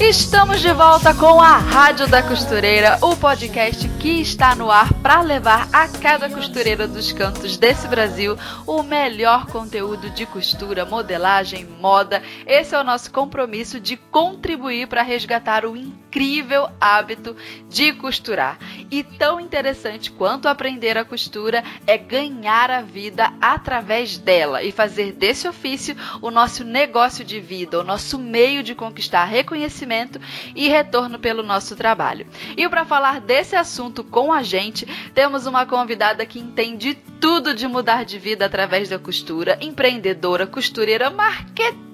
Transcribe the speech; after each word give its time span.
Estamos 0.00 0.60
de 0.60 0.72
volta 0.72 1.12
com 1.12 1.40
a 1.40 1.58
Rádio 1.58 2.06
da 2.06 2.22
Costureira, 2.22 2.98
o 3.02 3.16
podcast 3.16 3.88
que 3.98 4.20
está 4.20 4.54
no 4.54 4.70
ar 4.70 4.92
para 4.94 5.20
levar 5.22 5.68
a 5.72 5.88
cada 5.88 6.30
costureira 6.30 6.86
dos 6.86 7.12
cantos 7.12 7.56
desse 7.56 7.88
Brasil 7.88 8.36
o 8.64 8.80
melhor 8.80 9.46
conteúdo 9.46 10.08
de 10.10 10.24
costura, 10.24 10.84
modelagem, 10.84 11.64
moda. 11.64 12.22
Esse 12.46 12.76
é 12.76 12.80
o 12.80 12.84
nosso 12.84 13.10
compromisso 13.10 13.80
de 13.80 13.96
contribuir 13.96 14.86
para 14.86 15.02
resgatar 15.02 15.64
o 15.64 15.76
incrível 15.76 16.68
hábito 16.80 17.36
de 17.68 17.92
costurar. 17.92 18.58
E 18.88 19.02
tão 19.02 19.40
interessante 19.40 20.12
quanto 20.12 20.46
aprender 20.46 20.96
a 20.96 21.04
costura 21.04 21.64
é 21.84 21.98
ganhar 21.98 22.70
a 22.70 22.80
vida 22.80 23.32
através 23.40 24.16
dela 24.16 24.62
e 24.62 24.70
fazer 24.70 25.12
desse 25.12 25.48
ofício 25.48 25.96
o 26.22 26.30
nosso 26.30 26.62
negócio 26.62 27.24
de 27.24 27.40
vida, 27.40 27.80
o 27.80 27.84
nosso 27.84 28.16
meio 28.16 28.62
de 28.62 28.76
conquistar 28.76 29.24
reconhecimento 29.24 30.20
e 30.54 30.68
retorno 30.68 31.18
pelo 31.18 31.42
nosso 31.42 31.74
trabalho. 31.74 32.28
E 32.56 32.68
para 32.68 32.84
falar 32.84 33.20
desse 33.20 33.56
assunto 33.56 33.87
com 34.04 34.32
a 34.32 34.42
gente, 34.42 34.86
temos 35.14 35.46
uma 35.46 35.66
convidada 35.66 36.24
que 36.24 36.38
entende 36.38 36.94
tudo 37.20 37.54
de 37.54 37.66
mudar 37.66 38.04
de 38.04 38.18
vida 38.18 38.46
através 38.46 38.88
da 38.88 38.98
costura, 38.98 39.58
empreendedora, 39.60 40.46
costureira, 40.46 41.10
marqueteira 41.10 41.88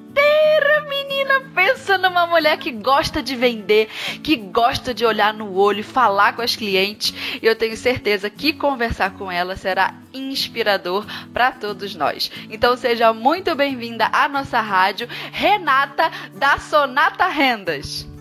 menina, 0.88 1.40
pensa 1.54 1.98
numa 1.98 2.26
mulher 2.26 2.56
que 2.58 2.70
gosta 2.70 3.22
de 3.22 3.34
vender, 3.34 3.88
que 4.22 4.36
gosta 4.36 4.94
de 4.94 5.04
olhar 5.04 5.32
no 5.34 5.54
olho, 5.54 5.82
falar 5.82 6.34
com 6.34 6.42
as 6.42 6.56
clientes. 6.56 7.14
E 7.42 7.46
eu 7.46 7.56
tenho 7.56 7.76
certeza 7.76 8.30
que 8.30 8.52
conversar 8.52 9.14
com 9.14 9.30
ela 9.30 9.56
será 9.56 9.94
inspirador 10.12 11.04
para 11.32 11.50
todos 11.52 11.94
nós. 11.94 12.30
Então 12.50 12.76
seja 12.76 13.12
muito 13.12 13.54
bem-vinda 13.54 14.08
à 14.12 14.28
nossa 14.28 14.60
rádio, 14.60 15.08
Renata 15.32 16.10
da 16.34 16.58
Sonata 16.58 17.26
Rendas. 17.26 18.13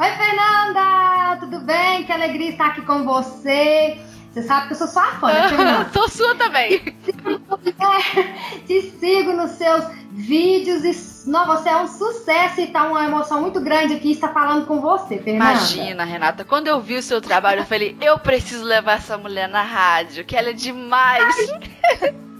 Oi, 0.00 0.10
Fernanda! 0.12 1.38
Tudo 1.40 1.58
bem? 1.58 2.04
Que 2.04 2.12
alegria 2.12 2.50
estar 2.50 2.68
aqui 2.68 2.82
com 2.82 3.02
você. 3.02 3.98
Você 4.30 4.42
sabe 4.44 4.68
que 4.68 4.74
eu 4.74 4.76
sou 4.76 4.86
sua 4.86 5.06
fã, 5.14 5.26
né, 5.32 5.48
Fernanda? 5.48 5.90
sou 5.92 6.08
sua 6.08 6.36
também. 6.36 6.78
Te 8.64 8.92
sigo 9.00 9.32
nos 9.32 9.50
seus 9.52 9.84
vídeos 10.12 10.84
e 10.84 11.28
não, 11.28 11.46
você 11.46 11.68
é 11.70 11.76
um 11.76 11.88
sucesso 11.88 12.60
e 12.60 12.68
tá 12.68 12.84
uma 12.84 13.04
emoção 13.04 13.40
muito 13.40 13.60
grande 13.60 13.94
aqui 13.94 14.12
estar 14.12 14.28
falando 14.28 14.66
com 14.66 14.80
você, 14.80 15.18
Fernanda. 15.18 15.50
Imagina, 15.50 16.04
Renata, 16.04 16.44
quando 16.44 16.68
eu 16.68 16.80
vi 16.80 16.94
o 16.94 17.02
seu 17.02 17.20
trabalho, 17.20 17.62
eu 17.62 17.66
falei, 17.66 17.96
eu 18.00 18.20
preciso 18.20 18.64
levar 18.64 18.98
essa 18.98 19.18
mulher 19.18 19.48
na 19.48 19.62
rádio, 19.62 20.24
que 20.24 20.36
ela 20.36 20.50
é 20.50 20.52
demais. 20.52 21.34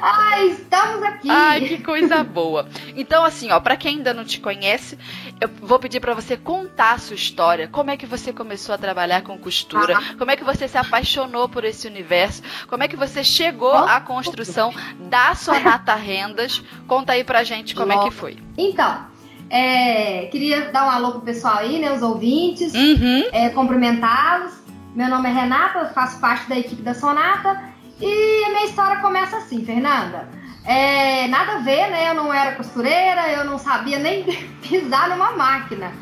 Ai, 0.00 0.48
estamos 0.48 1.02
aqui. 1.02 1.28
Ai, 1.30 1.60
que 1.60 1.82
coisa 1.82 2.24
boa. 2.24 2.66
Então, 2.96 3.24
assim, 3.24 3.50
ó, 3.50 3.60
para 3.60 3.76
quem 3.76 3.96
ainda 3.96 4.14
não 4.14 4.24
te 4.24 4.40
conhece, 4.40 4.98
eu 5.40 5.48
vou 5.60 5.78
pedir 5.78 6.00
para 6.00 6.14
você 6.14 6.36
contar 6.36 6.92
a 6.92 6.98
sua 6.98 7.14
história. 7.14 7.68
Como 7.68 7.90
é 7.90 7.96
que 7.96 8.06
você 8.06 8.32
começou 8.32 8.74
a 8.74 8.78
trabalhar 8.78 9.22
com 9.22 9.36
costura? 9.38 9.98
Ah. 9.98 10.14
Como 10.16 10.30
é 10.30 10.36
que 10.36 10.44
você 10.44 10.66
se 10.66 10.78
apaixonou 10.78 11.48
por 11.48 11.64
esse 11.64 11.86
universo? 11.86 12.42
Como 12.68 12.82
é 12.82 12.88
que 12.88 12.96
você 12.96 13.22
chegou 13.22 13.74
à 13.74 14.00
construção 14.00 14.72
da 14.98 15.34
Sonata 15.34 15.94
Rendas? 15.94 16.62
Conta 16.86 17.12
aí 17.12 17.22
pra 17.22 17.44
gente 17.44 17.74
como 17.74 17.92
Logo. 17.92 18.06
é 18.06 18.08
que 18.08 18.14
foi. 18.14 18.38
Então, 18.56 19.06
é, 19.50 20.26
queria 20.26 20.70
dar 20.70 20.86
um 20.86 20.90
alô 20.90 21.12
pro 21.12 21.20
pessoal 21.20 21.58
aí, 21.58 21.78
né, 21.78 21.92
os 21.92 22.02
ouvintes, 22.02 22.72
uhum. 22.72 23.24
é, 23.30 23.50
cumprimentá-los. 23.50 24.58
Meu 24.94 25.08
nome 25.08 25.28
é 25.28 25.32
Renata, 25.32 25.86
faço 25.94 26.18
parte 26.18 26.48
da 26.48 26.58
equipe 26.58 26.82
da 26.82 26.94
Sonata 26.94 27.70
e 28.00 28.44
a 28.44 28.48
minha 28.48 28.64
história 28.64 28.96
começa 29.00 29.36
assim, 29.36 29.64
Fernanda. 29.64 30.28
É, 30.64 31.26
nada 31.28 31.54
a 31.54 31.58
ver, 31.58 31.90
né? 31.90 32.10
Eu 32.10 32.14
não 32.14 32.32
era 32.32 32.54
costureira, 32.54 33.28
eu 33.32 33.44
não 33.44 33.58
sabia 33.58 33.98
nem 33.98 34.24
pisar 34.62 35.08
numa 35.08 35.32
máquina. 35.32 35.92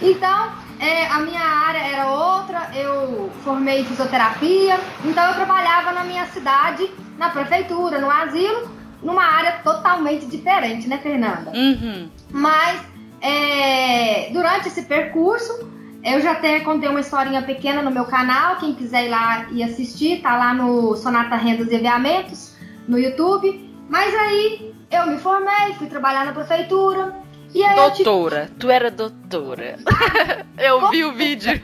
Então, 0.00 0.52
é, 0.78 1.06
a 1.06 1.20
minha 1.20 1.42
área 1.42 1.78
era 1.78 2.10
outra, 2.10 2.70
eu 2.74 3.30
formei 3.44 3.84
fisioterapia, 3.84 4.80
então 5.04 5.28
eu 5.28 5.34
trabalhava 5.34 5.92
na 5.92 6.04
minha 6.04 6.26
cidade, 6.26 6.90
na 7.18 7.28
prefeitura, 7.28 8.00
no 8.00 8.10
asilo, 8.10 8.70
numa 9.02 9.24
área 9.24 9.60
totalmente 9.62 10.26
diferente, 10.26 10.88
né, 10.88 10.98
Fernanda? 10.98 11.52
Uhum. 11.54 12.10
Mas 12.30 12.80
é, 13.20 14.30
durante 14.32 14.68
esse 14.68 14.82
percurso, 14.82 15.70
eu 16.02 16.20
já 16.20 16.32
até 16.32 16.60
contei 16.60 16.88
uma 16.88 17.00
historinha 17.00 17.42
pequena 17.42 17.82
no 17.82 17.90
meu 17.90 18.06
canal, 18.06 18.56
quem 18.56 18.74
quiser 18.74 19.06
ir 19.06 19.10
lá 19.10 19.46
e 19.50 19.62
assistir, 19.62 20.22
tá 20.22 20.36
lá 20.36 20.54
no 20.54 20.96
Sonata 20.96 21.36
Rendas 21.36 21.70
e 21.70 21.76
Aviamentos, 21.76 22.54
no 22.88 22.98
YouTube. 22.98 23.68
Mas 23.88 24.14
aí 24.14 24.74
eu 24.90 25.06
me 25.06 25.18
formei, 25.18 25.74
fui 25.76 25.88
trabalhar 25.88 26.24
na 26.24 26.32
prefeitura. 26.32 27.14
E 27.52 27.64
aí 27.64 27.74
doutora, 27.74 28.46
te... 28.46 28.52
tu 28.52 28.70
era 28.70 28.90
doutora. 28.90 29.76
eu 30.56 30.88
vi 30.88 31.04
o 31.04 31.12
vídeo. 31.12 31.50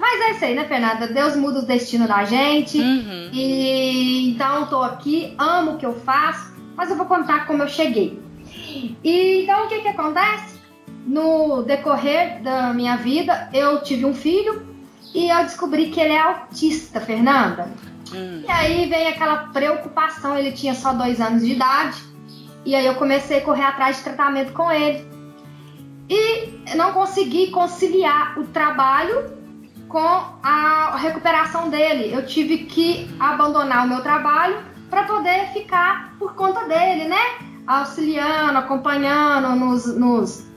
mas 0.00 0.20
é 0.20 0.30
isso 0.30 0.44
aí, 0.44 0.54
né, 0.54 0.64
Fernanda? 0.64 1.08
Deus 1.08 1.36
muda 1.36 1.58
o 1.58 1.66
destino 1.66 2.06
da 2.06 2.24
gente. 2.24 2.78
Uhum. 2.78 3.30
E 3.32 4.30
então 4.30 4.60
eu 4.60 4.66
tô 4.66 4.82
aqui, 4.82 5.34
amo 5.36 5.72
o 5.72 5.76
que 5.76 5.84
eu 5.84 5.94
faço, 6.00 6.54
mas 6.76 6.88
eu 6.88 6.96
vou 6.96 7.06
contar 7.06 7.46
como 7.46 7.64
eu 7.64 7.68
cheguei. 7.68 8.22
E 9.02 9.42
então 9.42 9.66
o 9.66 9.68
que 9.68 9.80
que 9.80 9.88
acontece? 9.88 10.59
No 11.06 11.62
decorrer 11.62 12.42
da 12.42 12.72
minha 12.72 12.96
vida, 12.96 13.48
eu 13.52 13.82
tive 13.82 14.04
um 14.04 14.14
filho 14.14 14.66
e 15.14 15.28
eu 15.28 15.42
descobri 15.44 15.90
que 15.90 16.00
ele 16.00 16.12
é 16.12 16.20
autista, 16.20 17.00
Fernanda. 17.00 17.68
Hum. 18.14 18.42
E 18.46 18.50
aí 18.50 18.88
vem 18.88 19.08
aquela 19.08 19.48
preocupação, 19.48 20.36
ele 20.36 20.52
tinha 20.52 20.74
só 20.74 20.92
dois 20.92 21.20
anos 21.20 21.44
de 21.44 21.52
idade, 21.52 22.02
e 22.64 22.74
aí 22.74 22.86
eu 22.86 22.94
comecei 22.94 23.38
a 23.38 23.40
correr 23.40 23.64
atrás 23.64 23.96
de 23.98 24.04
tratamento 24.04 24.52
com 24.52 24.70
ele. 24.70 25.08
E 26.08 26.74
não 26.76 26.92
consegui 26.92 27.50
conciliar 27.50 28.38
o 28.38 28.44
trabalho 28.48 29.38
com 29.88 30.24
a 30.42 30.96
recuperação 30.96 31.68
dele. 31.68 32.12
Eu 32.12 32.26
tive 32.26 32.58
que 32.58 33.08
abandonar 33.18 33.86
o 33.86 33.88
meu 33.88 34.02
trabalho 34.02 34.58
para 34.88 35.04
poder 35.04 35.48
ficar 35.52 36.14
por 36.18 36.34
conta 36.34 36.64
dele, 36.66 37.04
né? 37.04 37.20
Auxiliando, 37.66 38.58
acompanhando 38.58 39.54
nos, 39.54 39.86
nos 39.96 40.49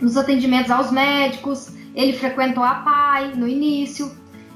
nos 0.00 0.16
atendimentos 0.16 0.70
aos 0.70 0.90
médicos, 0.90 1.72
ele 1.94 2.12
frequentou 2.12 2.62
a 2.62 2.74
PAI 2.74 3.32
no 3.34 3.48
início. 3.48 4.10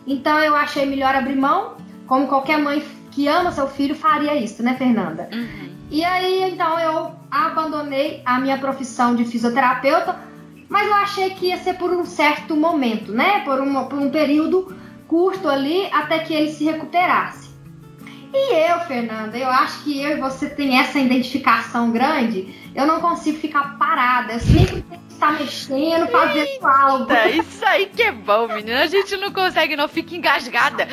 Então 0.07 0.39
eu 0.39 0.55
achei 0.55 0.87
melhor 0.87 1.15
abrir 1.15 1.37
mão, 1.37 1.77
como 2.07 2.27
qualquer 2.27 2.59
mãe 2.59 2.83
que 3.11 3.29
ama 3.29 3.53
seu 3.53 3.69
filho 3.69 3.95
faria 3.95 4.35
isso, 4.35 4.63
né, 4.63 4.75
Fernanda? 4.77 5.29
Uhum. 5.33 5.71
E 5.91 6.05
aí 6.05 6.51
então 6.51 6.79
eu 6.81 7.13
abandonei 7.31 8.23
a 8.25 8.41
minha 8.41 8.59
profissão 8.59 9.15
de 9.15 9.25
fisioterapeuta, 9.25 10.19
mas 10.69 10.87
eu 10.87 10.95
achei 10.95 11.31
que 11.31 11.47
ia 11.47 11.59
ser 11.59 11.75
por 11.75 11.91
um 11.91 12.05
certo 12.05 12.57
momento, 12.57 13.13
né? 13.13 13.41
Por, 13.41 13.61
uma, 13.61 13.85
por 13.85 13.99
um 13.99 14.11
período 14.11 14.75
curto 15.07 15.49
ali 15.49 15.87
até 15.93 16.21
que 16.21 16.33
ele 16.33 16.51
se 16.51 16.65
recuperasse. 16.65 17.52
E 18.35 18.55
eu, 18.55 18.81
Fernanda, 18.81 19.37
eu 19.37 19.49
acho 19.49 19.85
que 19.85 20.01
eu 20.01 20.17
e 20.17 20.21
você 20.21 20.49
tem 20.49 20.79
essa 20.79 20.99
identificação 20.99 21.91
grande. 21.91 22.55
Eu 22.75 22.87
não 22.87 23.01
consigo 23.01 23.39
ficar 23.39 23.77
parada. 23.79 24.35
Eu 24.35 24.41
sempre 24.41 24.83
tenho 24.83 25.01
que 25.03 25.13
estar 25.13 25.33
mexendo, 25.33 26.09
fazendo 26.09 26.47
Eita, 26.47 26.69
algo. 26.69 27.13
Isso 27.13 27.65
aí 27.67 27.87
que 27.87 28.03
é 28.03 28.13
bom, 28.13 28.49
menina. 28.49 28.81
A 28.81 28.87
gente 28.87 29.17
não 29.19 29.31
consegue, 29.33 29.77
não 29.77 29.87
fica 29.87 30.15
engasgada. 30.15 30.89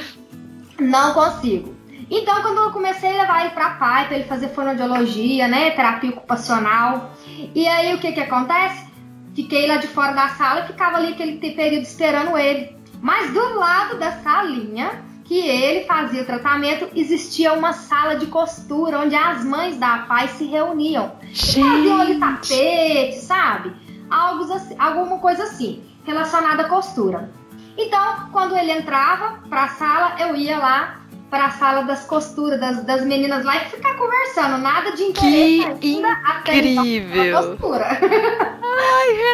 Não 0.77 1.13
consigo. 1.13 1.75
Então, 2.11 2.41
quando 2.41 2.57
eu 2.57 2.71
comecei 2.71 3.09
a 3.09 3.21
levar 3.21 3.41
ele 3.41 3.51
pra 3.51 3.71
pai, 3.71 4.07
pra 4.07 4.17
ele 4.17 4.27
fazer 4.27 4.49
fonoaudiologia, 4.49 5.47
né? 5.47 5.71
Terapia 5.71 6.09
ocupacional. 6.09 7.13
E 7.55 7.67
aí, 7.67 7.93
o 7.93 7.99
que 7.99 8.11
que 8.11 8.19
acontece? 8.19 8.89
Fiquei 9.33 9.67
lá 9.67 9.77
de 9.77 9.87
fora 9.87 10.11
da 10.11 10.29
sala 10.29 10.61
e 10.61 10.67
ficava 10.67 10.97
ali 10.97 11.13
aquele 11.13 11.37
período 11.37 11.83
esperando 11.83 12.37
ele. 12.37 12.75
Mas 13.01 13.31
do 13.31 13.55
lado 13.55 13.97
da 13.97 14.11
salinha 14.23 15.07
que 15.29 15.37
ele 15.37 15.85
fazia 15.85 16.23
o 16.23 16.25
tratamento, 16.25 16.89
existia 16.95 17.53
uma 17.53 17.71
sala 17.71 18.15
de 18.15 18.25
costura 18.25 18.97
onde 18.97 19.15
as 19.15 19.45
mães 19.45 19.77
da 19.77 19.99
paz 19.99 20.31
se 20.31 20.45
reuniam. 20.45 21.11
Gente. 21.31 21.61
Faziam 21.61 22.01
ali 22.01 22.19
tapete, 22.19 23.19
sabe? 23.19 23.71
Algo 24.09 24.51
assim, 24.51 24.75
alguma 24.79 25.19
coisa 25.19 25.43
assim, 25.43 25.83
relacionada 26.03 26.63
à 26.63 26.67
costura. 26.67 27.31
Então, 27.77 28.29
quando 28.31 28.57
ele 28.57 28.71
entrava 28.71 29.37
para 29.47 29.65
a 29.65 29.67
sala, 29.67 30.15
eu 30.19 30.35
ia 30.35 30.57
lá 30.57 30.98
para 31.29 31.45
a 31.45 31.51
sala 31.51 31.83
das 31.83 32.05
costuras 32.05 32.59
das, 32.59 32.83
das 32.83 33.05
meninas 33.05 33.45
lá 33.45 33.57
e 33.57 33.69
ficar 33.69 33.95
conversando, 33.95 34.57
nada 34.57 34.91
de 34.91 35.03
interesse 35.03 35.75
que 35.79 35.95
incrível. 35.95 37.57
costura. 37.57 37.87
Ai, 38.61 39.29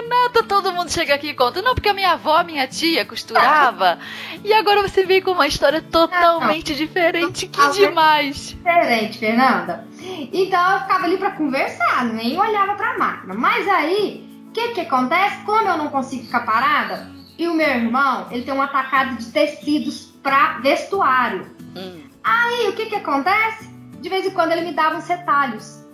mundo 0.86 0.92
chega 0.92 1.16
aqui 1.16 1.30
e 1.30 1.34
conta, 1.34 1.62
não, 1.62 1.74
porque 1.74 1.90
a 1.90 1.94
minha 1.94 2.12
avó, 2.12 2.44
minha 2.44 2.68
tia 2.68 3.04
costurava. 3.06 3.98
e 4.44 4.54
agora 4.54 4.88
você 4.88 5.04
vem 5.04 5.22
com 5.22 5.32
uma 5.32 5.48
história 5.48 5.82
totalmente 5.82 6.72
não, 6.72 6.78
diferente. 6.78 7.48
Que 7.48 7.70
demais! 7.72 8.56
Diferente, 8.56 9.18
Fernanda. 9.18 9.88
Então 10.32 10.74
eu 10.74 10.80
ficava 10.82 11.06
ali 11.06 11.18
para 11.18 11.32
conversar, 11.32 12.06
nem 12.06 12.40
olhava 12.40 12.76
pra 12.76 12.98
máquina. 12.98 13.34
Mas 13.34 13.68
aí, 13.68 14.30
o 14.48 14.52
que 14.52 14.70
que 14.70 14.82
acontece? 14.82 15.44
Como 15.44 15.68
eu 15.68 15.78
não 15.78 15.90
consigo 15.90 16.26
ficar 16.26 16.42
parada, 16.42 17.10
e 17.38 17.48
o 17.48 17.54
meu 17.54 17.68
irmão, 17.68 18.28
ele 18.32 18.44
tem 18.44 18.54
um 18.54 18.62
atacado 18.62 19.18
de 19.18 19.26
tecidos 19.32 20.14
para 20.22 20.60
vestuário. 20.60 21.55
Hum. 21.76 22.04
Aí, 22.24 22.70
o 22.70 22.74
que 22.74 22.88
que 22.88 22.96
acontece? 22.96 23.70
De 24.02 24.10
vez 24.10 24.26
em 24.26 24.32
quando 24.32 24.52
ele 24.52 24.66
me 24.66 24.74
dava 24.74 24.98
uns 24.98 25.08
retalhos. 25.08 25.86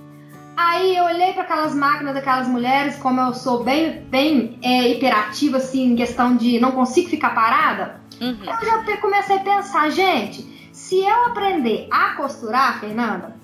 Aí 0.56 0.96
eu 0.96 1.06
olhei 1.06 1.34
para 1.34 1.44
aquelas 1.44 1.74
máquinas 1.74 2.14
daquelas 2.14 2.48
mulheres, 2.48 2.98
como 2.98 3.22
eu 3.22 3.34
sou 3.34 3.64
bem, 3.64 4.04
bem 4.04 4.60
é, 4.62 4.90
hiperativa, 4.90 5.58
assim, 5.58 5.94
em 5.94 5.96
questão 5.96 6.36
de 6.36 6.60
não 6.60 6.72
consigo 6.72 7.10
ficar 7.10 7.34
parada. 7.34 8.02
Uhum. 8.20 8.38
Eu 8.44 8.86
já 8.86 8.98
comecei 8.98 9.38
a 9.38 9.40
pensar, 9.40 9.90
gente, 9.90 10.70
se 10.72 11.00
eu 11.04 11.26
aprender 11.26 11.88
a 11.90 12.16
costurar, 12.16 12.80
Fernanda, 12.80 13.36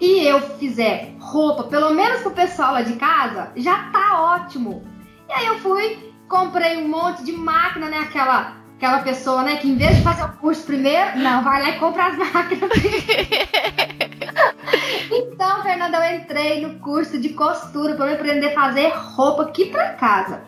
e 0.00 0.26
eu 0.26 0.40
fizer 0.58 1.14
roupa, 1.20 1.64
pelo 1.64 1.94
menos 1.94 2.22
pro 2.22 2.30
pessoal 2.30 2.72
lá 2.72 2.82
de 2.82 2.94
casa, 2.94 3.52
já 3.56 3.90
tá 3.90 4.20
ótimo. 4.20 4.82
E 5.28 5.32
aí 5.32 5.46
eu 5.46 5.58
fui, 5.58 6.12
comprei 6.26 6.78
um 6.78 6.88
monte 6.88 7.22
de 7.22 7.32
máquina, 7.32 7.88
né? 7.88 7.98
Aquela, 7.98 8.56
aquela 8.80 9.00
pessoa, 9.00 9.42
né, 9.42 9.56
que 9.56 9.68
em 9.68 9.76
vez 9.76 9.96
de 9.96 10.02
fazer 10.02 10.24
o 10.24 10.32
curso 10.38 10.64
primeiro, 10.64 11.18
não, 11.18 11.44
vai 11.44 11.60
lá 11.60 11.68
e 11.68 11.78
compra 11.78 12.06
as 12.06 12.16
máquinas. 12.16 12.70
então, 15.12 15.62
Fernanda, 15.62 15.98
eu 15.98 16.16
entrei 16.16 16.66
no 16.66 16.78
curso 16.78 17.20
de 17.20 17.28
costura 17.28 17.94
para 17.94 18.14
aprender 18.14 18.46
a 18.46 18.54
fazer 18.54 18.88
roupa 18.88 19.42
aqui 19.42 19.66
para 19.66 19.90
casa. 19.90 20.40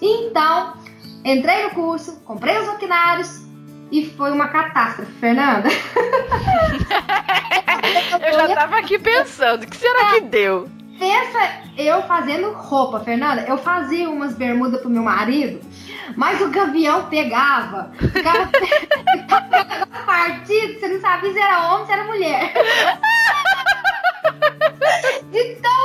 Então, 0.00 0.74
entrei 1.24 1.64
no 1.64 1.70
curso, 1.70 2.20
comprei 2.20 2.56
os 2.58 2.68
maquinários 2.68 3.42
e 3.90 4.06
foi 4.06 4.30
uma 4.30 4.46
catástrofe, 4.46 5.10
Fernanda. 5.14 5.68
eu 8.24 8.34
já 8.34 8.54
tava 8.54 8.78
aqui 8.78 9.00
pensando, 9.00 9.64
o 9.64 9.66
que 9.66 9.76
será 9.76 10.12
que 10.12 10.20
deu? 10.20 10.70
Pensa 10.98 11.38
eu 11.76 12.02
fazendo 12.02 12.52
roupa, 12.52 13.00
Fernanda. 13.00 13.42
Eu 13.42 13.56
fazia 13.56 14.10
umas 14.10 14.34
bermudas 14.34 14.80
pro 14.80 14.90
meu 14.90 15.02
marido, 15.02 15.60
mas 16.16 16.40
o 16.40 16.50
gavião 16.50 17.08
pegava. 17.08 17.92
Ficava, 17.98 18.50
ficava 19.12 19.86
partido, 20.04 20.80
você 20.80 20.88
não 20.88 21.00
sabia 21.00 21.32
se 21.32 21.38
era 21.38 21.72
homem, 21.72 21.86
se 21.86 21.92
era 21.92 22.04
mulher. 22.04 22.52
De 25.30 25.54
tão 25.56 25.77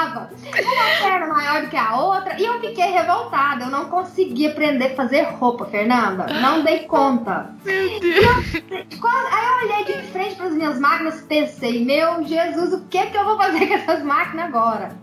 pegava. 0.00 0.30
Uma 0.42 1.08
perna 1.08 1.26
maior 1.26 1.62
do 1.62 1.68
que 1.68 1.76
a 1.76 1.96
outra. 1.96 2.40
E 2.40 2.44
eu 2.44 2.60
fiquei 2.60 2.90
revoltada. 2.90 3.64
Eu 3.64 3.70
não 3.70 3.86
consegui 3.86 4.46
aprender 4.46 4.92
a 4.92 4.94
fazer 4.94 5.22
roupa, 5.22 5.66
Fernanda. 5.66 6.26
Não 6.40 6.62
dei 6.62 6.80
conta. 6.80 7.54
Meu 7.64 8.00
Deus. 8.00 8.54
Eu, 8.54 8.98
quando, 9.00 9.26
aí 9.32 9.46
eu 9.46 9.68
olhei 9.68 9.84
de 9.84 10.02
frente 10.08 10.36
para 10.36 10.46
as 10.46 10.54
minhas 10.54 10.78
máquinas 10.78 11.20
e 11.20 11.24
pensei, 11.24 11.84
meu 11.84 12.24
Jesus, 12.24 12.72
o 12.72 12.86
que, 12.86 13.06
que 13.06 13.16
eu 13.16 13.24
vou 13.24 13.36
fazer 13.36 13.66
com 13.66 13.74
essas 13.74 14.02
máquinas 14.02 14.46
agora? 14.46 14.96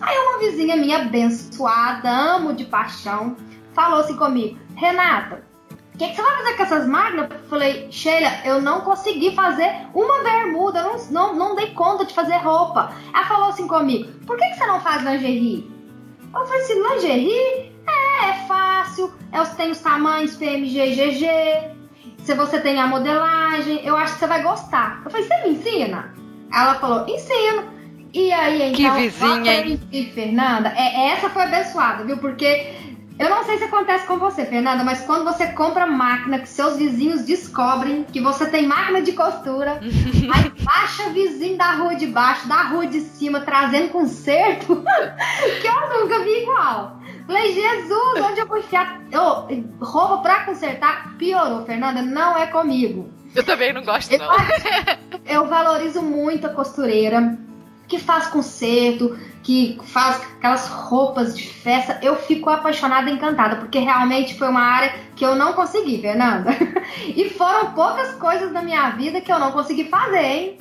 Aí 0.00 0.16
uma 0.16 0.38
vizinha 0.38 0.76
minha 0.76 0.98
abençoada, 0.98 2.08
amo 2.08 2.54
de 2.54 2.64
paixão, 2.64 3.36
falou 3.74 4.00
assim 4.00 4.16
comigo, 4.16 4.58
Renata, 4.74 5.42
que, 6.00 6.08
que 6.08 6.16
você 6.16 6.22
vai 6.22 6.36
fazer 6.38 6.56
com 6.56 6.62
essas 6.62 6.86
máquinas? 6.86 7.30
Eu 7.30 7.48
falei, 7.50 7.88
Sheila, 7.90 8.30
eu 8.46 8.62
não 8.62 8.80
consegui 8.80 9.34
fazer 9.34 9.70
uma 9.92 10.22
bermuda, 10.22 10.82
não, 10.82 10.96
não, 11.10 11.34
não 11.34 11.54
dei 11.54 11.74
conta 11.74 12.06
de 12.06 12.14
fazer 12.14 12.36
roupa. 12.38 12.90
Ela 13.14 13.26
falou 13.26 13.48
assim 13.50 13.68
comigo, 13.68 14.10
por 14.26 14.38
que, 14.38 14.48
que 14.48 14.56
você 14.56 14.66
não 14.66 14.80
faz 14.80 15.02
lingerie? 15.02 15.70
Eu 16.34 16.46
falei 16.46 16.62
assim, 16.62 16.82
lingerie? 16.82 17.70
É, 17.86 18.30
é 18.30 18.32
fácil, 18.48 19.12
eu 19.32 19.44
tenho 19.56 19.72
os 19.72 19.80
tamanhos 19.80 20.36
PMG 20.36 20.86
e 20.86 20.94
GG, 20.94 22.24
se 22.24 22.34
você 22.34 22.60
tem 22.60 22.80
a 22.80 22.86
modelagem, 22.86 23.84
eu 23.84 23.94
acho 23.96 24.14
que 24.14 24.20
você 24.20 24.26
vai 24.26 24.42
gostar. 24.42 25.02
Eu 25.04 25.10
falei, 25.10 25.26
você 25.26 25.42
me 25.42 25.50
ensina? 25.50 26.14
Ela 26.52 26.76
falou, 26.76 27.06
ensino. 27.06 27.64
E 28.12 28.32
aí, 28.32 28.72
então, 28.72 28.94
que 28.94 29.02
vizinha, 29.02 29.66
hein? 29.66 30.12
Fernanda, 30.14 30.72
é, 30.76 31.10
essa 31.10 31.28
foi 31.28 31.42
abençoada, 31.42 32.04
viu? 32.04 32.16
Porque 32.16 32.74
eu 33.20 33.28
não 33.28 33.44
sei 33.44 33.58
se 33.58 33.64
acontece 33.64 34.06
com 34.06 34.16
você, 34.16 34.46
Fernanda, 34.46 34.82
mas 34.82 35.02
quando 35.02 35.24
você 35.24 35.48
compra 35.48 35.86
máquina 35.86 36.38
que 36.38 36.48
seus 36.48 36.78
vizinhos 36.78 37.22
descobrem 37.22 38.02
que 38.04 38.18
você 38.18 38.46
tem 38.46 38.66
máquina 38.66 39.02
de 39.02 39.12
costura, 39.12 39.78
aí 40.34 40.52
baixa 40.64 41.10
vizinho 41.10 41.58
da 41.58 41.72
rua 41.72 41.94
de 41.94 42.06
baixo, 42.06 42.48
da 42.48 42.62
rua 42.62 42.86
de 42.86 43.00
cima, 43.00 43.40
trazendo 43.40 43.90
conserto, 43.90 44.82
que 45.60 45.66
eu 45.66 46.00
nunca 46.00 46.20
vi 46.20 46.44
igual. 46.44 46.98
Falei, 47.26 47.52
Jesus, 47.52 48.20
onde 48.22 48.40
eu 48.40 48.46
vou 48.46 48.56
enfiar 48.56 49.02
oh, 49.12 49.84
roupa 49.84 50.22
pra 50.22 50.44
consertar? 50.44 51.14
Piorou, 51.18 51.66
Fernanda, 51.66 52.00
não 52.00 52.38
é 52.38 52.46
comigo. 52.46 53.10
Eu 53.36 53.44
também 53.44 53.72
não 53.72 53.84
gosto, 53.84 54.16
não. 54.16 54.32
Eu, 54.32 55.20
eu 55.44 55.46
valorizo 55.46 56.00
muito 56.00 56.46
a 56.46 56.50
costureira 56.50 57.38
que 57.90 57.98
faz 57.98 58.28
conserto, 58.28 59.18
que 59.42 59.78
faz 59.82 60.22
aquelas 60.38 60.68
roupas 60.68 61.36
de 61.36 61.46
festa, 61.46 61.98
eu 62.02 62.14
fico 62.14 62.48
apaixonada, 62.48 63.10
encantada, 63.10 63.56
porque 63.56 63.80
realmente 63.80 64.38
foi 64.38 64.48
uma 64.48 64.62
área 64.62 64.94
que 65.16 65.26
eu 65.26 65.34
não 65.34 65.52
consegui, 65.52 66.00
Fernanda. 66.00 66.50
e 67.04 67.28
foram 67.30 67.72
poucas 67.72 68.12
coisas 68.14 68.52
da 68.52 68.62
minha 68.62 68.90
vida 68.90 69.20
que 69.20 69.30
eu 69.30 69.40
não 69.40 69.50
consegui 69.50 69.84
fazer, 69.84 70.24
hein? 70.24 70.58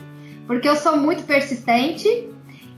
Porque 0.47 0.67
eu 0.67 0.75
sou 0.75 0.97
muito 0.97 1.23
persistente, 1.23 2.27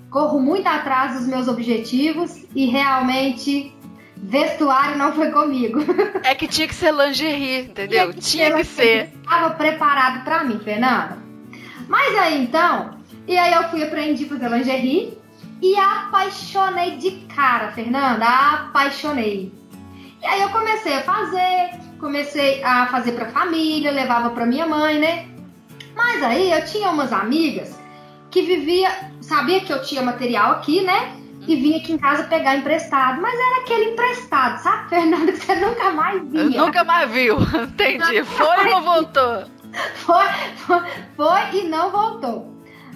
corro 0.09 0.39
muito 0.39 0.67
atrás 0.67 1.17
dos 1.17 1.27
meus 1.27 1.47
objetivos 1.47 2.45
e 2.53 2.65
realmente 2.65 3.73
vestuário 4.17 4.97
não 4.97 5.13
foi 5.13 5.31
comigo. 5.31 5.79
É 6.23 6.35
que 6.35 6.47
tinha 6.47 6.67
que 6.67 6.75
ser 6.75 6.93
lingerie, 6.93 7.61
entendeu? 7.61 8.13
Tinha 8.13 8.13
que, 8.13 8.21
tinha 8.21 8.53
que 8.57 8.63
ser. 8.65 9.13
Estava 9.23 9.51
preparado 9.51 10.23
para 10.23 10.43
mim, 10.43 10.59
Fernanda. 10.59 11.17
Mas 11.87 12.15
aí 12.17 12.43
então, 12.43 13.00
e 13.27 13.37
aí 13.37 13.53
eu 13.53 13.69
fui 13.69 13.83
aprendi 13.83 14.25
a 14.25 14.27
fazer 14.27 14.49
lingerie 14.49 15.17
e 15.61 15.75
apaixonei 15.77 16.97
de 16.97 17.11
cara, 17.33 17.71
Fernanda, 17.71 18.25
apaixonei. 18.25 19.53
E 20.21 20.25
aí 20.25 20.41
eu 20.41 20.49
comecei 20.49 20.93
a 20.93 21.03
fazer, 21.03 21.79
comecei 21.99 22.63
a 22.63 22.87
fazer 22.87 23.13
para 23.13 23.29
família, 23.29 23.91
levava 23.91 24.31
para 24.31 24.45
minha 24.45 24.65
mãe, 24.65 24.99
né? 24.99 25.27
Mas 25.95 26.23
aí 26.23 26.51
eu 26.51 26.65
tinha 26.65 26.89
umas 26.89 27.13
amigas 27.13 27.79
que 28.29 28.41
vivia, 28.41 28.89
sabia 29.21 29.59
que 29.61 29.71
eu 29.71 29.81
tinha 29.81 30.01
material 30.01 30.53
aqui, 30.53 30.81
né? 30.81 31.15
E 31.47 31.55
vinha 31.55 31.77
aqui 31.77 31.91
em 31.91 31.97
casa 31.97 32.23
pegar 32.25 32.55
emprestado, 32.55 33.19
mas 33.19 33.33
era 33.33 33.61
aquele 33.61 33.91
emprestado, 33.91 34.61
sabe, 34.61 34.89
Fernanda, 34.89 35.31
que 35.33 35.45
você 35.45 35.55
nunca 35.55 35.91
mais 35.91 36.23
via. 36.23 36.61
Nunca 36.61 36.83
mais 36.83 37.11
viu, 37.11 37.37
entendi. 37.63 38.23
Foi 38.23 38.67
e 38.67 38.69
não 38.69 38.83
voltou. 38.83 39.43
Foi, 39.95 40.25
foi, 40.57 40.81
foi 41.15 41.59
e 41.59 41.63
não 41.67 41.89
voltou. 41.89 42.50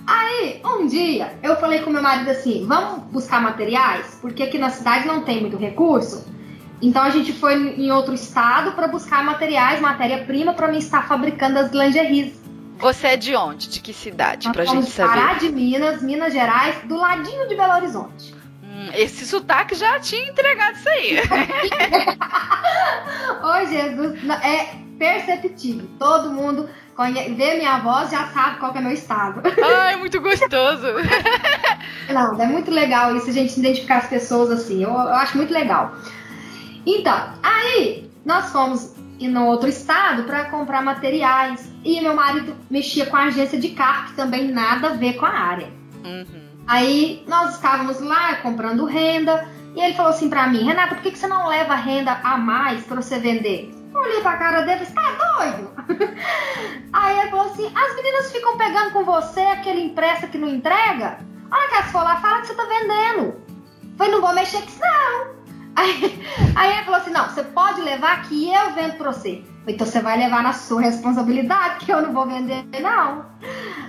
Aí, 0.08 0.62
um 0.64 0.86
dia, 0.86 1.38
eu 1.42 1.56
falei 1.56 1.82
com 1.82 1.90
meu 1.90 2.02
marido 2.02 2.30
assim: 2.30 2.66
vamos 2.68 3.04
buscar 3.12 3.42
materiais, 3.42 4.18
porque 4.22 4.44
aqui 4.44 4.58
na 4.58 4.70
cidade 4.70 5.08
não 5.08 5.24
tem 5.24 5.42
muito 5.42 5.58
recurso. 5.58 6.26
Então 6.82 7.02
a 7.02 7.10
gente 7.10 7.34
foi 7.34 7.56
em 7.56 7.92
outro 7.92 8.14
estado 8.14 8.74
para 8.74 8.88
buscar 8.88 9.24
materiais, 9.24 9.80
matéria-prima 9.80 10.54
para 10.54 10.68
mim 10.68 10.78
estar 10.78 11.08
fabricando 11.08 11.58
as 11.58 11.72
lingeries. 11.72 12.34
Você 12.78 13.08
é 13.08 13.18
de 13.18 13.36
onde? 13.36 13.70
De 13.70 13.80
que 13.80 13.94
cidade? 13.94 14.48
Nós 14.48 14.56
pra 14.56 14.66
gente 14.66 14.92
saber. 14.92 15.18
Pará 15.20 15.34
de 15.36 15.50
Minas, 15.50 16.02
Minas 16.02 16.34
Gerais, 16.34 16.76
do 16.84 16.96
ladinho 16.98 17.48
de 17.48 17.56
Belo 17.56 17.74
Horizonte. 17.74 18.36
Hum, 18.62 18.90
esse 18.94 19.26
sotaque 19.26 19.76
já 19.76 20.00
tinha 20.00 20.30
entregado 20.30 20.76
isso 20.76 20.90
aí. 20.90 21.20
Ô 23.42 23.66
Jesus, 23.66 24.20
é 24.44 24.76
perceptível. 25.00 25.88
Todo 25.98 26.32
mundo 26.32 26.70
conhe... 26.96 27.34
vê 27.34 27.56
minha 27.56 27.80
voz 27.80 28.10
já 28.10 28.28
sabe 28.28 28.60
qual 28.60 28.74
é 28.76 28.82
meu 28.82 28.92
estado. 28.92 29.42
Ai, 29.64 29.96
muito 29.98 30.20
gostoso. 30.22 30.88
Não, 32.10 32.42
é 32.42 32.46
muito 32.46 32.72
legal 32.72 33.16
isso, 33.16 33.30
a 33.30 33.34
gente 33.34 33.60
identificar 33.60 33.98
as 33.98 34.08
pessoas 34.08 34.52
assim. 34.52 34.84
Eu, 34.84 34.90
eu 34.90 35.16
acho 35.16 35.38
muito 35.38 35.54
legal. 35.54 35.96
Então, 36.86 37.34
aí 37.42 38.10
nós 38.26 38.52
fomos 38.52 38.96
ir 39.20 39.28
no 39.28 39.46
outro 39.46 39.70
estado 39.70 40.24
para 40.24 40.46
comprar 40.46 40.82
materiais. 40.82 41.72
E 41.84 42.02
meu 42.02 42.16
marido 42.16 42.56
mexia 42.70 43.06
com 43.06 43.16
a 43.16 43.26
agência 43.26 43.60
de 43.60 43.70
carro, 43.70 44.08
que 44.08 44.14
também 44.16 44.52
nada 44.52 44.90
a 44.90 44.94
ver 44.94 45.14
com 45.14 45.26
a 45.26 45.30
área. 45.30 45.68
Uhum. 46.04 46.46
Aí 46.68 47.24
nós 47.28 47.56
estávamos 47.56 48.00
lá 48.00 48.36
comprando 48.36 48.86
renda. 48.86 49.48
E 49.76 49.82
ele 49.82 49.94
falou 49.94 50.12
assim 50.12 50.30
para 50.30 50.48
mim, 50.48 50.64
Renata, 50.64 50.96
por 50.96 51.04
que, 51.04 51.12
que 51.12 51.18
você 51.18 51.28
não 51.28 51.50
leva 51.50 51.76
renda 51.76 52.14
a 52.24 52.38
mais 52.38 52.84
para 52.86 53.02
você 53.02 53.20
vender? 53.20 53.75
Olhei 53.96 54.22
pra 54.22 54.38
cara 54.38 54.62
dele 54.62 54.86
tá 54.86 55.38
doido? 55.38 55.72
Aí 56.92 57.20
ele 57.20 57.30
falou 57.30 57.46
assim: 57.46 57.72
as 57.74 57.96
meninas 57.96 58.32
ficam 58.32 58.58
pegando 58.58 58.92
com 58.92 59.04
você 59.04 59.42
aquele 59.42 59.82
impresso 59.82 60.28
que 60.28 60.38
não 60.38 60.48
entrega? 60.48 61.20
Olha 61.52 61.70
que 61.70 61.76
as 61.76 61.92
for 61.92 62.04
lá, 62.04 62.18
fala 62.18 62.42
que 62.42 62.48
você 62.48 62.56
tá 62.56 62.66
vendendo. 62.66 63.36
Foi, 63.98 64.10
não 64.10 64.22
vou 64.22 64.34
mexer 64.34 64.62
com 64.62 64.68
isso, 64.68 64.80
não. 64.80 65.36
Aí, 65.78 66.26
aí 66.56 66.72
ele 66.72 66.84
falou 66.86 67.02
assim: 67.02 67.12
não, 67.12 67.28
você 67.30 67.44
pode 67.44 67.82
levar 67.82 68.22
que 68.24 68.54
eu 68.54 68.72
vendo 68.72 68.98
pra 68.98 69.12
você. 69.12 69.44
Então 69.68 69.86
você 69.86 70.00
vai 70.00 70.18
levar 70.18 70.44
na 70.44 70.54
sua 70.54 70.82
responsabilidade, 70.82 71.86
que 71.86 71.92
eu 71.92 72.02
não 72.02 72.14
vou 72.14 72.26
vender, 72.28 72.64
não. 72.82 73.26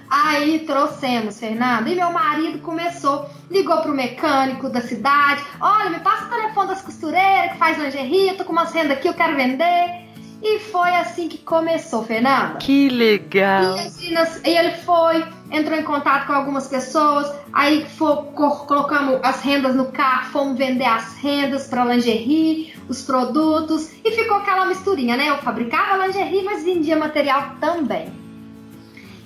Aí 0.08 0.60
trouxemos, 0.60 1.38
Fernanda, 1.38 1.88
e 1.90 1.96
meu 1.96 2.10
marido 2.12 2.60
começou, 2.60 3.28
ligou 3.50 3.78
pro 3.78 3.94
mecânico 3.94 4.68
da 4.68 4.80
cidade, 4.80 5.42
olha, 5.60 5.90
me 5.90 6.00
passa 6.00 6.26
o 6.26 6.30
telefone 6.30 6.68
das 6.68 6.82
costureiras 6.82 7.52
que 7.52 7.58
faz 7.58 7.78
lingerie, 7.78 8.28
eu 8.28 8.36
tô 8.36 8.44
com 8.44 8.52
umas 8.52 8.72
rendas 8.72 8.98
aqui, 8.98 9.08
eu 9.08 9.14
quero 9.14 9.36
vender. 9.36 10.06
E 10.42 10.60
foi 10.60 10.90
assim 10.90 11.28
que 11.28 11.38
começou, 11.38 12.04
Fernanda. 12.04 12.58
Que 12.58 12.88
legal! 12.90 13.76
E, 14.00 14.48
e 14.48 14.56
ele 14.56 14.72
foi, 14.82 15.24
entrou 15.50 15.76
em 15.78 15.82
contato 15.82 16.26
com 16.26 16.34
algumas 16.34 16.68
pessoas, 16.68 17.34
aí 17.52 17.84
foi, 17.96 18.16
colocamos 18.34 19.18
as 19.22 19.40
rendas 19.40 19.74
no 19.74 19.86
carro, 19.86 20.30
fomos 20.30 20.58
vender 20.58 20.84
as 20.84 21.16
rendas 21.16 21.66
para 21.66 21.84
lingerie, 21.86 22.75
os 22.88 23.02
produtos, 23.02 23.90
e 24.04 24.12
ficou 24.12 24.36
aquela 24.36 24.66
misturinha, 24.66 25.16
né? 25.16 25.28
Eu 25.28 25.38
fabricava 25.38 26.06
lingerie, 26.06 26.44
mas 26.44 26.64
vendia 26.64 26.96
material 26.96 27.56
também. 27.60 28.12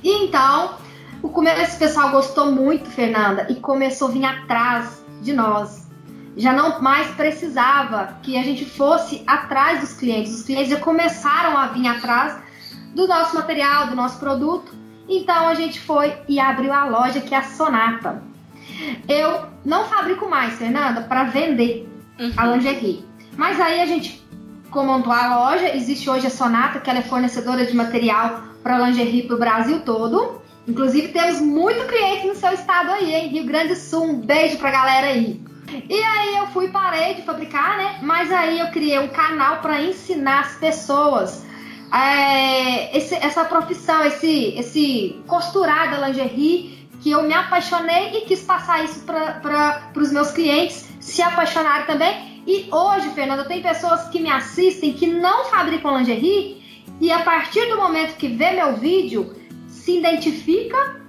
E 0.03 0.25
então, 0.25 0.77
o 1.23 1.29
começo 1.29 1.77
o 1.77 1.79
pessoal 1.79 2.11
gostou 2.11 2.51
muito, 2.51 2.89
Fernanda, 2.89 3.47
e 3.51 3.57
começou 3.57 4.09
a 4.09 4.11
vir 4.11 4.25
atrás 4.25 5.05
de 5.23 5.33
nós 5.33 5.81
já 6.37 6.53
não 6.53 6.81
mais 6.81 7.09
precisava 7.09 8.17
que 8.23 8.39
a 8.39 8.43
gente 8.43 8.65
fosse 8.65 9.23
atrás 9.27 9.81
dos 9.81 9.93
clientes. 9.95 10.35
Os 10.35 10.43
clientes 10.43 10.71
já 10.71 10.79
começaram 10.79 11.57
a 11.57 11.67
vir 11.67 11.87
atrás 11.87 12.39
do 12.95 13.07
nosso 13.07 13.35
material, 13.35 13.89
do 13.89 13.97
nosso 13.97 14.19
produto. 14.19 14.73
Então 15.09 15.49
a 15.49 15.55
gente 15.55 15.81
foi 15.81 16.13
e 16.29 16.39
abriu 16.39 16.73
a 16.73 16.87
loja 16.87 17.21
que 17.21 17.35
é 17.35 17.39
a 17.39 17.43
Sonata. 17.43 18.23
Eu 19.09 19.47
não 19.65 19.85
fabrico 19.85 20.29
mais, 20.29 20.55
Fernanda, 20.55 21.03
para 21.03 21.25
vender 21.25 21.89
uhum. 22.19 22.33
a 22.37 22.47
lingerie. 22.47 23.05
Mas 23.41 23.59
aí 23.59 23.81
a 23.81 23.87
gente 23.87 24.23
montou 24.71 25.11
a 25.11 25.35
loja, 25.35 25.75
existe 25.75 26.11
hoje 26.11 26.27
a 26.27 26.31
Sonata, 26.31 26.79
que 26.79 26.91
ela 26.91 26.99
é 26.99 27.03
fornecedora 27.03 27.65
de 27.65 27.75
material 27.75 28.43
para 28.63 28.87
lingerie 28.87 29.23
para 29.23 29.35
o 29.35 29.39
Brasil 29.39 29.81
todo. 29.81 30.43
Inclusive 30.69 31.09
temos 31.09 31.41
muito 31.41 31.87
cliente 31.87 32.27
no 32.27 32.35
seu 32.35 32.53
estado 32.53 32.91
aí, 32.91 33.15
em 33.15 33.29
Rio 33.29 33.47
Grande 33.47 33.69
do 33.69 33.77
Sul. 33.77 34.05
Um 34.05 34.21
beijo 34.21 34.59
pra 34.59 34.71
galera 34.71 35.07
aí. 35.07 35.43
E 35.89 36.03
aí 36.03 36.37
eu 36.37 36.49
fui 36.49 36.69
parei 36.69 37.15
de 37.15 37.23
fabricar, 37.23 37.79
né? 37.79 38.01
Mas 38.03 38.31
aí 38.31 38.61
eu 38.61 38.67
criei 38.67 38.99
um 38.99 39.09
canal 39.09 39.63
para 39.63 39.81
ensinar 39.81 40.41
as 40.41 40.57
pessoas 40.57 41.43
é, 41.95 42.95
esse, 42.95 43.15
essa 43.15 43.43
profissão, 43.47 44.05
esse, 44.05 44.55
esse 44.55 45.19
costurar 45.27 45.91
da 45.91 46.09
lingerie 46.09 46.87
que 47.01 47.11
eu 47.11 47.23
me 47.23 47.33
apaixonei 47.33 48.19
e 48.19 48.21
quis 48.27 48.43
passar 48.43 48.85
isso 48.85 49.01
para 49.01 49.93
os 49.97 50.13
meus 50.13 50.31
clientes 50.31 50.87
se 51.01 51.23
apaixonarem 51.23 51.87
também. 51.87 52.30
E 52.47 52.69
hoje, 52.71 53.11
Fernanda, 53.11 53.45
tem 53.45 53.63
pessoas 53.63 54.09
que 54.09 54.21
me 54.21 54.31
assistem 54.31 54.93
que 54.93 55.07
não 55.07 55.45
fabricam 55.47 55.99
lingerie 55.99 56.61
e 57.01 57.11
a 57.11 57.21
partir 57.21 57.67
do 57.69 57.77
momento 57.77 58.17
que 58.17 58.29
vê 58.29 58.53
meu 58.53 58.77
vídeo 58.77 59.35
se 59.67 59.99
identifica, 59.99 61.01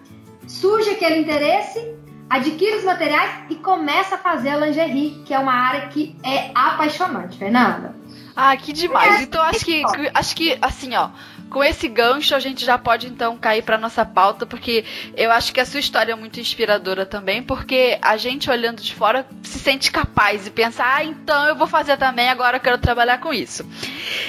surge 0.48 0.90
aquele 0.90 1.20
interesse 1.20 2.02
adquire 2.32 2.78
os 2.78 2.86
materiais 2.86 3.44
e 3.50 3.56
começa 3.56 4.16
a 4.16 4.18
fazer 4.18 4.50
a 4.50 4.58
lingerie, 4.58 5.22
que 5.26 5.34
é 5.34 5.40
uma 5.40 5.54
área 5.54 5.90
que 5.90 6.16
é 6.24 6.50
apaixonante, 6.56 7.38
Fernanda. 7.38 7.94
Ah, 8.34 8.56
que 8.56 8.72
demais. 8.72 9.20
É, 9.20 9.24
então 9.24 9.42
acho 9.42 9.66
que 9.66 9.84
acho 10.14 10.36
que 10.36 10.58
assim, 10.62 10.96
ó, 10.96 11.10
com 11.52 11.62
esse 11.64 11.88
gancho 11.90 12.34
a 12.34 12.40
gente 12.40 12.66
já 12.66 12.78
pode 12.78 13.08
então 13.08 13.38
cair 13.38 13.62
para 13.62 13.78
nossa 13.78 14.06
pauta, 14.06 14.46
porque 14.46 14.86
eu 15.16 15.30
acho 15.32 15.54
que 15.54 15.60
a 15.60 15.66
sua 15.66 15.82
história 15.82 16.14
é 16.14 16.16
muito 16.16 16.40
inspiradora 16.40 17.06
também, 17.06 17.44
porque 17.44 18.00
a 18.02 18.16
gente 18.16 18.50
olhando 18.50 18.82
de 18.82 18.96
fora 18.96 19.28
se 19.44 19.60
sente 19.60 19.92
capaz 19.92 20.48
e 20.48 20.50
pensa: 20.50 20.84
"Ah, 20.84 21.04
então 21.04 21.48
eu 21.48 21.56
vou 21.56 21.68
fazer 21.68 21.98
também, 21.98 22.30
agora 22.30 22.58
eu 22.58 22.62
quero 22.62 22.78
trabalhar 22.78 23.20
com 23.20 23.34
isso". 23.34 23.68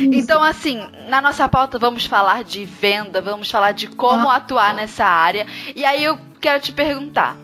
isso. 0.01 0.13
Então 0.13 0.43
assim, 0.43 0.85
na 1.09 1.21
nossa 1.21 1.49
pauta 1.49 1.79
vamos 1.79 2.05
falar 2.05 2.43
de 2.43 2.65
venda, 2.65 3.23
vamos 3.23 3.51
falar 3.51 3.73
de 3.73 3.87
como 3.87 4.29
ah. 4.29 4.37
atuar 4.37 4.75
nessa 4.75 5.05
área. 5.05 5.47
E 5.77 5.85
aí 5.85 6.03
eu 6.03 6.19
quero 6.41 6.61
te 6.61 6.73
perguntar, 6.73 7.37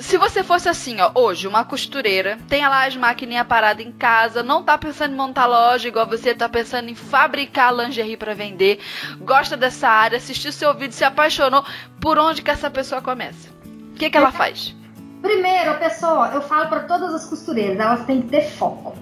se 0.00 0.16
você 0.16 0.42
fosse 0.42 0.68
assim, 0.68 1.00
ó, 1.00 1.10
hoje, 1.14 1.46
uma 1.46 1.64
costureira, 1.64 2.38
tem 2.48 2.66
lá 2.66 2.86
as 2.86 2.96
maquininhas 2.96 3.46
paradas 3.46 3.84
em 3.84 3.92
casa, 3.92 4.42
não 4.42 4.62
tá 4.62 4.78
pensando 4.78 5.12
em 5.12 5.16
montar 5.16 5.46
loja 5.46 5.88
igual 5.88 6.06
você, 6.06 6.34
tá 6.34 6.48
pensando 6.48 6.88
em 6.88 6.94
fabricar 6.94 7.74
lingerie 7.74 8.16
para 8.16 8.34
vender, 8.34 8.80
gosta 9.20 9.56
dessa 9.56 9.88
área, 9.88 10.18
assistiu 10.18 10.52
seu 10.52 10.72
vídeo, 10.74 10.92
se 10.92 11.04
apaixonou, 11.04 11.64
por 12.00 12.18
onde 12.18 12.42
que 12.42 12.50
essa 12.50 12.70
pessoa 12.70 13.02
começa? 13.02 13.48
O 13.92 13.94
que 13.94 14.10
que 14.10 14.16
ela 14.16 14.32
faz? 14.32 14.74
Primeiro, 15.20 15.72
a 15.72 15.74
pessoa, 15.74 16.28
eu 16.28 16.40
falo 16.40 16.68
para 16.68 16.80
todas 16.80 17.14
as 17.14 17.26
costureiras, 17.26 17.78
elas 17.78 18.04
têm 18.06 18.22
que 18.22 18.28
ter 18.28 18.42
foco. 18.42 18.96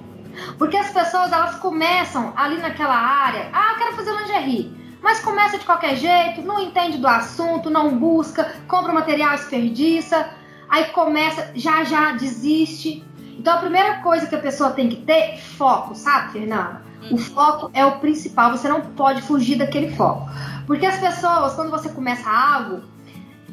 Porque 0.57 0.77
as 0.77 0.91
pessoas, 0.91 1.33
elas 1.33 1.57
começam 1.57 2.33
ali 2.37 2.59
naquela 2.59 2.97
área, 2.97 3.49
ah, 3.53 3.73
eu 3.73 3.79
quero 3.79 3.97
fazer 3.97 4.13
lingerie. 4.13 4.77
Mas 5.01 5.21
começa 5.21 5.59
de 5.59 5.65
qualquer 5.65 5.97
jeito, 5.97 6.43
não 6.43 6.61
entende 6.61 6.99
do 6.99 7.07
assunto, 7.07 7.71
não 7.71 7.97
busca, 7.97 8.53
compra 8.67 8.93
material, 8.93 9.37
desperdiça 9.37 10.29
aí 10.69 10.87
começa, 10.87 11.51
já 11.55 11.85
já 11.85 12.13
desiste. 12.13 13.05
Então 13.39 13.55
a 13.55 13.59
primeira 13.59 13.97
coisa 13.97 14.27
que 14.27 14.35
a 14.35 14.41
pessoa 14.41 14.71
tem 14.71 14.89
que 14.89 14.97
ter 14.97 15.39
foco, 15.39 15.95
sabe, 15.95 16.33
Fernanda? 16.33 16.83
O 17.11 17.15
uhum. 17.15 17.19
foco 17.19 17.71
é 17.73 17.87
o 17.87 17.99
principal, 18.01 18.51
você 18.51 18.69
não 18.69 18.81
pode 18.81 19.23
fugir 19.23 19.57
daquele 19.57 19.95
foco. 19.95 20.29
Porque 20.67 20.85
as 20.85 20.99
pessoas, 20.99 21.55
quando 21.55 21.71
você 21.71 21.89
começa 21.89 22.29
algo, 22.29 22.83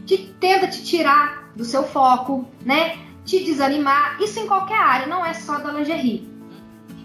te, 0.06 0.18
tenta 0.40 0.68
te 0.68 0.84
tirar 0.84 1.52
do 1.56 1.64
seu 1.64 1.84
foco, 1.84 2.48
né? 2.62 2.98
Te 3.24 3.44
desanimar. 3.44 4.18
Isso 4.20 4.40
em 4.40 4.48
qualquer 4.48 4.78
área, 4.78 5.08
não 5.08 5.26
é 5.26 5.34
só 5.34 5.58
da 5.60 5.72
lingerie. 5.72 6.30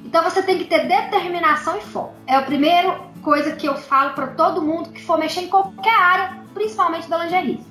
Então 0.04 0.24
você 0.24 0.42
tem 0.42 0.58
que 0.58 0.64
ter 0.64 0.88
determinação 0.88 1.78
e 1.78 1.82
foco. 1.82 2.14
É 2.26 2.34
a 2.34 2.42
primeira 2.42 2.98
coisa 3.22 3.54
que 3.54 3.66
eu 3.66 3.76
falo 3.76 4.14
para 4.14 4.28
todo 4.28 4.62
mundo 4.62 4.90
que 4.90 5.04
for 5.04 5.18
mexer 5.18 5.42
em 5.42 5.48
qualquer 5.48 5.94
área, 5.94 6.38
principalmente 6.52 7.08
da 7.08 7.18
lingerie. 7.18 7.69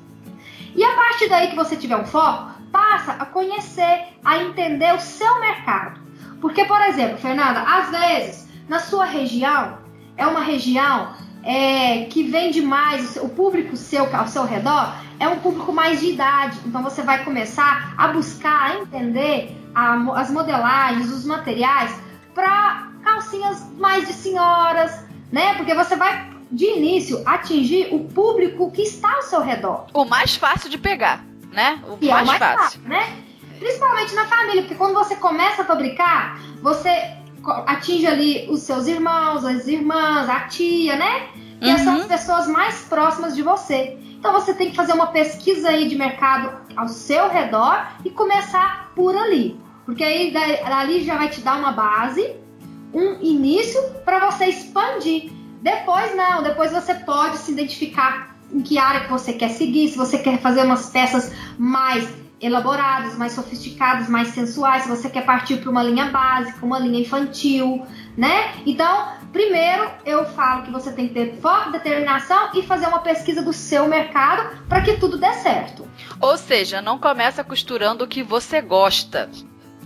E 0.76 0.84
a 0.84 0.96
partir 0.96 1.30
daí 1.30 1.50
que 1.50 1.56
você 1.56 1.76
tiver 1.76 1.98
um 1.98 2.06
foco, 2.06 2.52
passa 2.72 3.14
a 3.14 3.26
conhecer, 3.26 4.08
a 4.24 4.38
entender 4.38 4.94
o 4.94 5.00
seu 5.00 5.40
mercado. 5.40 6.00
Porque, 6.40 6.66
por 6.66 6.82
exemplo, 6.82 7.18
Fernanda, 7.18 7.62
às 7.62 7.90
vezes 7.90 8.48
na 8.68 8.80
sua 8.80 9.06
região 9.06 9.80
é 10.16 10.26
uma 10.26 10.42
região 10.42 11.14
é, 11.44 12.06
que 12.06 12.24
vende 12.24 12.62
mais, 12.62 13.16
o 13.18 13.30
público 13.30 13.76
seu 13.76 14.08
ao 14.16 14.28
seu 14.28 14.46
redor 14.46 14.94
é 15.20 15.28
um 15.28 15.40
público 15.40 15.74
mais 15.74 16.00
de 16.00 16.12
idade. 16.12 16.58
Então 16.66 16.82
você 16.84 17.02
vai 17.02 17.24
começar 17.24 17.94
a 17.98 18.08
buscar, 18.10 18.72
a 18.72 18.76
entender 18.80 19.58
a, 19.74 19.96
as 20.20 20.30
modelagens, 20.32 21.12
os 21.12 21.26
materiais 21.26 21.94
para 22.34 22.90
calcinhas 23.04 23.66
mais 23.78 24.08
de 24.08 24.14
senhoras, 24.14 25.06
né? 25.32 25.56
Porque 25.56 25.74
você 25.74 25.96
vai 25.96 26.30
de 26.52 26.66
início, 26.66 27.22
atingir 27.26 27.94
o 27.94 28.06
público 28.06 28.72
que 28.72 28.82
está 28.82 29.16
ao 29.16 29.22
seu 29.24 29.42
redor. 29.42 29.86
O 29.94 30.06
mais 30.06 30.36
fácil 30.36 30.70
de 30.70 30.78
pegar, 30.78 31.24
né? 31.52 31.82
O 31.86 31.92
mais, 31.92 32.04
é 32.04 32.24
o 32.24 32.26
mais 32.26 32.40
fácil. 32.40 32.58
fácil, 32.60 32.82
né? 32.84 33.24
Principalmente 33.60 34.16
na 34.16 34.26
família, 34.26 34.62
porque 34.62 34.76
quando 34.76 34.94
você 34.94 35.16
começa 35.16 35.62
a 35.62 35.66
fabricar, 35.66 36.40
você 36.62 36.90
atinge 37.66 38.08
ali 38.08 38.48
os 38.50 38.62
seus 38.62 38.88
irmãos, 38.88 39.46
as 39.46 39.68
irmãs, 39.68 40.30
a 40.30 40.42
tia, 40.42 40.96
né? 40.96 41.28
Que 41.60 41.70
uhum. 41.70 41.78
são 41.78 41.96
as 41.98 42.06
pessoas 42.06 42.48
mais 42.48 42.82
próximas 42.86 43.36
de 43.36 43.42
você. 43.42 43.98
Então 44.18 44.34
você 44.34 44.54
tem 44.54 44.70
que 44.70 44.76
fazer 44.76 44.94
uma 44.94 45.08
pesquisa 45.08 45.70
aí 45.70 45.88
de 45.88 45.96
mercado 45.96 46.58
ao 46.76 46.88
seu 46.88 47.30
redor 47.30 47.86
e 48.04 48.10
começar 48.10 48.92
por 48.96 49.16
ali. 49.16 49.60
Porque 49.86 50.04
aí 50.04 50.34
ali 50.66 51.04
já 51.04 51.18
vai 51.18 51.30
te 51.30 51.42
dar 51.42 51.58
uma 51.58 51.72
base, 51.72 52.36
um 52.94 53.22
início 53.22 53.82
para 54.06 54.30
você 54.30 54.46
expandir. 54.46 55.39
Depois 55.62 56.16
não, 56.16 56.42
depois 56.42 56.72
você 56.72 56.94
pode 56.94 57.38
se 57.38 57.52
identificar 57.52 58.36
em 58.52 58.62
que 58.62 58.78
área 58.78 59.02
que 59.02 59.12
você 59.12 59.34
quer 59.34 59.50
seguir, 59.50 59.90
se 59.90 59.98
você 59.98 60.18
quer 60.18 60.40
fazer 60.40 60.64
umas 60.64 60.90
peças 60.90 61.32
mais 61.58 62.08
elaboradas, 62.42 63.18
mais 63.18 63.34
sofisticadas, 63.34 64.08
mais 64.08 64.30
sensuais, 64.30 64.84
se 64.84 64.90
você 64.90 65.10
quer 65.10 65.26
partir 65.26 65.58
para 65.58 65.70
uma 65.70 65.84
linha 65.84 66.06
básica, 66.06 66.66
uma 66.66 66.80
linha 66.80 67.02
infantil, 67.02 67.86
né? 68.18 68.54
Então, 68.66 69.10
primeiro 69.34 69.90
eu 70.06 70.26
falo 70.26 70.64
que 70.64 70.72
você 70.72 70.92
tem 70.92 71.10
que 71.10 71.14
ter 71.14 71.36
foco, 71.42 71.72
determinação 71.72 72.50
e 72.54 72.64
fazer 72.64 72.88
uma 72.88 73.00
pesquisa 73.00 73.42
do 73.42 73.52
seu 73.52 73.88
mercado 73.88 74.58
para 74.68 74.82
que 74.82 74.98
tudo 74.98 75.18
dê 75.18 75.34
certo. 75.34 75.88
Ou 76.22 76.38
seja, 76.38 76.82
não 76.82 76.98
começa 76.98 77.44
costurando 77.44 78.06
o 78.06 78.08
que 78.08 78.24
você 78.24 78.62
gosta. 78.62 79.30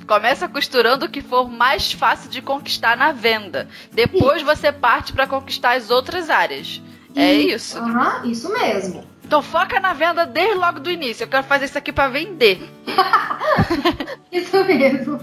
Começa 0.05 0.47
costurando 0.47 1.05
o 1.05 1.09
que 1.09 1.21
for 1.21 1.49
mais 1.49 1.91
fácil 1.91 2.29
de 2.29 2.41
conquistar 2.41 2.97
na 2.97 3.11
venda. 3.11 3.67
Depois 3.91 4.37
isso. 4.37 4.45
você 4.45 4.71
parte 4.71 5.13
para 5.13 5.27
conquistar 5.27 5.77
as 5.77 5.89
outras 5.89 6.29
áreas. 6.29 6.81
É 7.15 7.33
isso? 7.33 7.77
Aham, 7.77 8.25
isso 8.25 8.51
mesmo. 8.51 9.12
Então 9.33 9.41
foca 9.41 9.79
na 9.79 9.93
venda 9.93 10.27
desde 10.27 10.53
logo 10.53 10.79
do 10.79 10.91
início. 10.91 11.23
Eu 11.23 11.27
quero 11.27 11.43
fazer 11.43 11.65
isso 11.65 11.75
aqui 11.75 11.91
para 11.91 12.07
vender. 12.07 12.69
isso 14.31 14.63
mesmo. 14.63 15.17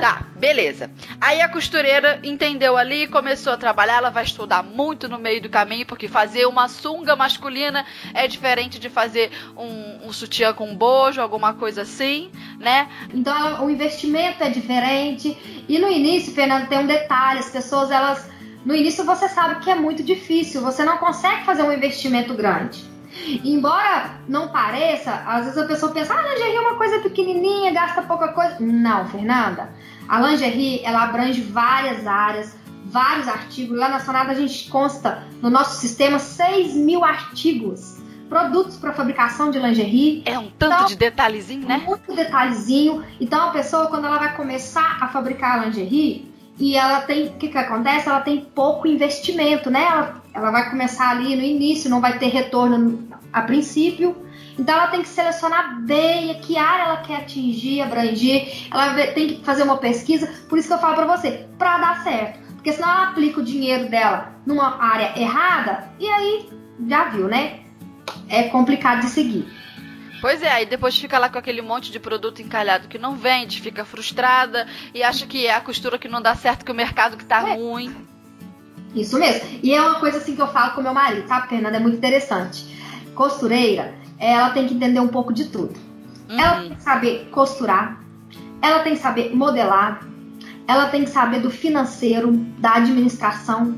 Tá, 0.00 0.26
beleza. 0.34 0.90
Aí 1.20 1.40
a 1.40 1.48
costureira 1.48 2.18
entendeu 2.24 2.76
ali, 2.76 3.06
começou 3.06 3.52
a 3.52 3.56
trabalhar. 3.56 3.98
Ela 3.98 4.10
vai 4.10 4.24
estudar 4.24 4.64
muito 4.64 5.08
no 5.08 5.20
meio 5.20 5.40
do 5.40 5.48
caminho, 5.48 5.86
porque 5.86 6.08
fazer 6.08 6.46
uma 6.46 6.66
sunga 6.66 7.14
masculina 7.14 7.86
é 8.12 8.26
diferente 8.26 8.80
de 8.80 8.90
fazer 8.90 9.30
um, 9.56 10.08
um 10.08 10.12
sutiã 10.12 10.52
com 10.52 10.74
bojo, 10.74 11.20
alguma 11.20 11.54
coisa 11.54 11.82
assim, 11.82 12.28
né? 12.58 12.88
Então 13.14 13.64
o 13.64 13.70
investimento 13.70 14.42
é 14.42 14.50
diferente. 14.50 15.64
E 15.68 15.78
no 15.78 15.86
início, 15.86 16.34
Fernando, 16.34 16.68
tem 16.68 16.80
um 16.80 16.88
detalhe: 16.88 17.38
as 17.38 17.50
pessoas 17.50 17.92
elas 17.92 18.28
no 18.64 18.74
início 18.74 19.04
você 19.04 19.28
sabe 19.28 19.60
que 19.62 19.70
é 19.70 19.76
muito 19.76 20.02
difícil, 20.02 20.60
você 20.60 20.84
não 20.84 20.98
consegue 20.98 21.44
fazer 21.44 21.62
um 21.62 21.72
investimento 21.72 22.34
grande. 22.34 22.90
Embora 23.44 24.18
não 24.28 24.48
pareça, 24.48 25.12
às 25.26 25.44
vezes 25.44 25.58
a 25.58 25.66
pessoa 25.66 25.92
pensa, 25.92 26.14
ah, 26.14 26.22
lingerie 26.22 26.56
é 26.56 26.60
uma 26.60 26.76
coisa 26.76 26.98
pequenininha, 27.00 27.72
gasta 27.72 28.02
pouca 28.02 28.28
coisa. 28.28 28.56
Não, 28.60 29.06
Fernanda. 29.08 29.70
A 30.08 30.20
lingerie, 30.20 30.80
ela 30.84 31.04
abrange 31.04 31.40
várias 31.42 32.06
áreas, 32.06 32.56
vários 32.86 33.28
artigos. 33.28 33.78
Lá 33.78 33.88
na 33.88 34.00
Sonata 34.00 34.32
a 34.32 34.34
gente 34.34 34.68
consta 34.68 35.22
no 35.40 35.50
nosso 35.50 35.80
sistema 35.80 36.18
6 36.18 36.74
mil 36.74 37.04
artigos. 37.04 38.00
Produtos 38.28 38.76
para 38.76 38.94
fabricação 38.94 39.50
de 39.50 39.58
lingerie. 39.58 40.22
É 40.24 40.38
um 40.38 40.50
tanto 40.50 40.74
então, 40.74 40.86
de 40.86 40.96
detalhezinho, 40.96 41.68
né? 41.68 41.82
Muito 41.84 42.14
detalhezinho. 42.14 43.04
Então 43.20 43.48
a 43.48 43.50
pessoa, 43.50 43.88
quando 43.88 44.06
ela 44.06 44.18
vai 44.18 44.34
começar 44.34 44.98
a 45.00 45.08
fabricar 45.08 45.60
a 45.60 45.66
lingerie, 45.66 46.32
e 46.58 46.76
ela 46.76 47.00
tem, 47.00 47.28
o 47.28 47.32
que 47.32 47.48
que 47.48 47.58
acontece? 47.58 48.08
Ela 48.08 48.20
tem 48.20 48.40
pouco 48.40 48.86
investimento, 48.86 49.70
né? 49.70 49.84
Ela, 49.84 50.21
ela 50.34 50.50
vai 50.50 50.70
começar 50.70 51.10
ali 51.10 51.36
no 51.36 51.42
início, 51.42 51.90
não 51.90 52.00
vai 52.00 52.18
ter 52.18 52.28
retorno 52.28 53.08
a 53.32 53.42
princípio. 53.42 54.16
Então 54.58 54.74
ela 54.74 54.88
tem 54.88 55.02
que 55.02 55.08
selecionar 55.08 55.80
bem 55.82 56.34
que 56.40 56.58
área 56.58 56.84
ela 56.84 56.96
quer 56.98 57.16
atingir, 57.16 57.80
abranger. 57.80 58.68
Ela 58.70 58.94
tem 59.12 59.28
que 59.28 59.44
fazer 59.44 59.62
uma 59.62 59.78
pesquisa. 59.78 60.26
Por 60.48 60.58
isso 60.58 60.68
que 60.68 60.74
eu 60.74 60.78
falo 60.78 60.94
para 60.94 61.16
você, 61.16 61.46
para 61.58 61.78
dar 61.78 62.02
certo. 62.02 62.40
Porque 62.54 62.72
senão 62.72 62.90
ela 62.90 63.08
aplica 63.08 63.40
o 63.40 63.44
dinheiro 63.44 63.88
dela 63.88 64.32
numa 64.46 64.82
área 64.82 65.18
errada 65.18 65.90
e 65.98 66.08
aí 66.08 66.48
já 66.86 67.04
viu, 67.04 67.28
né? 67.28 67.60
É 68.28 68.44
complicado 68.44 69.00
de 69.00 69.08
seguir. 69.08 69.46
Pois 70.20 70.40
é, 70.40 70.52
aí 70.52 70.66
depois 70.66 70.96
fica 70.96 71.18
lá 71.18 71.28
com 71.28 71.38
aquele 71.38 71.60
monte 71.60 71.90
de 71.90 71.98
produto 71.98 72.40
encalhado 72.40 72.86
que 72.86 72.96
não 72.96 73.16
vende, 73.16 73.60
fica 73.60 73.84
frustrada 73.84 74.68
e 74.94 75.02
acha 75.02 75.26
que 75.26 75.46
é 75.46 75.54
a 75.54 75.60
costura 75.60 75.98
que 75.98 76.06
não 76.06 76.22
dá 76.22 76.36
certo, 76.36 76.64
que 76.64 76.70
o 76.70 76.74
mercado 76.74 77.16
que 77.16 77.24
tá 77.24 77.48
é. 77.48 77.54
ruim. 77.54 78.06
Isso 78.94 79.18
mesmo. 79.18 79.48
E 79.62 79.74
é 79.74 79.80
uma 79.80 79.98
coisa 79.98 80.18
assim 80.18 80.34
que 80.34 80.42
eu 80.42 80.48
falo 80.48 80.72
com 80.72 80.82
meu 80.82 80.92
marido, 80.92 81.26
sabe, 81.26 81.48
Fernanda? 81.48 81.76
É 81.76 81.80
muito 81.80 81.96
interessante. 81.96 82.76
Costureira, 83.14 83.94
ela 84.18 84.50
tem 84.50 84.66
que 84.66 84.74
entender 84.74 85.00
um 85.00 85.08
pouco 85.08 85.32
de 85.32 85.46
tudo. 85.46 85.74
Uhum. 86.28 86.38
Ela 86.38 86.60
tem 86.60 86.74
que 86.74 86.82
saber 86.82 87.28
costurar, 87.30 88.00
ela 88.60 88.80
tem 88.80 88.94
que 88.94 89.02
saber 89.02 89.34
modelar, 89.34 90.06
ela 90.66 90.86
tem 90.86 91.04
que 91.04 91.10
saber 91.10 91.40
do 91.40 91.50
financeiro, 91.50 92.32
da 92.58 92.74
administração. 92.74 93.74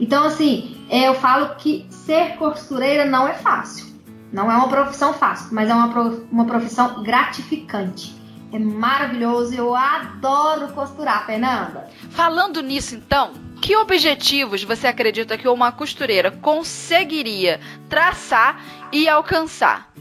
Então, 0.00 0.24
assim, 0.24 0.76
eu 0.90 1.14
falo 1.14 1.56
que 1.56 1.86
ser 1.90 2.36
costureira 2.36 3.04
não 3.04 3.26
é 3.26 3.34
fácil. 3.34 3.86
Não 4.32 4.50
é 4.50 4.54
uma 4.54 4.68
profissão 4.68 5.12
fácil, 5.14 5.48
mas 5.52 5.68
é 5.68 5.74
uma, 5.74 5.86
uma 6.30 6.44
profissão 6.44 7.02
gratificante. 7.02 8.16
É 8.52 8.58
maravilhoso, 8.58 9.54
eu 9.54 9.74
adoro 9.74 10.68
costurar, 10.68 11.26
Fernanda. 11.26 11.88
Falando 12.10 12.62
nisso, 12.62 12.94
então, 12.94 13.32
que 13.60 13.76
objetivos 13.76 14.62
você 14.62 14.86
acredita 14.86 15.36
que 15.36 15.48
uma 15.48 15.72
costureira 15.72 16.30
conseguiria 16.30 17.60
traçar 17.88 18.60
e 18.92 19.08
alcançar? 19.08 19.92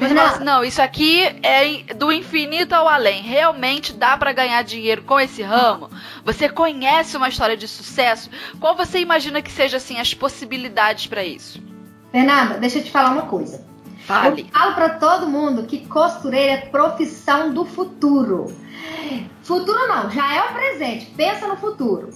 Assim, 0.00 0.44
não, 0.44 0.62
isso 0.62 0.80
aqui 0.80 1.22
é 1.42 1.92
do 1.94 2.12
infinito 2.12 2.72
ao 2.72 2.88
além. 2.88 3.22
Realmente 3.22 3.92
dá 3.92 4.16
para 4.16 4.32
ganhar 4.32 4.62
dinheiro 4.62 5.02
com 5.02 5.18
esse 5.18 5.42
ramo? 5.42 5.90
Você 6.24 6.48
conhece 6.48 7.16
uma 7.16 7.28
história 7.28 7.56
de 7.56 7.66
sucesso? 7.66 8.30
Qual 8.60 8.76
você 8.76 9.00
imagina 9.00 9.42
que 9.42 9.50
seja 9.50 9.78
assim 9.78 9.98
as 9.98 10.14
possibilidades 10.14 11.08
para 11.08 11.24
isso? 11.24 11.60
Fernanda, 12.12 12.58
deixa 12.58 12.78
eu 12.78 12.84
te 12.84 12.90
falar 12.90 13.10
uma 13.10 13.22
coisa. 13.22 13.67
Fale. 14.08 14.40
Eu 14.40 14.58
falo 14.58 14.74
para 14.74 14.88
todo 14.94 15.28
mundo 15.28 15.64
que 15.64 15.86
costureira 15.86 16.52
é 16.52 16.56
profissão 16.56 17.52
do 17.52 17.66
futuro. 17.66 18.46
Futuro 19.42 19.86
não, 19.86 20.10
já 20.10 20.34
é 20.34 20.40
o 20.40 20.54
presente. 20.54 21.12
Pensa 21.14 21.46
no 21.46 21.58
futuro. 21.58 22.08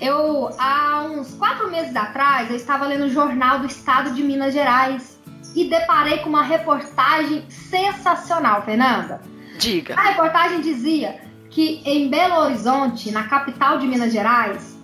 Eu, 0.00 0.48
há 0.58 1.02
uns 1.02 1.34
quatro 1.34 1.70
meses 1.70 1.94
atrás, 1.94 2.48
eu 2.48 2.56
estava 2.56 2.86
lendo 2.86 3.04
o 3.04 3.10
jornal 3.10 3.58
do 3.58 3.66
Estado 3.66 4.14
de 4.14 4.22
Minas 4.22 4.54
Gerais 4.54 5.20
e 5.54 5.68
deparei 5.68 6.18
com 6.18 6.30
uma 6.30 6.42
reportagem 6.42 7.44
sensacional, 7.50 8.62
Fernanda. 8.62 9.20
Diga. 9.58 9.94
A 9.94 10.08
reportagem 10.08 10.62
dizia 10.62 11.20
que 11.50 11.82
em 11.84 12.08
Belo 12.08 12.36
Horizonte, 12.44 13.10
na 13.10 13.24
capital 13.24 13.78
de 13.78 13.86
Minas 13.86 14.10
Gerais, 14.10 14.78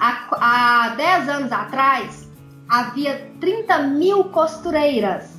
há, 0.00 0.26
há 0.32 0.88
10 0.96 1.28
anos 1.28 1.52
atrás, 1.52 2.28
havia 2.68 3.30
30 3.40 3.78
mil 3.84 4.24
costureiras. 4.24 5.35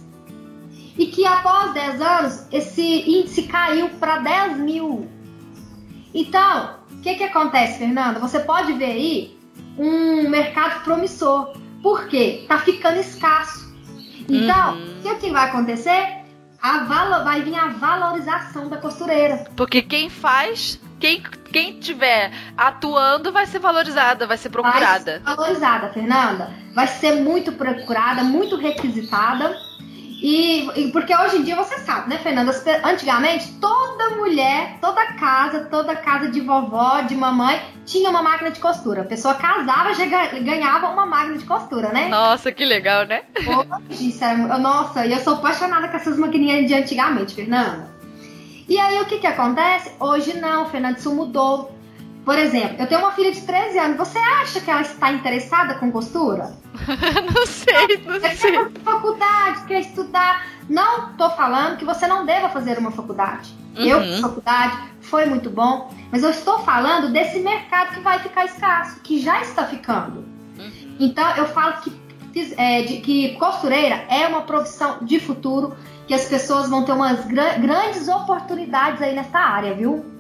E 0.97 1.07
que 1.07 1.25
após 1.25 1.73
10 1.73 2.01
anos, 2.01 2.47
esse 2.51 2.81
índice 2.81 3.43
caiu 3.43 3.89
para 3.99 4.17
10 4.19 4.57
mil. 4.57 5.07
Então, 6.13 6.75
o 6.91 7.01
que, 7.01 7.15
que 7.15 7.23
acontece, 7.23 7.79
Fernanda? 7.79 8.19
Você 8.19 8.39
pode 8.39 8.73
ver 8.73 8.85
aí 8.85 9.39
um 9.77 10.27
mercado 10.29 10.83
promissor. 10.83 11.53
Por 11.83 12.07
quê? 12.07 12.45
Tá 12.47 12.57
ficando 12.59 12.99
escasso. 12.99 13.67
Então, 14.27 14.75
uhum. 14.75 14.99
o 14.99 15.01
que, 15.03 15.15
que 15.15 15.31
vai 15.31 15.49
acontecer? 15.49 16.17
A 16.59 16.79
valo, 16.79 17.23
vai 17.23 17.43
vir 17.43 17.55
a 17.55 17.67
valorização 17.67 18.67
da 18.67 18.77
costureira. 18.77 19.45
Porque 19.55 19.81
quem 19.83 20.09
faz 20.09 20.79
quem, 20.99 21.21
quem 21.51 21.79
tiver 21.79 22.31
atuando 22.57 23.31
vai 23.31 23.45
ser 23.45 23.59
valorizada, 23.59 24.25
vai 24.25 24.37
ser 24.37 24.49
procurada. 24.49 25.21
Vai 25.23 25.35
ser 25.35 25.35
valorizada, 25.35 25.89
Fernanda. 25.89 26.51
Vai 26.73 26.87
ser 26.87 27.21
muito 27.21 27.51
procurada, 27.51 28.23
muito 28.23 28.55
requisitada. 28.55 29.55
E, 30.19 30.67
e, 30.75 30.91
porque 30.91 31.15
hoje 31.15 31.37
em 31.37 31.43
dia 31.43 31.55
você 31.55 31.77
sabe, 31.79 32.09
né, 32.09 32.17
Fernanda? 32.17 32.51
Antigamente, 32.83 33.53
toda 33.61 34.15
mulher, 34.15 34.77
toda 34.81 35.13
casa, 35.13 35.65
toda 35.65 35.95
casa 35.95 36.29
de 36.29 36.41
vovó, 36.41 37.01
de 37.01 37.15
mamãe, 37.15 37.61
tinha 37.85 38.09
uma 38.09 38.23
máquina 38.23 38.49
de 38.49 38.59
costura. 38.59 39.01
A 39.01 39.05
pessoa 39.05 39.35
casava, 39.35 39.93
já 39.93 40.05
ganhava 40.05 40.89
uma 40.89 41.05
máquina 41.05 41.37
de 41.37 41.45
costura, 41.45 41.89
né? 41.89 42.09
Nossa, 42.09 42.51
que 42.51 42.65
legal, 42.65 43.05
né? 43.05 43.23
Hoje, 43.37 44.17
é, 44.19 44.35
nossa, 44.57 45.05
e 45.05 45.13
eu 45.13 45.19
sou 45.19 45.35
apaixonada 45.35 45.87
com 45.87 45.95
essas 45.95 46.17
maquininhas 46.17 46.65
de 46.65 46.73
antigamente, 46.73 47.35
Fernanda. 47.35 47.95
E 48.67 48.77
aí 48.77 48.99
o 48.99 49.05
que, 49.05 49.19
que 49.19 49.27
acontece? 49.27 49.91
Hoje 49.99 50.35
não, 50.37 50.67
Fernando, 50.69 50.97
isso 50.97 51.13
mudou. 51.13 51.76
Por 52.27 52.37
exemplo, 52.37 52.75
eu 52.77 52.87
tenho 52.87 52.99
uma 52.99 53.13
filha 53.13 53.31
de 53.31 53.39
13 53.39 53.79
anos. 53.79 53.95
Você 53.95 54.17
acha 54.17 54.59
que 54.59 54.69
ela 54.69 54.81
está 54.81 55.13
interessada 55.13 55.75
com 55.75 55.89
costura? 55.89 56.51
não 57.33 57.45
sei, 57.45 58.03
não 58.05 58.19
quer 58.19 58.35
sei. 58.35 58.51
Quer 58.51 58.81
faculdade, 58.81 59.63
quer 59.65 59.79
estudar. 59.79 60.45
Não 60.69 61.13
tô 61.13 61.29
falando 61.29 61.77
que 61.77 61.85
você 61.85 62.05
não 62.05 62.25
deva 62.25 62.49
fazer 62.49 62.77
uma 62.79 62.91
faculdade. 62.91 63.55
Uhum. 63.77 63.85
Eu 63.85 64.01
fiz 64.01 64.19
faculdade, 64.19 64.77
foi 64.99 65.25
muito 65.25 65.49
bom. 65.49 65.89
Mas 66.11 66.21
eu 66.21 66.29
estou 66.31 66.59
falando 66.59 67.13
desse 67.13 67.39
mercado 67.39 67.93
que 67.93 68.01
vai 68.01 68.19
ficar 68.19 68.43
escasso, 68.43 68.99
que 68.99 69.21
já 69.21 69.41
está 69.41 69.63
ficando. 69.63 70.25
Uhum. 70.59 70.97
Então 70.99 71.33
eu 71.37 71.45
falo 71.45 71.75
que, 71.77 71.97
é, 72.57 72.81
de, 72.81 72.97
que 72.97 73.35
costureira 73.35 74.03
é 74.09 74.27
uma 74.27 74.41
profissão 74.41 74.97
de 75.01 75.17
futuro 75.17 75.77
que 76.05 76.13
as 76.13 76.25
pessoas 76.25 76.69
vão 76.69 76.83
ter 76.83 76.91
umas 76.91 77.25
grandes 77.25 78.09
oportunidades 78.09 79.01
aí 79.01 79.15
nessa 79.15 79.39
área, 79.39 79.73
viu? 79.73 80.16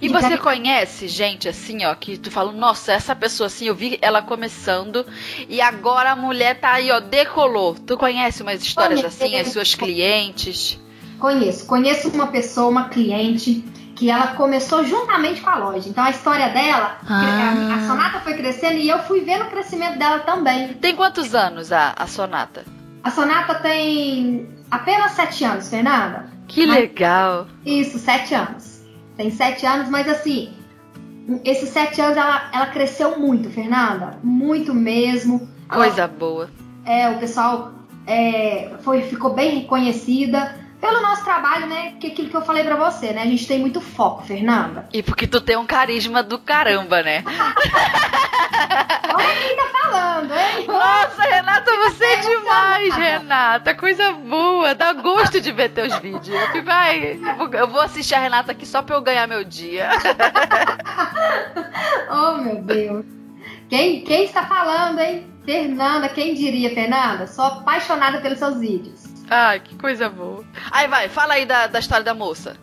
E 0.00 0.08
você 0.08 0.36
conhece 0.38 1.08
gente 1.08 1.48
assim, 1.48 1.84
ó, 1.84 1.94
que 1.94 2.16
tu 2.16 2.30
fala, 2.30 2.52
nossa, 2.52 2.92
essa 2.92 3.14
pessoa 3.14 3.46
assim, 3.46 3.66
eu 3.66 3.74
vi 3.74 3.98
ela 4.00 4.22
começando 4.22 5.04
e 5.48 5.60
agora 5.60 6.12
a 6.12 6.16
mulher 6.16 6.60
tá 6.60 6.72
aí, 6.72 6.90
ó, 6.90 7.00
decolou. 7.00 7.74
Tu 7.74 7.96
conhece 7.96 8.42
umas 8.42 8.62
histórias 8.62 9.00
Conheço. 9.00 9.24
assim, 9.24 9.36
as 9.38 9.48
suas 9.48 9.74
clientes? 9.74 10.78
Conheço. 11.18 11.66
Conheço 11.66 12.08
uma 12.08 12.28
pessoa, 12.28 12.68
uma 12.68 12.88
cliente, 12.88 13.64
que 13.94 14.10
ela 14.10 14.28
começou 14.28 14.84
juntamente 14.84 15.40
com 15.40 15.50
a 15.50 15.56
loja. 15.56 15.88
Então 15.88 16.02
a 16.02 16.10
história 16.10 16.48
dela, 16.48 16.98
ah. 17.08 17.74
a 17.76 17.86
Sonata 17.86 18.20
foi 18.20 18.34
crescendo 18.34 18.76
e 18.76 18.88
eu 18.88 18.98
fui 19.00 19.20
vendo 19.20 19.44
o 19.44 19.50
crescimento 19.50 19.98
dela 19.98 20.20
também. 20.20 20.74
Tem 20.74 20.96
quantos 20.96 21.34
anos 21.34 21.70
a, 21.70 21.94
a 21.96 22.06
Sonata? 22.06 22.64
A 23.04 23.10
Sonata 23.10 23.56
tem 23.56 24.48
apenas 24.70 25.12
sete 25.12 25.44
anos, 25.44 25.68
Fernanda. 25.68 26.30
Que 26.48 26.66
mas, 26.66 26.78
legal! 26.78 27.46
Isso, 27.64 27.98
sete 27.98 28.34
anos. 28.34 28.71
Tem 29.22 29.30
sete 29.30 29.64
anos, 29.64 29.88
mas 29.88 30.08
assim, 30.08 30.52
esses 31.44 31.68
sete 31.68 32.00
anos 32.00 32.16
ela, 32.16 32.50
ela 32.52 32.66
cresceu 32.66 33.20
muito, 33.20 33.48
Fernanda. 33.50 34.18
Muito 34.20 34.74
mesmo. 34.74 35.48
Coisa 35.68 36.02
ela, 36.02 36.08
boa. 36.08 36.50
É, 36.84 37.08
o 37.08 37.20
pessoal 37.20 37.72
é, 38.04 38.72
foi, 38.80 39.02
ficou 39.02 39.32
bem 39.32 39.60
reconhecida 39.60 40.56
pelo 40.82 41.00
nosso 41.00 41.22
trabalho, 41.22 41.68
né? 41.68 41.92
Que 42.00 42.08
aquilo 42.08 42.28
que 42.28 42.36
eu 42.36 42.42
falei 42.42 42.64
para 42.64 42.74
você, 42.74 43.12
né? 43.12 43.22
A 43.22 43.26
gente 43.26 43.46
tem 43.46 43.60
muito 43.60 43.80
foco, 43.80 44.24
Fernanda. 44.24 44.88
E 44.92 45.00
porque 45.00 45.28
tu 45.28 45.40
tem 45.40 45.56
um 45.56 45.64
carisma 45.64 46.24
do 46.24 46.40
caramba, 46.40 47.04
né? 47.04 47.22
Olha 49.14 49.36
quem 49.36 49.56
tá 49.56 49.62
falando, 49.80 50.34
hein? 50.34 50.66
Nossa, 50.66 51.22
Renata, 51.22 51.70
você 51.84 52.04
é 52.04 52.16
demais, 52.16 52.96
Renata. 52.96 53.76
Coisa 53.76 54.10
boa. 54.10 54.74
Dá 54.74 54.92
gosto 54.92 55.40
de 55.40 55.52
ver 55.52 55.68
teus 55.68 55.96
vídeos. 56.00 56.36
Eu, 56.52 56.64
vai, 56.64 57.16
eu 57.52 57.68
vou 57.68 57.80
assistir 57.80 58.16
a 58.16 58.18
Renata 58.18 58.50
aqui 58.50 58.66
só 58.66 58.82
pra 58.82 58.96
eu 58.96 59.02
ganhar 59.02 59.28
meu 59.28 59.44
dia. 59.44 59.88
oh, 62.10 62.38
meu 62.38 62.60
Deus. 62.60 63.06
Quem, 63.68 64.02
quem 64.02 64.24
está 64.24 64.46
falando, 64.46 64.98
hein? 64.98 65.28
Fernanda, 65.44 66.08
quem 66.08 66.34
diria, 66.34 66.74
Fernanda? 66.74 67.28
Sou 67.28 67.44
apaixonada 67.44 68.20
pelos 68.20 68.40
seus 68.40 68.58
vídeos. 68.58 69.11
Ai, 69.30 69.60
que 69.60 69.76
coisa 69.76 70.08
boa. 70.08 70.44
Aí 70.70 70.88
vai, 70.88 71.08
fala 71.08 71.34
aí 71.34 71.46
da, 71.46 71.66
da 71.66 71.78
história 71.78 72.04
da 72.04 72.14
moça. 72.14 72.56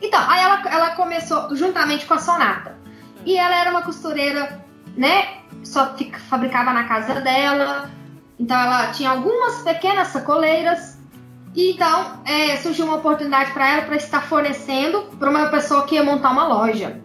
Então, 0.00 0.20
aí 0.28 0.42
ela, 0.42 0.62
ela 0.68 0.90
começou 0.90 1.54
juntamente 1.56 2.06
com 2.06 2.14
a 2.14 2.18
Sonata. 2.18 2.76
E 3.24 3.36
ela 3.36 3.56
era 3.56 3.70
uma 3.70 3.82
costureira, 3.82 4.64
né? 4.96 5.38
Só 5.64 5.94
fica, 5.94 6.18
fabricava 6.18 6.72
na 6.72 6.84
casa 6.84 7.20
dela. 7.20 7.90
Então 8.38 8.56
ela 8.56 8.88
tinha 8.88 9.10
algumas 9.10 9.62
pequenas 9.62 10.08
sacoleiras. 10.08 10.98
E 11.54 11.72
então 11.72 12.20
é, 12.24 12.56
surgiu 12.56 12.84
uma 12.84 12.96
oportunidade 12.96 13.52
para 13.52 13.68
ela 13.68 13.82
para 13.82 13.96
estar 13.96 14.22
fornecendo 14.22 15.02
para 15.18 15.30
uma 15.30 15.46
pessoa 15.46 15.84
que 15.86 15.94
ia 15.94 16.04
montar 16.04 16.30
uma 16.30 16.46
loja. 16.46 17.00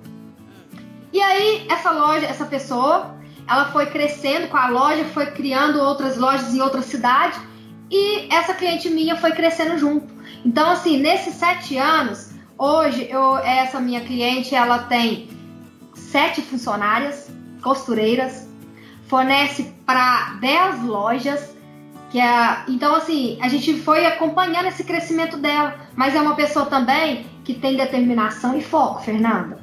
E 1.14 1.22
aí 1.22 1.68
essa 1.70 1.92
loja, 1.92 2.26
essa 2.26 2.46
pessoa, 2.46 3.16
ela 3.48 3.72
foi 3.72 3.86
crescendo 3.86 4.48
com 4.48 4.58
a 4.58 4.68
loja, 4.68 5.06
foi 5.06 5.28
criando 5.28 5.80
outras 5.80 6.18
lojas 6.18 6.54
em 6.54 6.62
outras 6.62 6.86
cidades 6.86 7.40
e 7.90 8.34
essa 8.34 8.54
cliente 8.54 8.90
minha 8.90 9.16
foi 9.16 9.32
crescendo 9.32 9.78
junto. 9.78 10.08
Então 10.46 10.70
assim, 10.70 10.98
nesses 11.00 11.36
sete 11.36 11.78
anos, 11.78 12.32
hoje 12.58 13.08
eu, 13.10 13.38
essa 13.38 13.80
minha 13.80 14.02
cliente, 14.02 14.54
ela 14.56 14.80
tem 14.80 15.30
sete 15.94 16.42
funcionárias, 16.42 17.30
costureiras, 17.62 18.48
fornece 19.08 19.74
para 19.86 20.38
10 20.40 20.84
lojas. 20.84 21.56
Que 22.10 22.20
é, 22.20 22.64
então, 22.68 22.96
assim, 22.96 23.38
a 23.42 23.48
gente 23.48 23.74
foi 23.82 24.06
acompanhando 24.06 24.68
esse 24.68 24.84
crescimento 24.84 25.38
dela, 25.38 25.76
mas 25.96 26.16
é 26.16 26.22
uma 26.22 26.36
pessoa 26.36 26.66
também 26.66 27.26
que 27.44 27.54
tem 27.54 27.78
determinação 27.78 28.58
e 28.58 28.64
foco, 28.64 29.02
Fernanda. 29.02 29.60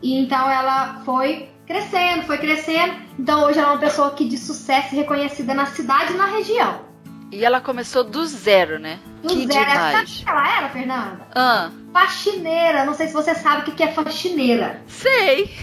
E 0.00 0.20
então 0.20 0.48
ela 0.48 1.02
foi 1.04 1.48
crescendo, 1.66 2.22
foi 2.22 2.38
crescendo. 2.38 2.94
Então 3.18 3.44
hoje 3.44 3.58
ela 3.58 3.70
é 3.70 3.72
uma 3.72 3.80
pessoa 3.80 4.10
que 4.12 4.28
de 4.28 4.38
sucesso 4.38 4.94
reconhecida 4.94 5.54
na 5.54 5.66
cidade 5.66 6.12
e 6.12 6.16
na 6.16 6.26
região. 6.26 6.87
E 7.30 7.44
ela 7.44 7.60
começou 7.60 8.04
do 8.04 8.26
zero, 8.26 8.78
né? 8.78 8.98
Do 9.22 9.28
que 9.28 9.46
zero. 9.46 9.70
Demais. 9.70 9.92
Sabe 9.92 10.24
que 10.24 10.30
ela 10.30 10.56
era, 10.56 10.68
Fernanda? 10.70 11.26
Ah. 11.34 11.70
Faxineira. 11.92 12.84
Não 12.84 12.94
sei 12.94 13.08
se 13.08 13.12
você 13.12 13.34
sabe 13.34 13.70
o 13.70 13.74
que 13.74 13.82
é 13.82 13.92
faxineira. 13.92 14.82
Sei. 14.86 15.54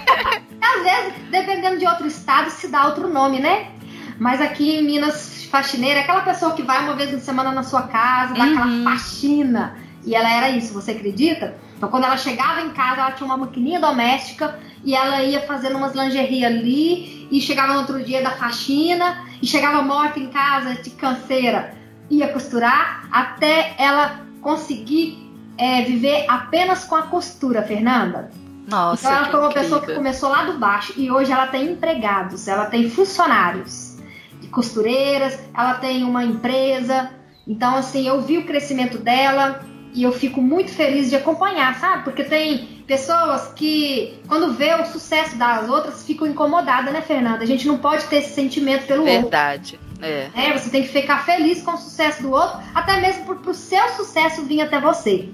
Às 0.60 0.82
vezes, 0.82 1.14
dependendo 1.30 1.78
de 1.78 1.86
outro 1.86 2.06
estado, 2.06 2.50
se 2.50 2.68
dá 2.68 2.86
outro 2.86 3.08
nome, 3.08 3.38
né? 3.38 3.70
Mas 4.18 4.40
aqui 4.40 4.76
em 4.76 4.84
Minas, 4.84 5.44
faxineira 5.44 6.00
é 6.00 6.02
aquela 6.02 6.22
pessoa 6.22 6.52
que 6.52 6.62
vai 6.62 6.82
uma 6.82 6.94
vez 6.94 7.12
na 7.12 7.20
semana 7.20 7.52
na 7.52 7.62
sua 7.62 7.82
casa, 7.82 8.34
dá 8.34 8.44
uhum. 8.44 8.52
aquela 8.52 8.90
faxina. 8.90 9.78
E 10.04 10.14
ela 10.14 10.30
era 10.30 10.50
isso, 10.50 10.74
você 10.74 10.92
acredita? 10.92 11.56
Então, 11.84 11.90
quando 11.90 12.04
ela 12.04 12.16
chegava 12.16 12.62
em 12.62 12.70
casa, 12.70 13.02
ela 13.02 13.12
tinha 13.12 13.26
uma 13.26 13.36
maquininha 13.36 13.78
doméstica 13.78 14.58
e 14.82 14.94
ela 14.94 15.22
ia 15.22 15.42
fazendo 15.42 15.76
umas 15.76 15.94
lingerie 15.94 16.42
ali 16.42 17.28
e 17.30 17.38
chegava 17.42 17.74
no 17.74 17.80
outro 17.80 18.02
dia 18.02 18.22
da 18.22 18.30
faxina 18.30 19.22
e 19.42 19.46
chegava 19.46 19.82
morta 19.82 20.18
em 20.18 20.28
casa 20.28 20.76
de 20.76 20.88
canseira, 20.88 21.74
ia 22.08 22.28
costurar 22.28 23.06
até 23.12 23.74
ela 23.76 24.18
conseguir 24.40 25.30
é, 25.58 25.82
viver 25.82 26.24
apenas 26.26 26.84
com 26.84 26.94
a 26.94 27.02
costura, 27.02 27.62
Fernanda. 27.62 28.30
Nossa, 28.66 29.06
então 29.06 29.18
ela 29.18 29.30
foi 29.30 29.40
uma 29.40 29.50
incrível. 29.50 29.62
pessoa 29.62 29.86
que 29.86 29.94
começou 29.94 30.30
lá 30.30 30.44
do 30.44 30.58
baixo 30.58 30.94
e 30.96 31.10
hoje 31.10 31.30
ela 31.32 31.48
tem 31.48 31.72
empregados, 31.72 32.48
ela 32.48 32.64
tem 32.64 32.88
funcionários 32.88 33.98
de 34.40 34.48
costureiras, 34.48 35.38
ela 35.54 35.74
tem 35.74 36.02
uma 36.02 36.24
empresa. 36.24 37.10
Então, 37.46 37.76
assim, 37.76 38.08
eu 38.08 38.22
vi 38.22 38.38
o 38.38 38.46
crescimento 38.46 38.96
dela 38.96 39.73
e 39.94 40.02
eu 40.02 40.12
fico 40.12 40.42
muito 40.42 40.72
feliz 40.72 41.08
de 41.08 41.16
acompanhar, 41.16 41.78
sabe? 41.78 42.02
Porque 42.02 42.24
tem 42.24 42.82
pessoas 42.84 43.52
que, 43.54 44.18
quando 44.26 44.52
vê 44.52 44.74
o 44.74 44.84
sucesso 44.84 45.38
das 45.38 45.68
outras, 45.68 46.04
ficam 46.04 46.26
incomodadas, 46.26 46.92
né, 46.92 47.00
Fernanda? 47.00 47.44
A 47.44 47.46
gente 47.46 47.66
não 47.66 47.78
pode 47.78 48.04
ter 48.06 48.16
esse 48.16 48.34
sentimento 48.34 48.86
pelo 48.86 49.04
Verdade. 49.04 49.78
outro. 49.78 49.94
Verdade. 50.00 50.30
É. 50.36 50.50
é. 50.50 50.58
Você 50.58 50.68
tem 50.68 50.82
que 50.82 50.88
ficar 50.88 51.24
feliz 51.24 51.62
com 51.62 51.72
o 51.72 51.78
sucesso 51.78 52.22
do 52.22 52.32
outro, 52.32 52.60
até 52.74 53.00
mesmo 53.00 53.24
para 53.36 53.50
o 53.50 53.54
seu 53.54 53.88
sucesso 53.90 54.44
vir 54.44 54.60
até 54.60 54.80
você. 54.80 55.28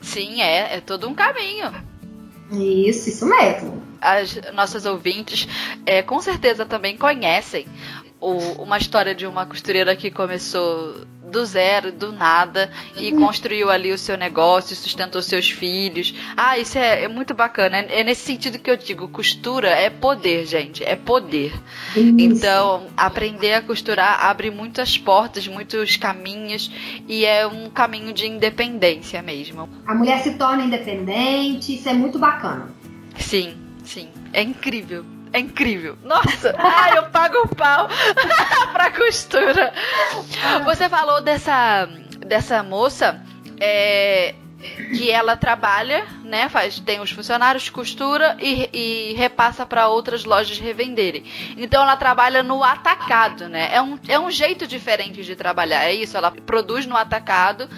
Sim, 0.00 0.42
é, 0.42 0.76
é 0.76 0.80
todo 0.80 1.08
um 1.08 1.14
caminho. 1.14 1.72
Isso, 2.50 3.08
isso 3.10 3.26
mesmo. 3.26 3.80
As 4.00 4.40
nossas 4.52 4.86
ouvintes 4.86 5.46
é, 5.86 6.02
com 6.02 6.20
certeza 6.20 6.66
também 6.66 6.96
conhecem 6.96 7.66
o, 8.20 8.32
uma 8.62 8.76
história 8.76 9.14
de 9.14 9.26
uma 9.26 9.46
costureira 9.46 9.94
que 9.94 10.10
começou 10.10 11.06
do 11.30 11.44
zero, 11.46 11.92
do 11.92 12.12
nada, 12.12 12.70
e 12.96 13.12
uhum. 13.12 13.26
construiu 13.26 13.70
ali 13.70 13.92
o 13.92 13.98
seu 13.98 14.16
negócio, 14.16 14.76
sustentou 14.76 15.22
seus 15.22 15.50
filhos. 15.50 16.14
Ah, 16.36 16.58
isso 16.58 16.76
é, 16.76 17.04
é 17.04 17.08
muito 17.08 17.32
bacana. 17.34 17.78
É, 17.78 18.00
é, 18.00 18.04
nesse 18.04 18.22
sentido 18.22 18.58
que 18.58 18.70
eu 18.70 18.76
digo, 18.76 19.08
costura 19.08 19.68
é 19.68 19.88
poder, 19.88 20.46
gente, 20.46 20.84
é 20.84 20.96
poder. 20.96 21.52
Isso. 21.96 22.14
Então, 22.18 22.86
aprender 22.96 23.54
a 23.54 23.62
costurar 23.62 24.24
abre 24.24 24.50
muitas 24.50 24.98
portas, 24.98 25.46
muitos 25.46 25.96
caminhos, 25.96 26.70
e 27.08 27.24
é 27.24 27.46
um 27.46 27.70
caminho 27.70 28.12
de 28.12 28.26
independência 28.26 29.22
mesmo. 29.22 29.68
A 29.86 29.94
mulher 29.94 30.20
se 30.20 30.34
torna 30.34 30.64
independente, 30.64 31.74
isso 31.74 31.88
é 31.88 31.94
muito 31.94 32.18
bacana. 32.18 32.68
Sim, 33.18 33.54
sim. 33.84 34.08
É 34.32 34.42
incrível. 34.42 35.04
É 35.32 35.38
incrível. 35.38 35.96
Nossa, 36.02 36.54
ai, 36.58 36.98
eu 36.98 37.04
pago 37.04 37.38
o 37.38 37.54
pau 37.54 37.88
pra 38.72 38.90
costura. 38.90 39.72
Você 40.64 40.88
falou 40.88 41.20
dessa, 41.20 41.88
dessa 42.26 42.62
moça 42.62 43.22
é, 43.60 44.34
que 44.96 45.10
ela 45.10 45.36
trabalha, 45.36 46.06
né? 46.24 46.48
Faz, 46.48 46.80
tem 46.80 47.00
os 47.00 47.10
funcionários, 47.10 47.70
costura 47.70 48.36
e, 48.40 48.68
e 48.72 49.14
repassa 49.14 49.64
para 49.64 49.88
outras 49.88 50.24
lojas 50.24 50.58
revenderem. 50.58 51.24
Então 51.56 51.82
ela 51.82 51.96
trabalha 51.96 52.42
no 52.42 52.62
atacado, 52.62 53.48
né? 53.48 53.68
É 53.72 53.80
um, 53.80 53.98
é 54.08 54.18
um 54.18 54.30
jeito 54.30 54.66
diferente 54.66 55.22
de 55.22 55.36
trabalhar. 55.36 55.84
É 55.84 55.94
isso, 55.94 56.16
ela 56.16 56.30
produz 56.30 56.86
no 56.86 56.96
atacado 56.96 57.68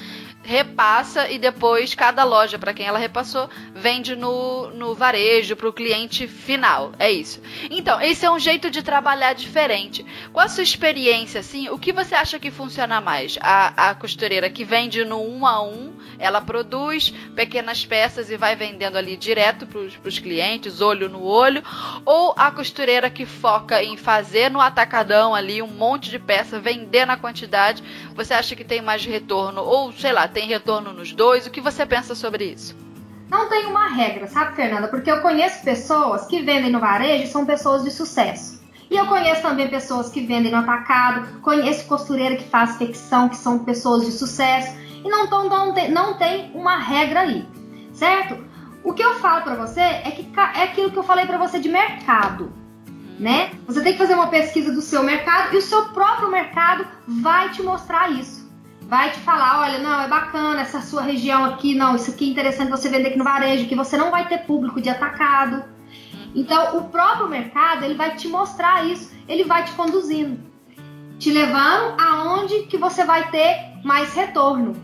repassa 0.42 1.30
e 1.30 1.38
depois 1.38 1.94
cada 1.94 2.24
loja 2.24 2.58
para 2.58 2.74
quem 2.74 2.86
ela 2.86 2.98
repassou 2.98 3.48
vende 3.74 4.16
no, 4.16 4.70
no 4.70 4.94
varejo 4.94 5.56
para 5.56 5.68
o 5.68 5.72
cliente 5.72 6.26
final. 6.26 6.92
É 6.98 7.10
isso. 7.10 7.40
Então, 7.70 8.00
esse 8.00 8.26
é 8.26 8.30
um 8.30 8.38
jeito 8.38 8.70
de 8.70 8.82
trabalhar 8.82 9.34
diferente. 9.34 10.04
Com 10.32 10.40
a 10.40 10.48
sua 10.48 10.62
experiência, 10.62 11.40
assim, 11.40 11.68
o 11.68 11.78
que 11.78 11.92
você 11.92 12.14
acha 12.14 12.38
que 12.38 12.50
funciona 12.50 13.00
mais? 13.00 13.38
A, 13.40 13.90
a 13.90 13.94
costureira 13.94 14.50
que 14.50 14.64
vende 14.64 15.04
no 15.04 15.22
um 15.22 15.46
a 15.46 15.62
um, 15.62 15.92
ela 16.18 16.40
produz 16.40 17.10
pequenas 17.34 17.84
peças 17.84 18.30
e 18.30 18.36
vai 18.36 18.56
vendendo 18.56 18.96
ali 18.96 19.16
direto 19.16 19.66
para 19.66 20.08
os 20.08 20.18
clientes, 20.18 20.80
olho 20.80 21.08
no 21.08 21.22
olho, 21.22 21.62
ou 22.04 22.34
a 22.36 22.50
costureira 22.50 23.08
que 23.10 23.26
foca 23.26 23.82
em 23.82 23.96
fazer 23.96 24.50
no 24.50 24.60
atacadão 24.60 25.34
ali 25.34 25.62
um 25.62 25.68
monte 25.68 26.10
de 26.10 26.18
peça, 26.18 26.58
vender 26.58 27.06
na 27.06 27.16
quantidade, 27.16 27.82
você 28.14 28.34
acha 28.34 28.54
que 28.54 28.64
tem 28.64 28.80
mais 28.80 29.04
retorno? 29.04 29.62
Ou, 29.62 29.92
sei 29.92 30.12
lá, 30.12 30.28
tem 30.32 30.48
retorno 30.48 30.92
nos 30.92 31.12
dois? 31.12 31.46
O 31.46 31.50
que 31.50 31.60
você 31.60 31.86
pensa 31.86 32.14
sobre 32.14 32.46
isso? 32.46 32.76
Não 33.30 33.48
tem 33.48 33.66
uma 33.66 33.88
regra, 33.88 34.26
sabe, 34.26 34.56
Fernanda? 34.56 34.88
Porque 34.88 35.10
eu 35.10 35.20
conheço 35.20 35.62
pessoas 35.62 36.26
que 36.26 36.42
vendem 36.42 36.72
no 36.72 36.80
varejo 36.80 37.24
e 37.24 37.26
são 37.28 37.46
pessoas 37.46 37.84
de 37.84 37.90
sucesso. 37.90 38.60
E 38.90 38.96
eu 38.96 39.06
conheço 39.06 39.40
também 39.40 39.68
pessoas 39.68 40.10
que 40.10 40.26
vendem 40.26 40.50
no 40.50 40.58
atacado, 40.58 41.40
conheço 41.40 41.86
costureira 41.86 42.36
que 42.36 42.44
faz 42.44 42.76
ficção, 42.76 43.28
que 43.28 43.36
são 43.36 43.60
pessoas 43.60 44.04
de 44.04 44.12
sucesso. 44.12 44.76
E 45.04 45.08
não, 45.08 45.28
tão, 45.28 45.48
não, 45.48 45.72
tem, 45.72 45.90
não 45.90 46.18
tem 46.18 46.50
uma 46.54 46.76
regra 46.78 47.20
aí, 47.20 47.46
certo? 47.92 48.36
O 48.84 48.92
que 48.92 49.02
eu 49.02 49.14
falo 49.14 49.42
para 49.42 49.54
você 49.54 49.80
é 49.80 50.10
que 50.10 50.28
é 50.54 50.64
aquilo 50.64 50.90
que 50.90 50.98
eu 50.98 51.04
falei 51.04 51.24
para 51.24 51.38
você 51.38 51.58
de 51.58 51.68
mercado 51.68 52.52
né? 53.18 53.52
Você 53.66 53.80
tem 53.82 53.92
que 53.92 53.98
fazer 53.98 54.14
uma 54.14 54.26
pesquisa 54.26 54.72
do 54.72 54.82
seu 54.82 55.02
mercado 55.02 55.54
e 55.54 55.58
o 55.58 55.62
seu 55.62 55.84
próprio 55.90 56.30
mercado 56.30 56.84
vai 57.06 57.50
te 57.50 57.62
mostrar 57.62 58.10
isso. 58.10 58.41
Vai 58.92 59.10
te 59.10 59.20
falar, 59.20 59.62
olha, 59.62 59.78
não, 59.78 60.02
é 60.02 60.06
bacana 60.06 60.60
essa 60.60 60.82
sua 60.82 61.00
região 61.00 61.46
aqui, 61.46 61.74
não, 61.74 61.96
isso 61.96 62.10
aqui 62.10 62.26
é 62.26 62.28
interessante 62.28 62.68
você 62.68 62.90
vender 62.90 63.08
aqui 63.08 63.16
no 63.16 63.24
varejo, 63.24 63.66
que 63.66 63.74
você 63.74 63.96
não 63.96 64.10
vai 64.10 64.28
ter 64.28 64.40
público 64.40 64.82
de 64.82 64.90
atacado. 64.90 65.64
Então, 66.34 66.76
o 66.76 66.90
próprio 66.90 67.26
mercado, 67.26 67.86
ele 67.86 67.94
vai 67.94 68.14
te 68.16 68.28
mostrar 68.28 68.86
isso, 68.86 69.10
ele 69.26 69.44
vai 69.44 69.64
te 69.64 69.72
conduzindo, 69.72 70.38
te 71.18 71.30
levando 71.30 71.98
aonde 71.98 72.64
que 72.64 72.76
você 72.76 73.02
vai 73.02 73.30
ter 73.30 73.80
mais 73.82 74.12
retorno. 74.12 74.76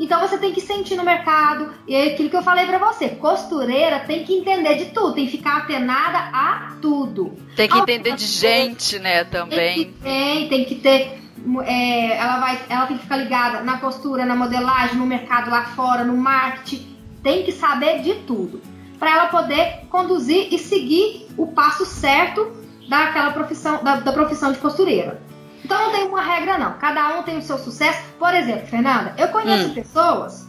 Então 0.00 0.18
você 0.26 0.38
tem 0.38 0.54
que 0.54 0.62
sentir 0.62 0.96
no 0.96 1.04
mercado. 1.04 1.74
E 1.86 1.94
é 1.94 2.14
aquilo 2.14 2.30
que 2.30 2.36
eu 2.38 2.42
falei 2.42 2.64
para 2.64 2.78
você, 2.78 3.10
costureira 3.10 4.00
tem 4.00 4.24
que 4.24 4.32
entender 4.32 4.76
de 4.76 4.86
tudo, 4.86 5.12
tem 5.12 5.26
que 5.26 5.32
ficar 5.32 5.58
atenada 5.58 6.18
a 6.32 6.78
tudo. 6.80 7.36
Tem 7.54 7.68
que 7.68 7.76
entender 7.76 8.16
de 8.16 8.24
gente, 8.24 8.98
né, 8.98 9.22
também. 9.24 9.92
Tem, 10.02 10.48
tem 10.48 10.64
que 10.64 10.76
ter 10.76 11.20
é, 11.64 12.16
ela 12.16 12.38
vai, 12.38 12.60
ela 12.68 12.86
tem 12.86 12.96
que 12.96 13.02
ficar 13.02 13.16
ligada 13.16 13.62
na 13.62 13.78
costura, 13.78 14.24
na 14.24 14.36
modelagem, 14.36 14.96
no 14.96 15.06
mercado 15.06 15.50
lá 15.50 15.64
fora, 15.64 16.04
no 16.04 16.16
marketing, 16.16 16.96
tem 17.22 17.44
que 17.44 17.52
saber 17.52 18.02
de 18.02 18.14
tudo 18.26 18.60
para 18.98 19.10
ela 19.12 19.26
poder 19.28 19.86
conduzir 19.88 20.52
e 20.52 20.58
seguir 20.58 21.26
o 21.36 21.46
passo 21.46 21.86
certo 21.86 22.52
daquela 22.88 23.30
profissão, 23.30 23.82
da, 23.82 23.96
da 23.96 24.12
profissão 24.12 24.52
de 24.52 24.58
costureira. 24.58 25.20
Então 25.64 25.80
não 25.80 25.92
tem 25.92 26.08
uma 26.08 26.20
regra, 26.20 26.58
não. 26.58 26.72
Cada 26.74 27.18
um 27.18 27.22
tem 27.22 27.38
o 27.38 27.42
seu 27.42 27.58
sucesso. 27.58 28.02
Por 28.18 28.34
exemplo, 28.34 28.66
Fernanda, 28.66 29.14
eu 29.16 29.28
conheço 29.28 29.68
hum. 29.68 29.74
pessoas 29.74 30.46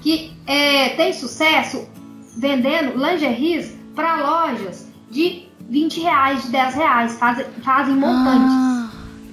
que 0.00 0.36
é, 0.46 0.90
têm 0.90 1.12
sucesso 1.12 1.88
vendendo 2.36 2.98
lingeries 2.98 3.76
para 3.94 4.16
lojas 4.16 4.88
de 5.10 5.48
20 5.60 6.00
reais, 6.00 6.42
de 6.42 6.50
10 6.50 6.74
reais. 6.74 7.18
Fazem, 7.18 7.46
fazem 7.62 7.94
montantes. 7.94 8.52
Ah, 8.52 8.81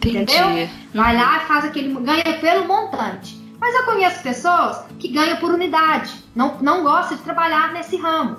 entendeu? 0.10 0.70
Vai 0.94 1.16
lá 1.16 1.38
e 1.38 1.48
faz 1.48 1.66
aquele. 1.66 1.94
ganha 2.02 2.40
pelo 2.40 2.68
montante. 2.68 3.38
Mas 3.60 3.76
eu 3.76 3.84
conheço 3.84 4.24
pessoas 4.24 4.86
que 5.00 5.10
ganham 5.10 5.38
por 5.38 5.52
unidade. 5.52 6.14
Não, 6.36 6.58
não 6.62 6.84
gostam 6.84 7.18
de 7.18 7.24
trabalhar 7.24 7.74
nesse 7.74 7.98
ramo. 7.98 8.38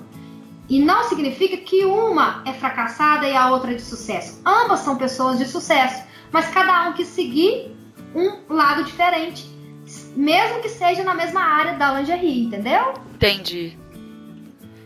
E 0.68 0.78
não 0.78 1.04
significa 1.04 1.56
que 1.58 1.84
uma 1.84 2.42
é 2.46 2.52
fracassada 2.52 3.28
e 3.28 3.36
a 3.36 3.50
outra 3.50 3.72
é 3.72 3.74
de 3.74 3.82
sucesso. 3.82 4.40
Ambas 4.46 4.80
são 4.80 4.96
pessoas 4.96 5.38
de 5.38 5.46
sucesso 5.46 6.10
mas 6.32 6.48
cada 6.48 6.88
um 6.88 6.92
que 6.92 7.04
seguir 7.04 7.74
um 8.14 8.54
lado 8.54 8.84
diferente, 8.84 9.48
mesmo 10.16 10.60
que 10.60 10.68
seja 10.68 11.02
na 11.02 11.14
mesma 11.14 11.42
área 11.42 11.74
da 11.74 11.94
lingerie, 11.94 12.44
entendeu? 12.44 12.94
Entendi. 13.14 13.78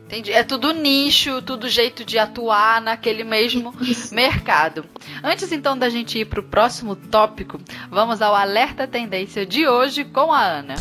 Entendi. 0.06 0.32
É 0.32 0.42
tudo 0.44 0.72
nicho, 0.72 1.40
tudo 1.42 1.68
jeito 1.68 2.04
de 2.04 2.18
atuar 2.18 2.80
naquele 2.80 3.24
mesmo 3.24 3.74
Isso. 3.80 4.14
mercado. 4.14 4.84
Antes 5.22 5.50
então 5.50 5.76
da 5.76 5.88
gente 5.88 6.18
ir 6.18 6.26
para 6.26 6.40
o 6.40 6.42
próximo 6.42 6.94
tópico, 6.94 7.58
vamos 7.90 8.20
ao 8.20 8.34
alerta 8.34 8.86
tendência 8.86 9.46
de 9.46 9.66
hoje 9.66 10.04
com 10.04 10.32
a 10.32 10.42
Ana. 10.42 10.74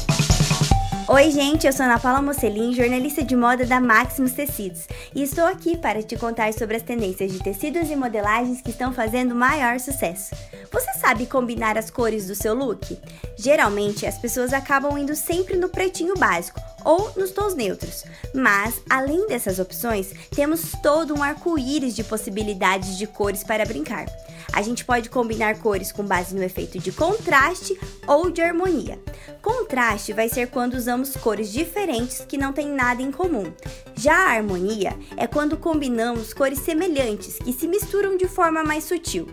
Oi, 1.06 1.32
gente, 1.32 1.68
eu 1.68 1.74
sou 1.74 1.86
Ana 1.86 2.00
Paula 2.00 2.22
Mocelin, 2.22 2.74
jornalista 2.74 3.24
de 3.24 3.36
moda 3.36 3.66
da 3.66 3.82
Maximus 3.82 4.32
Tecidos, 4.32 4.88
e 5.14 5.22
estou 5.22 5.46
aqui 5.46 5.78
para 5.78 6.02
te 6.02 6.16
contar 6.16 6.54
sobre 6.54 6.78
as 6.78 6.82
tendências 6.82 7.32
de 7.32 7.44
tecidos 7.44 7.90
e 7.90 7.96
modelagens 7.96 8.62
que 8.62 8.70
estão 8.70 8.94
fazendo 8.94 9.36
maior 9.36 9.80
sucesso. 9.82 10.34
Você 10.72 10.94
sabe 10.94 11.26
combinar 11.26 11.78
as 11.78 11.90
cores 11.90 12.28
do 12.28 12.36
seu 12.36 12.54
look? 12.54 12.98
Geralmente, 13.36 14.06
as 14.06 14.18
pessoas 14.18 14.54
acabam 14.54 14.98
indo 14.98 15.14
sempre 15.14 15.58
no 15.58 15.68
pretinho 15.68 16.16
básico 16.16 16.62
ou 16.86 17.12
nos 17.18 17.32
tons 17.32 17.54
neutros. 17.54 18.06
Mas, 18.34 18.82
além 18.90 19.28
dessas 19.28 19.60
opções, 19.60 20.14
temos 20.34 20.72
todo 20.82 21.14
um 21.14 21.24
arco-íris 21.24 21.96
de 21.96 22.04
possibilidades 22.04 22.98
de 22.98 23.08
cores 23.08 23.44
para 23.44 23.66
brincar. 23.66 24.06
A 24.52 24.62
gente 24.62 24.86
pode 24.86 25.10
combinar 25.10 25.58
cores 25.60 25.92
com 25.92 26.04
base 26.04 26.36
no 26.36 26.44
efeito 26.44 26.78
de 26.80 26.92
contraste 26.92 27.78
ou 28.08 28.30
de 28.30 28.42
harmonia. 28.42 29.00
Contraste 29.42 30.14
vai 30.14 30.30
ser 30.30 30.48
quando 30.48 30.76
usamos 30.76 30.93
cores 31.20 31.52
diferentes 31.52 32.24
que 32.28 32.38
não 32.38 32.54
têm 32.54 32.68
nada 32.68 33.02
em 33.02 33.12
comum. 33.12 33.52
Já 33.96 34.16
a 34.16 34.32
harmonia 34.34 34.96
é 35.18 35.26
quando 35.26 35.58
combinamos 35.58 36.34
cores 36.34 36.60
semelhantes 36.60 37.38
que 37.38 37.52
se 37.52 37.68
misturam 37.68 38.16
de 38.16 38.28
forma 38.28 38.64
mais 38.64 38.84
sutil. 38.84 39.28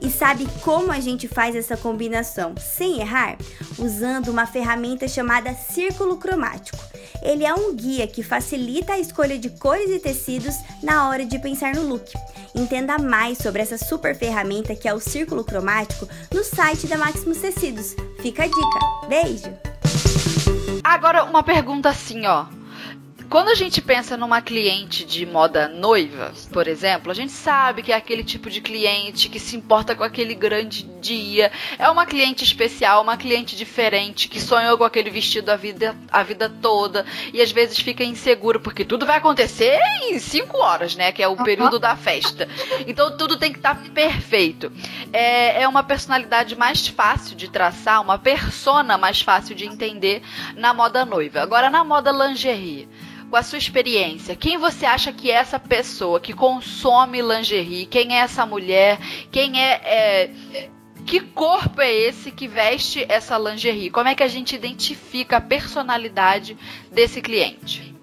E 0.00 0.10
sabe 0.10 0.46
como 0.62 0.92
a 0.92 1.00
gente 1.00 1.26
faz 1.26 1.54
essa 1.54 1.76
combinação 1.76 2.54
sem 2.58 3.00
errar? 3.00 3.38
Usando 3.78 4.28
uma 4.28 4.46
ferramenta 4.46 5.08
chamada 5.08 5.54
círculo 5.54 6.16
cromático. 6.16 6.78
Ele 7.22 7.44
é 7.44 7.54
um 7.54 7.74
guia 7.74 8.06
que 8.06 8.22
facilita 8.22 8.92
a 8.92 8.98
escolha 8.98 9.38
de 9.38 9.50
cores 9.50 9.90
e 9.90 9.98
tecidos 9.98 10.54
na 10.82 11.08
hora 11.08 11.24
de 11.24 11.38
pensar 11.38 11.74
no 11.74 11.86
look. 11.86 12.12
Entenda 12.54 12.98
mais 12.98 13.38
sobre 13.38 13.62
essa 13.62 13.78
super 13.78 14.14
ferramenta 14.14 14.74
que 14.74 14.88
é 14.88 14.94
o 14.94 15.00
círculo 15.00 15.44
cromático 15.44 16.08
no 16.32 16.44
site 16.44 16.86
da 16.86 16.98
Maximus 16.98 17.38
Tecidos. 17.38 17.94
Fica 18.20 18.44
a 18.44 18.46
dica. 18.46 19.08
Beijo! 19.08 19.75
Agora 20.88 21.24
uma 21.24 21.42
pergunta 21.42 21.88
assim, 21.88 22.26
ó. 22.26 22.46
Quando 23.28 23.48
a 23.48 23.54
gente 23.56 23.82
pensa 23.82 24.16
numa 24.16 24.40
cliente 24.40 25.04
de 25.04 25.26
moda 25.26 25.66
noiva, 25.66 26.32
por 26.52 26.68
exemplo, 26.68 27.10
a 27.10 27.14
gente 27.14 27.32
sabe 27.32 27.82
que 27.82 27.90
é 27.90 27.96
aquele 27.96 28.22
tipo 28.22 28.48
de 28.48 28.60
cliente 28.60 29.28
que 29.28 29.40
se 29.40 29.56
importa 29.56 29.96
com 29.96 30.04
aquele 30.04 30.32
grande 30.32 30.84
dia. 31.00 31.50
É 31.76 31.90
uma 31.90 32.06
cliente 32.06 32.44
especial, 32.44 33.02
uma 33.02 33.16
cliente 33.16 33.56
diferente, 33.56 34.28
que 34.28 34.40
sonhou 34.40 34.78
com 34.78 34.84
aquele 34.84 35.10
vestido 35.10 35.50
a 35.50 35.56
vida, 35.56 35.96
a 36.10 36.22
vida 36.22 36.48
toda 36.48 37.04
e 37.32 37.42
às 37.42 37.50
vezes 37.50 37.78
fica 37.80 38.04
inseguro, 38.04 38.60
porque 38.60 38.84
tudo 38.84 39.04
vai 39.04 39.16
acontecer 39.16 39.76
em 40.02 40.18
cinco 40.20 40.58
horas, 40.58 40.94
né? 40.94 41.10
Que 41.10 41.22
é 41.22 41.28
o 41.28 41.36
período 41.36 41.80
da 41.80 41.96
festa. 41.96 42.48
Então 42.86 43.16
tudo 43.16 43.36
tem 43.36 43.52
que 43.52 43.58
estar 43.58 43.74
tá 43.74 43.90
perfeito. 43.92 44.70
É, 45.12 45.62
é 45.62 45.68
uma 45.68 45.82
personalidade 45.82 46.54
mais 46.54 46.86
fácil 46.86 47.34
de 47.34 47.48
traçar, 47.48 48.00
uma 48.00 48.18
persona 48.18 48.96
mais 48.96 49.20
fácil 49.20 49.54
de 49.54 49.66
entender 49.66 50.22
na 50.54 50.72
moda 50.72 51.04
noiva. 51.04 51.40
Agora, 51.40 51.68
na 51.68 51.82
moda 51.82 52.12
lingerie 52.12 52.88
com 53.30 53.36
a 53.36 53.42
sua 53.42 53.58
experiência, 53.58 54.36
quem 54.36 54.56
você 54.56 54.86
acha 54.86 55.12
que 55.12 55.30
é 55.30 55.34
essa 55.34 55.58
pessoa 55.58 56.20
que 56.20 56.32
consome 56.32 57.20
lingerie? 57.20 57.86
Quem 57.86 58.16
é 58.16 58.20
essa 58.20 58.46
mulher? 58.46 58.98
Quem 59.30 59.60
é, 59.60 59.80
é 59.84 60.30
que 61.04 61.20
corpo 61.20 61.80
é 61.80 61.92
esse 61.92 62.30
que 62.30 62.48
veste 62.48 63.04
essa 63.08 63.38
lingerie? 63.38 63.90
Como 63.90 64.08
é 64.08 64.14
que 64.14 64.22
a 64.22 64.28
gente 64.28 64.54
identifica 64.54 65.36
a 65.36 65.40
personalidade 65.40 66.56
desse 66.90 67.20
cliente? 67.20 67.94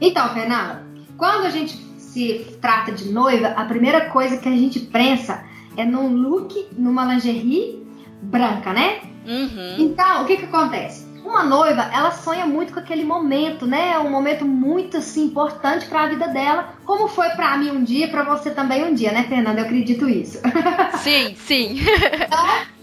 Então, 0.00 0.32
Fernanda, 0.32 0.84
quando 1.16 1.46
a 1.46 1.50
gente 1.50 1.76
se 1.98 2.56
trata 2.60 2.92
de 2.92 3.10
noiva, 3.10 3.48
a 3.48 3.64
primeira 3.64 4.08
coisa 4.10 4.38
que 4.38 4.48
a 4.48 4.52
gente 4.52 4.80
pensa 4.80 5.44
é 5.76 5.84
num 5.84 6.08
look, 6.14 6.68
numa 6.72 7.04
lingerie 7.04 7.84
branca, 8.22 8.72
né? 8.72 9.00
Uhum. 9.26 9.76
Então, 9.78 10.22
o 10.22 10.26
que 10.26 10.36
que 10.36 10.44
acontece? 10.44 11.13
Uma 11.24 11.42
noiva, 11.42 11.82
ela 11.92 12.10
sonha 12.10 12.46
muito 12.46 12.72
com 12.72 12.80
aquele 12.80 13.04
momento, 13.04 13.66
né? 13.66 13.92
É 13.92 13.98
um 13.98 14.10
momento 14.10 14.44
muito 14.44 14.98
assim 14.98 15.24
importante 15.24 15.86
para 15.86 16.02
a 16.02 16.08
vida 16.08 16.28
dela, 16.28 16.74
como 16.84 17.08
foi 17.08 17.30
para 17.30 17.56
mim 17.56 17.70
um 17.70 17.82
dia, 17.82 18.08
para 18.08 18.22
você 18.22 18.50
também 18.50 18.84
um 18.84 18.94
dia, 18.94 19.10
né, 19.12 19.24
Fernanda? 19.24 19.60
Eu 19.60 19.64
acredito 19.64 20.08
isso. 20.08 20.38
Sim, 20.98 21.34
sim. 21.36 21.80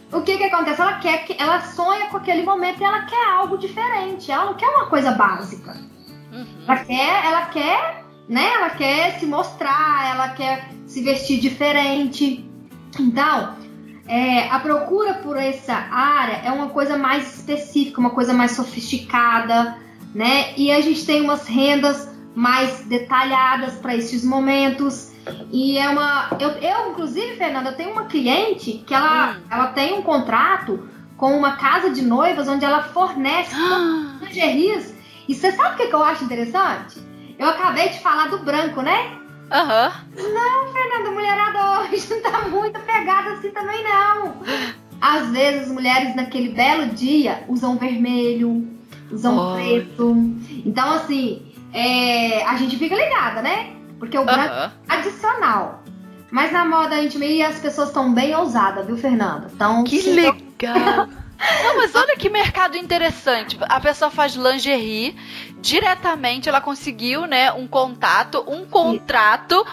então, 0.08 0.19
o 0.19 0.23
que 0.23 0.38
que 0.38 0.43
acontece? 0.43 0.82
Ela 0.82 0.99
quer 0.99 1.25
que 1.25 1.36
ela 1.41 1.62
sonha 1.62 2.08
com 2.08 2.17
aquele 2.17 2.43
momento 2.43 2.82
e 2.82 2.84
ela 2.84 3.01
quer 3.04 3.30
algo 3.32 3.58
diferente. 3.58 4.32
Ela 4.32 4.45
não 4.45 4.54
quer 4.56 4.67
uma 4.67 4.88
coisa 4.88 5.12
básica. 5.12 5.75
Uhum. 6.32 6.45
Ela 6.67 6.77
quer, 6.77 7.25
ela 7.25 7.45
quer, 7.45 8.06
né? 8.27 8.54
Ela 8.54 8.69
quer 8.71 9.19
se 9.19 9.25
mostrar, 9.25 10.13
ela 10.13 10.30
quer 10.30 10.69
se 10.86 11.01
vestir 11.01 11.39
diferente. 11.39 12.45
Então, 12.99 13.56
é, 14.08 14.50
a 14.50 14.60
procura 14.60 15.16
por 15.16 15.38
essa 15.38 15.74
área 15.74 16.42
é 16.44 16.52
uma 16.52 16.70
coisa 16.70 16.98
mais 16.98 17.36
específica, 17.36 18.00
uma 18.00 18.10
coisa 18.10 18.34
mais 18.34 18.52
sofisticada, 18.52 19.78
né? 20.14 20.54
E 20.58 20.72
a 20.72 20.82
gente 20.82 21.06
tem 21.06 21.22
umas 21.22 21.48
rendas 21.48 22.10
mais 22.36 22.86
detalhadas 22.86 23.76
para 23.76 23.96
esses 23.96 24.24
momentos. 24.24 25.12
E 25.52 25.78
é 25.78 25.88
uma. 25.90 26.30
Eu, 26.40 26.50
eu, 26.52 26.92
inclusive, 26.92 27.38
Fernanda, 27.38 27.72
tenho 27.74 27.92
uma 27.92 28.06
cliente 28.06 28.84
que 28.86 28.94
ela, 28.94 29.34
hum. 29.34 29.42
ela 29.50 29.68
tem 29.68 29.94
um 29.94 30.02
contrato 30.02 30.90
com 31.16 31.38
uma 31.38 31.54
casa 31.54 31.92
de 31.92 32.02
noivas 32.02 32.48
onde 32.48 32.66
ela 32.66 32.84
fornece 32.84 33.56
lingeries. 34.22 34.94
E 35.28 35.36
você 35.36 35.52
sabe 35.52 35.76
o 35.76 35.78
que, 35.78 35.88
que 35.88 35.96
eu 35.96 36.04
acho 36.04 36.24
interessante? 36.24 37.00
Eu 37.38 37.48
acabei 37.48 37.90
de 37.90 38.00
falar 38.00 38.28
do 38.30 38.40
branco, 38.40 38.82
né? 38.82 39.20
Aham. 39.52 39.92
Uhum. 40.18 40.34
Não, 40.34 40.74
Fernanda, 40.74 41.12
mulherada 41.12 41.82
hoje 41.82 42.08
não 42.10 42.22
tá 42.22 42.48
muito 42.48 42.80
pegada 42.80 43.34
assim 43.34 43.52
também, 43.52 43.84
não. 43.84 44.36
Às 45.02 45.30
vezes, 45.30 45.64
as 45.64 45.72
mulheres 45.72 46.16
naquele 46.16 46.50
belo 46.50 46.88
dia 46.88 47.44
usam 47.48 47.78
vermelho, 47.78 48.68
usam 49.12 49.38
oh. 49.38 49.56
preto. 49.56 50.16
Então, 50.66 50.94
assim, 50.94 51.52
é, 51.74 52.46
a 52.46 52.56
gente 52.56 52.78
fica 52.78 52.96
ligada, 52.96 53.42
né? 53.42 53.74
Porque 54.00 54.18
o 54.18 54.26
branco 54.26 54.54
é 54.54 54.72
adicional. 54.88 55.84
Mas 56.32 56.52
na 56.52 56.64
moda 56.64 57.02
íntima 57.04 57.26
aí 57.26 57.44
as 57.44 57.60
pessoas 57.60 57.90
estão 57.90 58.14
bem 58.14 58.34
ousadas, 58.34 58.88
viu, 58.88 58.98
Fernanda? 58.98 59.50
Então, 59.54 59.84
que 59.84 60.02
legal! 60.02 61.08
Não, 61.64 61.78
mas 61.78 61.96
olha 61.96 62.16
que 62.16 62.30
mercado 62.30 62.78
interessante. 62.78 63.58
A 63.62 63.80
pessoa 63.80 64.12
faz 64.12 64.34
lingerie 64.34 65.16
diretamente, 65.62 66.50
ela 66.50 66.60
conseguiu, 66.60 67.26
né, 67.26 67.52
um 67.52 67.67
contato, 67.67 68.43
um 68.47 68.65
contrato 68.65 69.65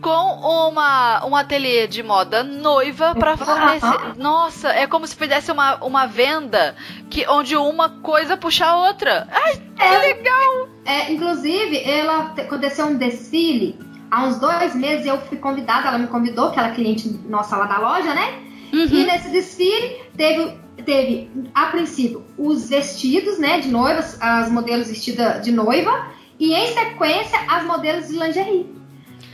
com 0.00 0.70
uma 0.70 1.26
um 1.26 1.34
ateliê 1.34 1.86
de 1.86 2.02
moda 2.02 2.42
noiva 2.42 3.14
para 3.14 3.36
fornecer. 3.36 4.16
Nossa, 4.16 4.68
é 4.68 4.86
como 4.86 5.06
se 5.06 5.16
fizesse 5.16 5.50
uma, 5.50 5.76
uma 5.76 6.06
venda 6.06 6.76
que 7.08 7.26
onde 7.28 7.56
uma 7.56 7.88
coisa 7.88 8.36
puxa 8.36 8.66
a 8.66 8.76
outra. 8.88 9.26
Ai, 9.30 9.54
que 9.54 9.82
é, 9.82 9.98
legal! 9.98 10.68
É, 10.84 11.12
inclusive, 11.12 11.82
ela 11.82 12.34
aconteceu 12.36 12.86
um 12.86 12.96
desfile 12.96 13.78
há 14.10 14.24
uns 14.24 14.38
dois 14.38 14.74
meses. 14.74 15.06
Eu 15.06 15.18
fui 15.22 15.38
convidada, 15.38 15.88
ela 15.88 15.98
me 15.98 16.06
convidou, 16.06 16.50
que 16.50 16.58
ela 16.58 16.68
é 16.68 16.74
cliente 16.74 17.08
nossa 17.28 17.56
lá 17.56 17.66
da 17.66 17.78
loja, 17.78 18.14
né? 18.14 18.50
Uhum. 18.72 18.86
E 18.86 19.04
nesse 19.04 19.30
desfile 19.30 20.00
teve 20.16 20.59
teve, 20.82 21.30
a 21.54 21.66
princípio, 21.66 22.24
os 22.36 22.68
vestidos, 22.68 23.38
né, 23.38 23.60
de 23.60 23.68
noivas, 23.68 24.16
as 24.20 24.50
modelos 24.50 24.88
vestidas 24.88 25.42
de 25.44 25.52
noiva, 25.52 26.06
e 26.38 26.54
em 26.54 26.72
sequência, 26.72 27.38
as 27.48 27.64
modelos 27.64 28.08
de 28.08 28.18
lingerie. 28.18 28.74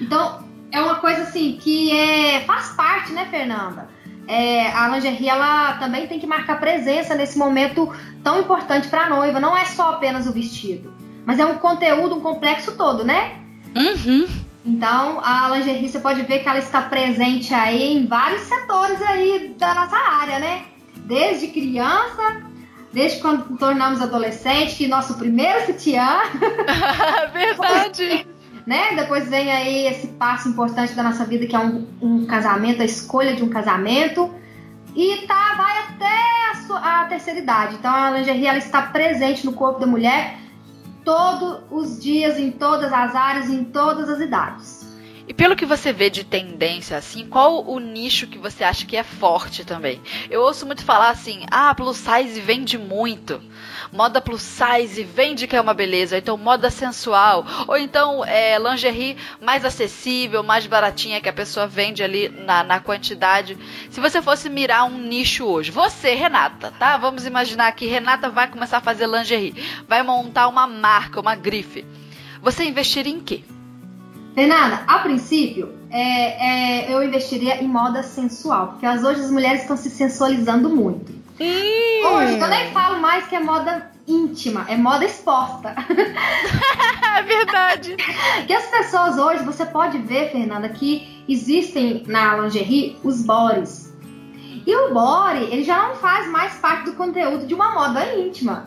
Então, 0.00 0.44
é 0.72 0.80
uma 0.80 0.96
coisa 0.96 1.22
assim 1.22 1.58
que 1.60 1.96
é, 1.96 2.40
faz 2.40 2.68
parte, 2.70 3.12
né, 3.12 3.26
Fernanda? 3.30 3.88
É, 4.28 4.68
a 4.72 4.88
lingerie 4.88 5.28
ela 5.28 5.74
também 5.74 6.06
tem 6.06 6.18
que 6.18 6.26
marcar 6.26 6.58
presença 6.58 7.14
nesse 7.14 7.38
momento 7.38 7.92
tão 8.24 8.40
importante 8.40 8.88
para 8.88 9.04
a 9.04 9.10
noiva. 9.10 9.38
Não 9.38 9.56
é 9.56 9.64
só 9.64 9.92
apenas 9.92 10.26
o 10.26 10.32
vestido, 10.32 10.92
mas 11.24 11.38
é 11.38 11.46
um 11.46 11.58
conteúdo, 11.58 12.16
um 12.16 12.20
complexo 12.20 12.72
todo, 12.76 13.04
né? 13.04 13.40
Uhum. 13.76 14.26
Então, 14.64 15.20
a 15.22 15.48
lingerie 15.50 15.88
você 15.88 16.00
pode 16.00 16.22
ver 16.22 16.40
que 16.40 16.48
ela 16.48 16.58
está 16.58 16.82
presente 16.82 17.54
aí 17.54 17.96
em 17.96 18.06
vários 18.06 18.42
setores 18.42 19.00
aí 19.00 19.54
da 19.56 19.72
nossa 19.74 19.96
área, 19.96 20.40
né? 20.40 20.64
Desde 21.06 21.48
criança, 21.48 22.42
desde 22.92 23.20
quando 23.20 23.56
tornamos 23.56 24.02
adolescente, 24.02 24.76
que 24.76 24.86
nosso 24.86 25.14
primeiro 25.14 25.66
sutiã. 25.66 26.18
Verdade! 27.32 28.26
né? 28.66 28.96
Depois 28.96 29.28
vem 29.28 29.50
aí 29.50 29.86
esse 29.86 30.08
passo 30.08 30.48
importante 30.48 30.92
da 30.94 31.02
nossa 31.02 31.24
vida, 31.24 31.46
que 31.46 31.54
é 31.54 31.58
um, 31.58 31.86
um 32.02 32.26
casamento, 32.26 32.82
a 32.82 32.84
escolha 32.84 33.34
de 33.34 33.42
um 33.42 33.48
casamento. 33.48 34.34
E 34.94 35.26
tá, 35.26 35.54
vai 35.56 35.78
até 35.78 36.50
a, 36.50 36.66
sua, 36.66 37.02
a 37.02 37.04
terceira 37.04 37.38
idade. 37.38 37.76
Então 37.76 37.94
a 37.94 38.10
lingerie 38.10 38.46
ela 38.46 38.58
está 38.58 38.82
presente 38.82 39.44
no 39.44 39.52
corpo 39.52 39.78
da 39.78 39.86
mulher 39.86 40.38
todos 41.04 41.60
os 41.70 42.02
dias, 42.02 42.38
em 42.38 42.50
todas 42.50 42.92
as 42.92 43.14
áreas, 43.14 43.48
em 43.48 43.62
todas 43.62 44.08
as 44.08 44.20
idades. 44.20 44.85
E 45.28 45.34
pelo 45.34 45.56
que 45.56 45.66
você 45.66 45.92
vê 45.92 46.08
de 46.08 46.22
tendência, 46.22 46.96
assim, 46.96 47.26
qual 47.26 47.66
o 47.66 47.80
nicho 47.80 48.28
que 48.28 48.38
você 48.38 48.62
acha 48.62 48.86
que 48.86 48.96
é 48.96 49.02
forte 49.02 49.64
também? 49.64 50.00
Eu 50.30 50.42
ouço 50.42 50.64
muito 50.64 50.84
falar 50.84 51.10
assim, 51.10 51.44
ah, 51.50 51.74
plus 51.74 51.96
size 51.96 52.40
vende 52.40 52.78
muito. 52.78 53.42
Moda 53.92 54.20
plus 54.20 54.42
size 54.42 55.02
vende 55.02 55.48
que 55.48 55.56
é 55.56 55.60
uma 55.60 55.74
beleza. 55.74 56.16
Então, 56.16 56.36
moda 56.36 56.70
sensual. 56.70 57.44
Ou 57.66 57.76
então, 57.76 58.24
é, 58.24 58.56
lingerie 58.56 59.16
mais 59.40 59.64
acessível, 59.64 60.44
mais 60.44 60.64
baratinha, 60.68 61.20
que 61.20 61.28
a 61.28 61.32
pessoa 61.32 61.66
vende 61.66 62.04
ali 62.04 62.28
na, 62.28 62.62
na 62.62 62.78
quantidade. 62.78 63.58
Se 63.90 64.00
você 64.00 64.22
fosse 64.22 64.48
mirar 64.48 64.84
um 64.84 64.96
nicho 64.96 65.44
hoje, 65.44 65.72
você, 65.72 66.14
Renata, 66.14 66.72
tá? 66.78 66.96
Vamos 66.98 67.26
imaginar 67.26 67.72
que 67.72 67.86
Renata 67.86 68.30
vai 68.30 68.48
começar 68.48 68.78
a 68.78 68.80
fazer 68.82 69.08
lingerie. 69.08 69.54
Vai 69.88 70.04
montar 70.04 70.46
uma 70.46 70.68
marca, 70.68 71.20
uma 71.20 71.34
grife. 71.34 71.84
Você 72.40 72.64
investiria 72.64 73.12
em 73.12 73.20
quê? 73.20 73.42
Fernanda, 74.36 74.82
a 74.86 74.98
princípio, 74.98 75.74
é, 75.90 76.88
é, 76.90 76.94
eu 76.94 77.02
investiria 77.02 77.64
em 77.64 77.66
moda 77.66 78.02
sensual, 78.02 78.68
porque 78.68 78.84
as, 78.84 79.02
hoje 79.02 79.22
as 79.22 79.30
mulheres 79.30 79.62
estão 79.62 79.78
se 79.78 79.88
sensualizando 79.88 80.68
muito. 80.68 81.10
Hum. 81.40 82.06
Hoje 82.06 82.38
eu 82.38 82.46
nem 82.46 82.70
falo 82.70 83.00
mais 83.00 83.26
que 83.26 83.34
é 83.34 83.40
moda 83.40 83.90
íntima, 84.06 84.66
é 84.68 84.76
moda 84.76 85.06
exposta. 85.06 85.74
é 87.16 87.22
verdade. 87.22 87.96
que 88.46 88.52
as 88.52 88.66
pessoas 88.66 89.16
hoje, 89.16 89.42
você 89.42 89.64
pode 89.64 89.96
ver, 89.96 90.30
Fernanda, 90.30 90.68
que 90.68 91.24
existem 91.26 92.04
na 92.06 92.36
lingerie 92.36 92.98
os 93.02 93.22
bores. 93.22 93.90
E 94.66 94.76
o 94.76 94.92
body, 94.92 95.44
ele 95.50 95.64
já 95.64 95.88
não 95.88 95.94
faz 95.94 96.30
mais 96.30 96.52
parte 96.56 96.84
do 96.84 96.92
conteúdo 96.92 97.46
de 97.46 97.54
uma 97.54 97.72
moda 97.72 98.14
íntima. 98.14 98.66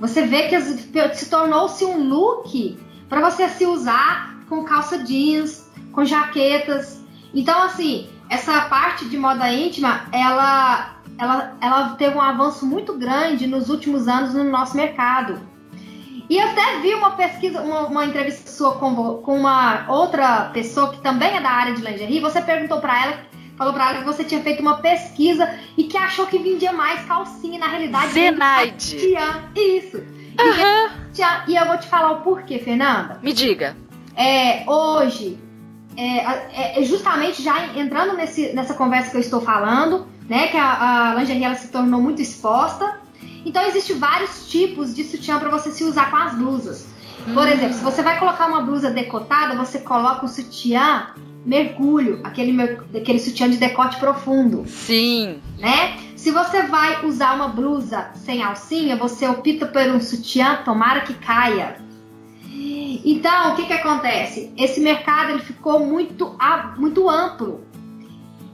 Você 0.00 0.22
vê 0.22 0.48
que 0.48 0.60
se 0.60 1.30
tornou-se 1.30 1.84
um 1.84 2.08
look 2.08 2.76
para 3.08 3.30
você 3.30 3.48
se 3.48 3.64
usar 3.64 4.33
com 4.48 4.64
calça 4.64 4.98
jeans, 5.04 5.70
com 5.92 6.04
jaquetas. 6.04 7.02
Então, 7.32 7.62
assim, 7.62 8.08
essa 8.28 8.62
parte 8.62 9.08
de 9.08 9.16
moda 9.16 9.52
íntima, 9.52 10.06
ela, 10.12 10.96
ela, 11.18 11.56
ela 11.60 11.88
teve 11.90 12.16
um 12.16 12.20
avanço 12.20 12.66
muito 12.66 12.96
grande 12.96 13.46
nos 13.46 13.68
últimos 13.68 14.08
anos 14.08 14.34
no 14.34 14.44
nosso 14.44 14.76
mercado. 14.76 15.40
E 16.28 16.38
eu 16.38 16.48
até 16.48 16.80
vi 16.80 16.94
uma 16.94 17.10
pesquisa, 17.12 17.60
uma, 17.60 17.86
uma 17.86 18.06
entrevista 18.06 18.50
sua 18.50 18.76
com, 18.76 19.18
com, 19.18 19.38
uma 19.38 19.84
outra 19.88 20.50
pessoa 20.54 20.90
que 20.90 21.00
também 21.00 21.36
é 21.36 21.40
da 21.40 21.50
área 21.50 21.74
de 21.74 21.82
lingerie. 21.82 22.20
Você 22.20 22.40
perguntou 22.40 22.80
para 22.80 23.04
ela, 23.04 23.18
falou 23.58 23.74
para 23.74 23.90
ela 23.90 23.98
que 23.98 24.04
você 24.04 24.24
tinha 24.24 24.40
feito 24.40 24.60
uma 24.60 24.78
pesquisa 24.78 25.54
e 25.76 25.84
que 25.84 25.98
achou 25.98 26.26
que 26.26 26.38
vendia 26.38 26.72
mais 26.72 27.04
calcinha. 27.04 27.58
Na 27.58 27.68
realidade, 27.68 28.12
Zenaide. 28.12 29.14
Isso. 29.54 29.98
Uhum. 29.98 31.04
E 31.46 31.54
eu 31.54 31.66
vou 31.66 31.78
te 31.78 31.86
falar 31.86 32.12
o 32.12 32.20
porquê, 32.22 32.58
Fernanda. 32.58 33.18
Me 33.22 33.32
diga 33.32 33.76
é, 34.16 34.64
hoje, 34.68 35.38
é, 35.96 36.02
é, 36.02 36.80
é, 36.80 36.84
justamente 36.84 37.42
já 37.42 37.76
entrando 37.76 38.16
nesse, 38.16 38.52
nessa 38.52 38.74
conversa 38.74 39.10
que 39.10 39.16
eu 39.16 39.20
estou 39.20 39.40
falando, 39.40 40.06
né, 40.28 40.48
que 40.48 40.56
a, 40.56 41.10
a 41.10 41.14
lingerie 41.14 41.44
ela 41.44 41.54
se 41.54 41.68
tornou 41.68 42.00
muito 42.00 42.20
exposta. 42.20 43.00
Então, 43.44 43.62
existem 43.66 43.98
vários 43.98 44.48
tipos 44.48 44.94
de 44.94 45.04
sutiã 45.04 45.38
para 45.38 45.50
você 45.50 45.70
se 45.70 45.84
usar 45.84 46.10
com 46.10 46.16
as 46.16 46.34
blusas. 46.34 46.86
Por 47.32 47.44
hum. 47.44 47.48
exemplo, 47.48 47.74
se 47.74 47.84
você 47.84 48.02
vai 48.02 48.18
colocar 48.18 48.46
uma 48.46 48.62
blusa 48.62 48.90
decotada, 48.90 49.54
você 49.54 49.78
coloca 49.78 50.24
um 50.24 50.28
sutiã 50.28 51.08
mergulho, 51.44 52.20
aquele, 52.24 52.60
aquele 52.96 53.18
sutiã 53.18 53.50
de 53.50 53.58
decote 53.58 53.98
profundo. 53.98 54.64
Sim. 54.66 55.40
Né? 55.58 55.98
Se 56.16 56.30
você 56.30 56.62
vai 56.62 57.04
usar 57.04 57.34
uma 57.34 57.48
blusa 57.48 58.10
sem 58.14 58.42
alcinha, 58.42 58.96
você 58.96 59.28
opta 59.28 59.66
por 59.66 59.82
um 59.82 60.00
sutiã, 60.00 60.62
tomara 60.64 61.02
que 61.02 61.12
caia. 61.12 61.83
Então, 63.04 63.52
o 63.52 63.56
que, 63.56 63.66
que 63.66 63.72
acontece? 63.72 64.52
Esse 64.56 64.80
mercado 64.80 65.30
ele 65.30 65.42
ficou 65.42 65.80
muito, 65.80 66.36
muito 66.76 67.08
amplo. 67.08 67.64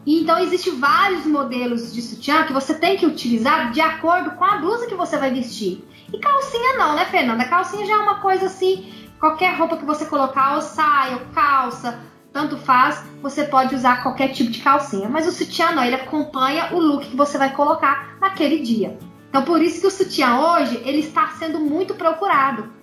Então, 0.07 0.39
existem 0.39 0.79
vários 0.79 1.27
modelos 1.27 1.93
de 1.93 2.01
sutiã 2.01 2.45
que 2.45 2.53
você 2.53 2.75
tem 2.75 2.97
que 2.97 3.07
utilizar 3.07 3.71
de 3.71 3.81
acordo 3.81 4.33
com 4.33 4.45
a 4.45 4.59
blusa 4.59 4.87
que 4.87 4.95
você 4.95 5.19
vai 5.19 5.31
vestir. 5.31 5.85
E 6.13 6.19
calcinha 6.19 6.79
não, 6.79 6.95
né, 6.95 7.05
Fernanda? 7.05 7.45
Calcinha 7.45 7.87
já 7.87 7.95
é 7.95 7.99
uma 7.99 8.17
coisa 8.17 8.47
assim, 8.47 8.93
qualquer 9.19 9.57
roupa 9.57 9.77
que 9.77 9.85
você 9.85 10.07
colocar, 10.07 10.55
ou 10.55 10.63
saia, 10.63 11.17
ou 11.17 11.21
calça, 11.35 12.01
tanto 12.33 12.57
faz, 12.57 13.05
você 13.21 13.45
pode 13.45 13.75
usar 13.75 14.03
qualquer 14.03 14.29
tipo 14.29 14.51
de 14.51 14.61
calcinha. 14.61 15.09
Mas 15.09 15.27
o 15.27 15.33
sutiã 15.33 15.73
não, 15.73 15.85
ele 15.85 15.97
acompanha 15.97 16.71
o 16.73 16.79
look 16.79 17.09
que 17.09 17.17
você 17.17 17.37
vai 17.37 17.53
colocar 17.53 18.17
naquele 18.21 18.61
dia. 18.61 18.99
Então, 19.29 19.45
por 19.45 19.63
isso 19.63 19.81
que 19.81 19.87
o 19.87 19.91
sutiã 19.91 20.41
hoje, 20.41 20.83
ele 20.85 21.01
está 21.01 21.29
sendo 21.39 21.61
muito 21.61 21.95
procurado. 21.95 22.80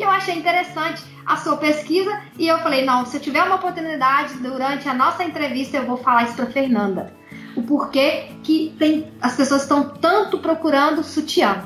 E 0.00 0.02
eu 0.02 0.10
achei 0.10 0.34
interessante 0.34 1.02
a 1.26 1.36
sua 1.36 1.58
pesquisa 1.58 2.22
e 2.38 2.48
eu 2.48 2.58
falei, 2.60 2.86
não, 2.86 3.04
se 3.04 3.18
eu 3.18 3.20
tiver 3.20 3.42
uma 3.42 3.56
oportunidade 3.56 4.32
durante 4.38 4.88
a 4.88 4.94
nossa 4.94 5.22
entrevista, 5.22 5.76
eu 5.76 5.84
vou 5.84 5.98
falar 5.98 6.24
isso 6.24 6.36
para 6.36 6.46
Fernanda. 6.46 7.12
O 7.54 7.62
porquê 7.62 8.30
que 8.42 8.74
tem, 8.78 9.12
as 9.20 9.36
pessoas 9.36 9.60
estão 9.60 9.90
tanto 9.90 10.38
procurando 10.38 11.04
sutiã. 11.04 11.64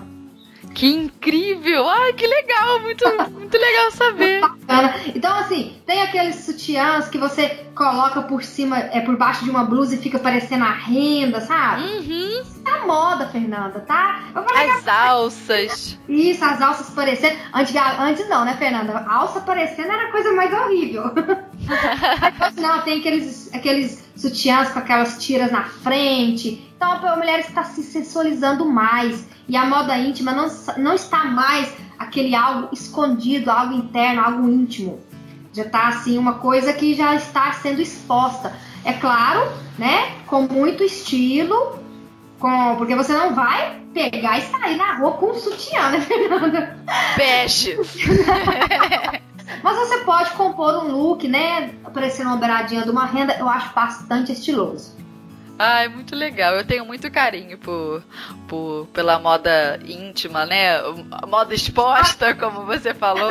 Que 0.75 0.89
incrível! 0.89 1.89
Ai, 1.89 2.13
que 2.15 2.27
legal! 2.27 2.81
Muito, 2.81 3.05
muito 3.31 3.57
legal 3.57 3.91
saber. 3.93 4.41
Então, 5.15 5.33
assim, 5.37 5.81
tem 5.87 6.03
aqueles 6.03 6.35
sutiãs 6.45 7.09
que 7.09 7.17
você 7.17 7.49
coloca 7.77 8.23
por 8.23 8.43
cima, 8.43 8.79
é 8.79 9.01
por 9.01 9.17
baixo 9.17 9.45
de 9.45 9.51
uma 9.51 9.65
blusa 9.65 9.95
e 9.95 9.99
fica 9.99 10.19
parecendo 10.19 10.65
a 10.65 10.73
renda, 10.73 11.41
sabe? 11.41 11.83
Uhum. 11.83 12.43
Tá 12.65 12.85
moda, 12.87 13.29
Fernanda, 13.29 13.81
tá? 13.81 14.25
as 14.35 14.89
alças. 14.89 15.99
Isso, 16.09 16.45
as 16.45 16.61
alças 16.61 16.91
parecendo. 16.91 17.37
Antes, 17.53 17.75
antes 18.01 18.29
não, 18.29 18.45
né, 18.45 18.57
Fernanda? 18.59 18.99
A 18.99 19.15
alça 19.15 19.41
parecendo 19.41 19.93
era 19.93 20.09
a 20.09 20.11
coisa 20.11 20.33
mais 20.33 20.53
horrível. 20.53 21.05
não, 22.61 22.83
tem 22.83 22.99
aqueles, 22.99 23.53
aqueles 23.55 24.05
sutiãs 24.17 24.71
com 24.71 24.81
aquelas 24.81 25.23
tiras 25.23 25.53
na 25.53 25.65
frente. 25.65 26.74
Então 26.85 27.13
a 27.13 27.17
mulher 27.17 27.41
está 27.41 27.65
se 27.65 27.83
sensualizando 27.83 28.67
mais. 28.67 29.27
E 29.49 29.57
a 29.57 29.65
moda 29.65 29.97
íntima 29.99 30.33
não, 30.33 30.49
não 30.77 30.95
está 30.95 31.25
mais 31.25 31.75
aquele 31.99 32.35
algo 32.35 32.69
escondido, 32.73 33.51
algo 33.51 33.75
interno, 33.75 34.23
algo 34.23 34.49
íntimo. 34.49 35.01
Já 35.53 35.63
está 35.63 35.89
assim, 35.89 36.19
uma 36.19 36.35
coisa 36.35 36.73
que 36.73 36.95
já 36.95 37.15
está 37.15 37.53
sendo 37.53 37.81
exposta. 37.81 38.55
É 38.85 38.93
claro, 38.93 39.51
né? 39.79 40.13
Com 40.27 40.43
muito 40.43 40.83
estilo, 40.83 41.79
com, 42.39 42.77
porque 42.77 42.95
você 42.95 43.13
não 43.13 43.35
vai 43.35 43.81
pegar 43.93 44.39
e 44.39 44.43
sair 44.43 44.77
na 44.77 44.97
rua 44.97 45.13
com 45.13 45.31
um 45.31 45.35
sutiã, 45.35 45.91
né, 45.91 46.01
Fernanda? 46.01 46.79
Peixe! 47.17 47.77
Mas 49.63 49.77
você 49.77 49.99
pode 49.99 50.31
compor 50.33 50.85
um 50.85 50.91
look, 50.91 51.29
né? 51.29 51.71
Parecendo 51.93 52.31
uma 52.31 52.39
beiradinha 52.39 52.83
de 52.83 52.91
uma 52.91 53.07
renda, 53.07 53.37
eu 53.39 53.49
acho 53.49 53.73
bastante 53.75 54.33
estiloso. 54.33 55.04
Ai, 55.57 55.87
muito 55.87 56.17
legal. 56.17 56.55
Eu 56.55 56.65
tenho 56.65 56.85
muito 56.85 57.09
carinho 57.11 57.57
por, 57.59 58.03
por 58.49 58.89
pela 58.93 59.21
moda 59.21 59.79
íntima, 59.85 60.45
né? 60.45 60.81
Moda 61.29 61.55
exposta, 61.55 62.35
como 62.37 62.67
você 62.67 62.93
falou. 62.93 63.31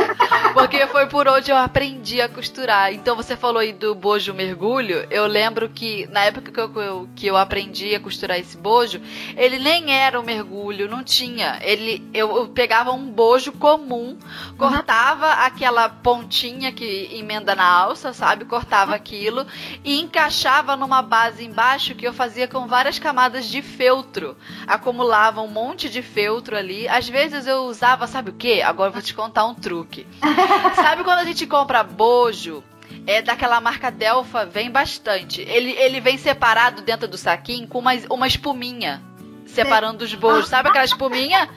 Porque 0.54 0.88
foi 0.88 1.08
por 1.08 1.28
onde 1.28 1.52
eu 1.52 1.58
aprendi 1.58 2.22
a 2.22 2.30
costurar. 2.30 2.94
Então 2.94 3.16
você 3.16 3.36
falou 3.36 3.60
aí 3.60 3.74
do 3.74 3.94
bojo 3.94 4.34
mergulho. 4.34 5.06
Eu 5.10 5.28
lembro 5.28 5.68
que 5.68 6.08
na 6.08 6.24
época 6.24 6.52
que 6.52 6.60
eu, 6.60 7.10
que 7.14 7.28
eu 7.28 7.36
aprendi 7.36 7.94
a 7.94 8.00
costurar 8.00 8.40
esse 8.40 8.56
bojo, 8.56 9.02
ele 9.36 9.60
nem 9.60 9.92
era 9.94 10.18
um 10.18 10.24
mergulho, 10.24 10.90
não 10.90 11.04
tinha. 11.04 11.60
Ele, 11.62 12.08
eu, 12.14 12.38
eu 12.38 12.48
pegava 12.48 12.92
um 12.92 13.06
bojo 13.06 13.52
comum, 13.52 14.18
cortava 14.58 15.26
uhum. 15.26 15.46
aquela 15.46 15.90
pontinha 15.90 16.72
que 16.72 17.10
emenda 17.12 17.54
na 17.54 17.66
alça, 17.66 18.14
sabe? 18.14 18.46
Cortava 18.46 18.96
aquilo 18.96 19.46
e 19.84 20.00
encaixava 20.00 20.78
numa 20.78 21.02
base 21.02 21.44
embaixo 21.44 21.94
que 21.96 22.08
eu 22.08 22.13
eu 22.14 22.16
fazia 22.16 22.48
com 22.48 22.68
várias 22.68 23.00
camadas 23.00 23.46
de 23.46 23.62
feltro. 23.64 24.38
Acumulava 24.68 25.42
um 25.42 25.48
monte 25.48 25.90
de 25.90 26.04
feltro 26.04 26.56
ali. 26.56 26.88
Às 26.88 27.10
vezes 27.10 27.48
eu 27.48 27.64
usava, 27.64 28.06
sabe 28.06 28.30
o 28.30 28.34
que? 28.34 28.62
Agora 28.62 28.90
eu 28.90 28.94
vou 28.94 29.02
te 29.02 29.16
contar 29.16 29.46
um 29.46 29.56
truque. 29.56 30.06
sabe 30.76 31.04
quando 31.04 31.20
a 31.20 31.26
gente 31.26 31.48
compra 31.48 31.84
bojo? 31.84 32.64
É 33.08 33.22
daquela 33.22 33.60
marca 33.60 33.90
Delfa, 33.90 34.46
vem 34.46 34.70
bastante. 34.70 35.42
Ele, 35.42 35.72
ele 35.72 36.00
vem 36.00 36.18
separado 36.18 36.84
dentro 36.84 37.08
do 37.08 37.18
saquinho 37.18 37.68
com 37.68 37.80
uma, 37.80 37.92
uma 38.10 38.28
espuminha 38.28 39.02
separando 39.48 40.04
os 40.04 40.14
bojos. 40.14 40.50
Sabe 40.50 40.70
aquela 40.70 40.86
espuminha? 40.86 41.50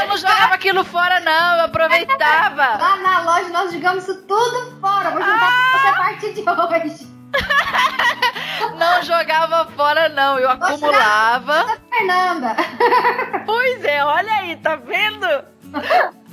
Eu 0.00 0.08
não 0.08 0.16
jogava 0.16 0.54
aquilo 0.54 0.84
fora, 0.84 1.20
não. 1.20 1.58
Eu 1.58 1.64
aproveitava. 1.64 2.78
Lá 2.78 2.96
na 2.96 3.20
loja 3.20 3.48
nós 3.50 3.72
jogamos 3.72 4.04
isso 4.04 4.22
tudo 4.22 4.78
fora. 4.80 5.10
Vou 5.10 5.22
juntar 5.22 5.48
ah! 5.48 5.78
você 5.78 5.88
a 5.88 5.92
partir 5.92 6.34
de 6.34 6.40
hoje. 6.40 7.11
não 8.78 9.02
jogava 9.02 9.66
fora, 9.72 10.08
não. 10.08 10.38
Eu 10.38 10.50
acumulava. 10.50 11.78
Fernanda. 11.90 12.56
Pois 13.44 13.84
é, 13.84 14.04
olha 14.04 14.32
aí, 14.34 14.56
tá 14.56 14.76
vendo? 14.76 15.26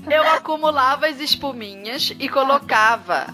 Eu 0.10 0.24
acumulava 0.32 1.08
as 1.08 1.20
espuminhas 1.20 2.14
e 2.20 2.30
colocava. 2.30 3.28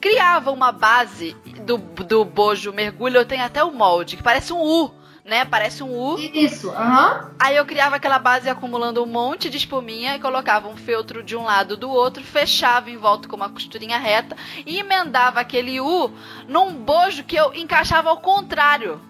Criava 0.00 0.50
uma 0.52 0.70
base 0.70 1.36
do, 1.64 1.76
do 1.76 2.24
bojo 2.24 2.72
mergulho. 2.72 3.18
Eu 3.18 3.26
tenho 3.26 3.44
até 3.44 3.62
o 3.64 3.72
molde, 3.72 4.16
que 4.16 4.22
parece 4.22 4.52
um 4.52 4.60
U 4.60 4.94
né? 5.26 5.44
Parece 5.44 5.82
um 5.82 5.90
U. 5.90 6.18
Isso, 6.18 6.70
aham. 6.70 7.24
Uhum. 7.24 7.30
Aí 7.38 7.56
eu 7.56 7.66
criava 7.66 7.96
aquela 7.96 8.18
base 8.18 8.48
acumulando 8.48 9.02
um 9.02 9.06
monte 9.06 9.50
de 9.50 9.56
espuminha 9.56 10.14
e 10.16 10.20
colocava 10.20 10.68
um 10.68 10.76
feltro 10.76 11.22
de 11.22 11.36
um 11.36 11.42
lado 11.42 11.76
do 11.76 11.90
outro, 11.90 12.22
fechava 12.22 12.90
em 12.90 12.96
volta 12.96 13.28
com 13.28 13.36
uma 13.36 13.50
costurinha 13.50 13.98
reta 13.98 14.36
e 14.64 14.78
emendava 14.78 15.40
aquele 15.40 15.80
U 15.80 16.12
num 16.48 16.72
bojo 16.72 17.24
que 17.24 17.36
eu 17.36 17.52
encaixava 17.54 18.08
ao 18.08 18.18
contrário. 18.18 19.00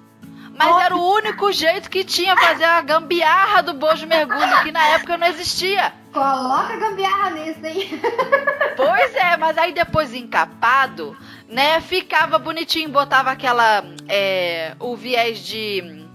Mas 0.58 0.84
era 0.86 0.96
o 0.96 1.12
único 1.16 1.52
jeito 1.52 1.90
que 1.90 2.02
tinha 2.02 2.34
fazer 2.34 2.64
a 2.64 2.80
gambiarra 2.80 3.62
do 3.62 3.74
bojo 3.74 4.06
mergulho, 4.06 4.62
que 4.62 4.72
na 4.72 4.88
época 4.88 5.18
não 5.18 5.26
existia. 5.26 5.92
Coloca 6.14 6.76
gambiarra 6.76 7.30
nisso, 7.30 7.60
hein? 7.64 8.00
Pois 8.74 9.14
é, 9.14 9.36
mas 9.38 9.56
aí 9.56 9.72
depois 9.72 10.12
encapado, 10.12 11.16
né, 11.48 11.80
ficava 11.80 12.38
bonitinho, 12.38 12.90
botava 12.90 13.30
aquela, 13.30 13.82
é, 14.06 14.74
o 14.78 14.94
viés 14.94 15.38
de 15.38 16.05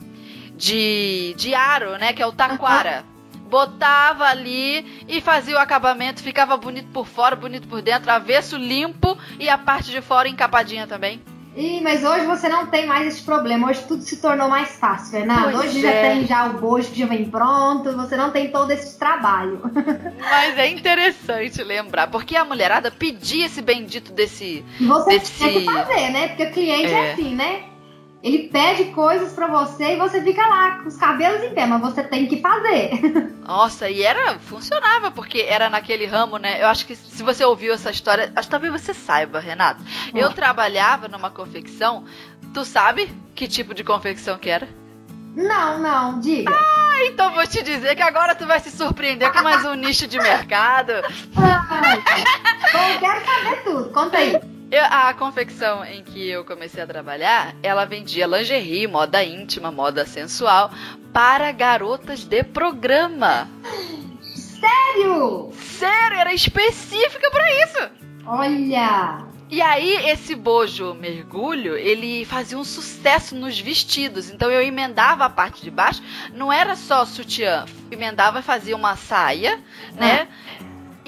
de, 0.61 1.33
de 1.35 1.55
aro, 1.55 1.97
né? 1.97 2.13
Que 2.13 2.21
é 2.21 2.27
o 2.27 2.31
taquara. 2.31 3.03
Botava 3.49 4.25
ali 4.25 5.03
e 5.09 5.19
fazia 5.19 5.55
o 5.55 5.59
acabamento, 5.59 6.21
ficava 6.21 6.55
bonito 6.55 6.87
por 6.93 7.05
fora, 7.05 7.35
bonito 7.35 7.67
por 7.67 7.81
dentro, 7.81 8.09
avesso 8.09 8.55
limpo 8.55 9.17
e 9.37 9.49
a 9.49 9.57
parte 9.57 9.91
de 9.91 9.99
fora 9.99 10.29
encapadinha 10.29 10.87
também. 10.87 11.21
Ih, 11.53 11.81
mas 11.81 12.05
hoje 12.05 12.25
você 12.25 12.47
não 12.47 12.67
tem 12.67 12.85
mais 12.85 13.07
esse 13.07 13.23
problema. 13.23 13.69
Hoje 13.69 13.83
tudo 13.85 14.01
se 14.03 14.21
tornou 14.21 14.47
mais 14.47 14.77
fácil, 14.77 15.11
Fernando. 15.11 15.51
Pois 15.51 15.55
hoje 15.55 15.79
é. 15.79 15.81
já 15.81 16.09
tem 16.09 16.25
já 16.25 16.45
o 16.45 16.53
bojo 16.53 16.89
que 16.91 16.99
já 16.99 17.05
vem 17.07 17.29
pronto, 17.29 17.91
você 17.93 18.15
não 18.15 18.31
tem 18.31 18.49
todo 18.51 18.71
esse 18.71 18.97
trabalho. 18.97 19.59
Mas 20.17 20.57
é 20.57 20.67
interessante 20.69 21.61
lembrar, 21.61 22.07
porque 22.07 22.37
a 22.37 22.45
mulherada 22.45 22.89
pedia 22.89 23.47
esse 23.47 23.61
bendito 23.61 24.13
desse. 24.13 24.63
Você 24.79 25.19
desse... 25.19 25.43
tem 25.43 25.59
que 25.59 25.65
fazer, 25.65 26.09
né? 26.11 26.29
Porque 26.29 26.43
o 26.43 26.51
cliente 26.51 26.93
é, 26.93 27.07
é 27.07 27.11
assim, 27.11 27.35
né? 27.35 27.63
Ele 28.23 28.49
pede 28.49 28.85
coisas 28.91 29.33
para 29.33 29.47
você 29.47 29.93
e 29.93 29.97
você 29.97 30.21
fica 30.21 30.45
lá 30.45 30.77
com 30.77 30.87
os 30.87 30.95
cabelos 30.95 31.41
em 31.43 31.55
pé, 31.55 31.65
mas 31.65 31.81
você 31.81 32.03
tem 32.03 32.27
que 32.27 32.39
fazer. 32.39 32.91
Nossa, 33.43 33.89
e 33.89 34.03
era 34.03 34.37
funcionava 34.37 35.09
porque 35.09 35.41
era 35.41 35.69
naquele 35.69 36.05
ramo, 36.05 36.37
né? 36.37 36.61
Eu 36.61 36.67
acho 36.67 36.85
que 36.85 36.95
se 36.95 37.23
você 37.23 37.43
ouviu 37.43 37.73
essa 37.73 37.89
história, 37.89 38.31
acho 38.35 38.47
que 38.47 38.51
talvez 38.51 38.71
você 38.71 38.93
saiba, 38.93 39.39
Renato. 39.39 39.83
Eu 40.13 40.31
trabalhava 40.33 41.07
numa 41.07 41.31
confecção. 41.31 42.05
Tu 42.53 42.63
sabe 42.63 43.11
que 43.33 43.47
tipo 43.47 43.73
de 43.73 43.83
confecção 43.83 44.37
que 44.37 44.49
era? 44.49 44.69
Não, 45.35 45.79
não, 45.79 46.19
diga. 46.19 46.51
Ah, 46.53 47.05
então 47.05 47.33
vou 47.33 47.47
te 47.47 47.63
dizer 47.63 47.95
que 47.95 48.03
agora 48.03 48.35
tu 48.35 48.45
vai 48.45 48.59
se 48.59 48.69
surpreender 48.69 49.31
com 49.31 49.41
mais 49.41 49.65
um 49.65 49.73
nicho 49.73 50.05
de 50.07 50.19
mercado. 50.19 50.93
Bom, 51.33 52.99
quero 52.99 53.25
saber 53.25 53.63
tudo. 53.63 53.89
Conta 53.89 54.17
aí. 54.17 54.60
Eu, 54.71 54.85
a 54.85 55.13
confecção 55.13 55.83
em 55.83 56.01
que 56.01 56.29
eu 56.29 56.45
comecei 56.45 56.81
a 56.81 56.87
trabalhar, 56.87 57.53
ela 57.61 57.83
vendia 57.83 58.25
lingerie, 58.25 58.87
moda 58.87 59.21
íntima, 59.21 59.69
moda 59.69 60.05
sensual 60.05 60.71
para 61.11 61.51
garotas 61.51 62.23
de 62.23 62.41
programa. 62.41 63.49
Sério? 64.33 65.51
Sério, 65.53 66.17
era 66.17 66.33
específica 66.33 67.29
para 67.29 67.65
isso. 67.65 67.89
Olha! 68.25 69.27
E 69.49 69.61
aí, 69.61 70.09
esse 70.09 70.33
bojo 70.33 70.93
mergulho, 70.93 71.75
ele 71.75 72.23
fazia 72.23 72.57
um 72.57 72.63
sucesso 72.63 73.35
nos 73.35 73.59
vestidos. 73.59 74.29
Então 74.29 74.49
eu 74.49 74.61
emendava 74.61 75.25
a 75.25 75.29
parte 75.29 75.61
de 75.61 75.69
baixo, 75.69 76.01
não 76.33 76.53
era 76.53 76.77
só 76.77 77.03
sutiã, 77.03 77.65
emendava 77.91 78.39
e 78.39 78.43
fazia 78.43 78.77
uma 78.77 78.95
saia, 78.95 79.59
né? 79.93 80.29
Ah 80.31 80.50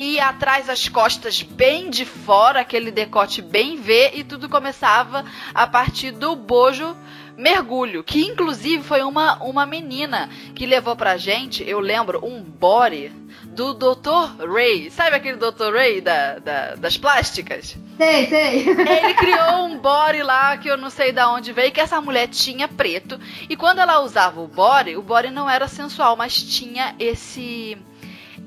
e 0.04 0.20
atrás 0.20 0.70
as 0.70 0.90
costas 0.90 1.42
bem 1.42 1.90
de 1.90 2.04
fora, 2.04 2.60
aquele 2.60 2.92
decote 2.92 3.42
bem 3.42 3.78
V, 3.78 4.12
e 4.16 4.24
tudo 4.26 4.50
começava 4.50 5.24
a 5.54 5.66
partir 5.66 6.12
do 6.12 6.36
bojo 6.36 6.94
mergulho, 7.38 8.04
que 8.04 8.20
inclusive 8.26 8.84
foi 8.84 9.02
uma, 9.02 9.42
uma 9.42 9.66
menina 9.66 10.30
que 10.54 10.66
levou 10.66 10.94
pra 10.94 11.16
gente, 11.16 11.64
eu 11.66 11.80
lembro, 11.80 12.20
um 12.22 12.44
body 12.44 13.14
do 13.46 13.74
Dr. 13.74 14.46
Ray. 14.46 14.92
Sabe 14.92 15.16
aquele 15.16 15.38
Dr. 15.38 15.72
Ray 15.74 16.02
da, 16.02 16.38
da, 16.40 16.76
das 16.76 16.98
plásticas? 16.98 17.78
Sei, 17.96 18.28
sei. 18.28 18.68
Ele 18.76 19.14
criou 19.14 19.68
um 19.68 19.78
body 19.78 20.22
lá 20.22 20.58
que 20.58 20.68
eu 20.68 20.76
não 20.76 20.90
sei 20.90 21.14
de 21.14 21.24
onde 21.24 21.54
veio, 21.54 21.72
que 21.72 21.80
essa 21.80 22.02
mulher 22.02 22.28
tinha 22.28 22.68
preto. 22.68 23.18
E 23.50 23.56
quando 23.56 23.80
ela 23.80 24.02
usava 24.02 24.42
o 24.42 24.48
body, 24.48 24.98
o 24.98 25.02
body 25.02 25.30
não 25.30 25.50
era 25.50 25.68
sensual, 25.70 26.18
mas 26.18 26.44
tinha 26.44 26.94
esse 27.00 27.78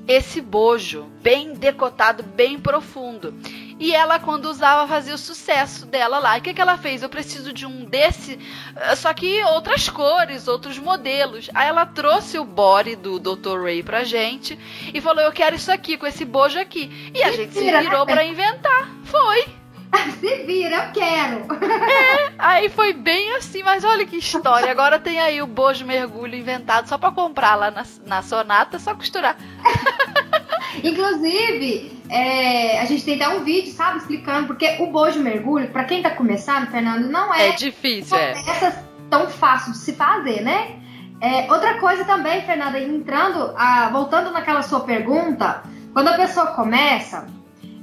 esse 0.07 0.39
bojo 0.39 1.03
bem 1.21 1.53
decotado, 1.53 2.23
bem 2.23 2.59
profundo. 2.59 3.33
E 3.79 3.93
ela, 3.93 4.17
quando 4.17 4.45
usava, 4.45 4.87
fazia 4.87 5.13
o 5.13 5.17
sucesso 5.17 5.85
dela 5.85 6.17
lá. 6.17 6.37
E 6.37 6.39
o 6.39 6.43
que, 6.43 6.53
que 6.53 6.61
ela 6.61 6.77
fez? 6.77 7.03
Eu 7.03 7.09
preciso 7.09 7.53
de 7.53 7.65
um 7.65 7.85
desse, 7.85 8.39
eh, 8.75 8.95
só 8.95 9.13
que 9.13 9.43
outras 9.43 9.87
cores, 9.87 10.47
outros 10.47 10.79
modelos. 10.79 11.49
Aí 11.53 11.67
ela 11.67 11.85
trouxe 11.85 12.39
o 12.39 12.45
body 12.45 12.95
do 12.95 13.19
Dr. 13.19 13.61
Ray 13.61 13.83
pra 13.83 14.03
gente 14.03 14.57
e 14.91 14.99
falou: 14.99 15.23
Eu 15.23 15.31
quero 15.31 15.55
isso 15.55 15.71
aqui, 15.71 15.95
com 15.95 16.07
esse 16.07 16.25
bojo 16.25 16.59
aqui. 16.59 17.11
E 17.13 17.21
a 17.21 17.31
gente 17.31 17.53
se 17.53 17.71
virou 17.79 18.05
para 18.05 18.23
inventar. 18.23 18.89
Foi. 19.03 19.45
Se 20.19 20.43
vira, 20.43 20.85
eu 20.85 20.91
quero. 20.91 21.47
É, 21.89 22.33
aí 22.37 22.69
foi 22.69 22.93
bem 22.93 23.35
assim, 23.35 23.63
mas 23.63 23.83
olha 23.83 24.05
que 24.05 24.17
história. 24.17 24.71
Agora 24.71 24.99
tem 24.99 25.19
aí 25.19 25.41
o 25.41 25.47
bojo 25.47 25.85
mergulho 25.85 26.35
inventado 26.35 26.87
só 26.87 26.97
para 26.97 27.11
comprar 27.11 27.55
lá 27.55 27.71
na, 27.71 27.85
na 28.05 28.21
Sonata, 28.21 28.79
só 28.79 28.93
costurar. 28.93 29.37
Inclusive, 30.83 32.01
é, 32.09 32.79
a 32.79 32.85
gente 32.85 33.03
tem 33.03 33.15
até 33.15 33.29
um 33.29 33.43
vídeo, 33.43 33.71
sabe, 33.71 33.99
explicando, 33.99 34.47
porque 34.47 34.77
o 34.79 34.87
bojo 34.87 35.19
mergulho, 35.19 35.69
para 35.69 35.85
quem 35.85 36.01
tá 36.01 36.11
começando, 36.11 36.69
Fernando, 36.69 37.09
não 37.09 37.33
é, 37.33 37.49
é 37.49 37.51
difícil, 37.53 38.17
é. 38.17 38.31
Essas 38.31 38.75
tão 39.09 39.29
fácil 39.29 39.71
de 39.71 39.79
se 39.79 39.93
fazer, 39.93 40.41
né? 40.41 40.75
É, 41.19 41.51
outra 41.51 41.79
coisa 41.79 42.05
também, 42.05 42.41
Fernanda, 42.43 42.79
entrando, 42.79 43.53
a, 43.57 43.89
voltando 43.89 44.31
naquela 44.31 44.61
sua 44.61 44.81
pergunta, 44.81 45.63
quando 45.93 46.09
a 46.09 46.13
pessoa 46.13 46.47
começa, 46.47 47.25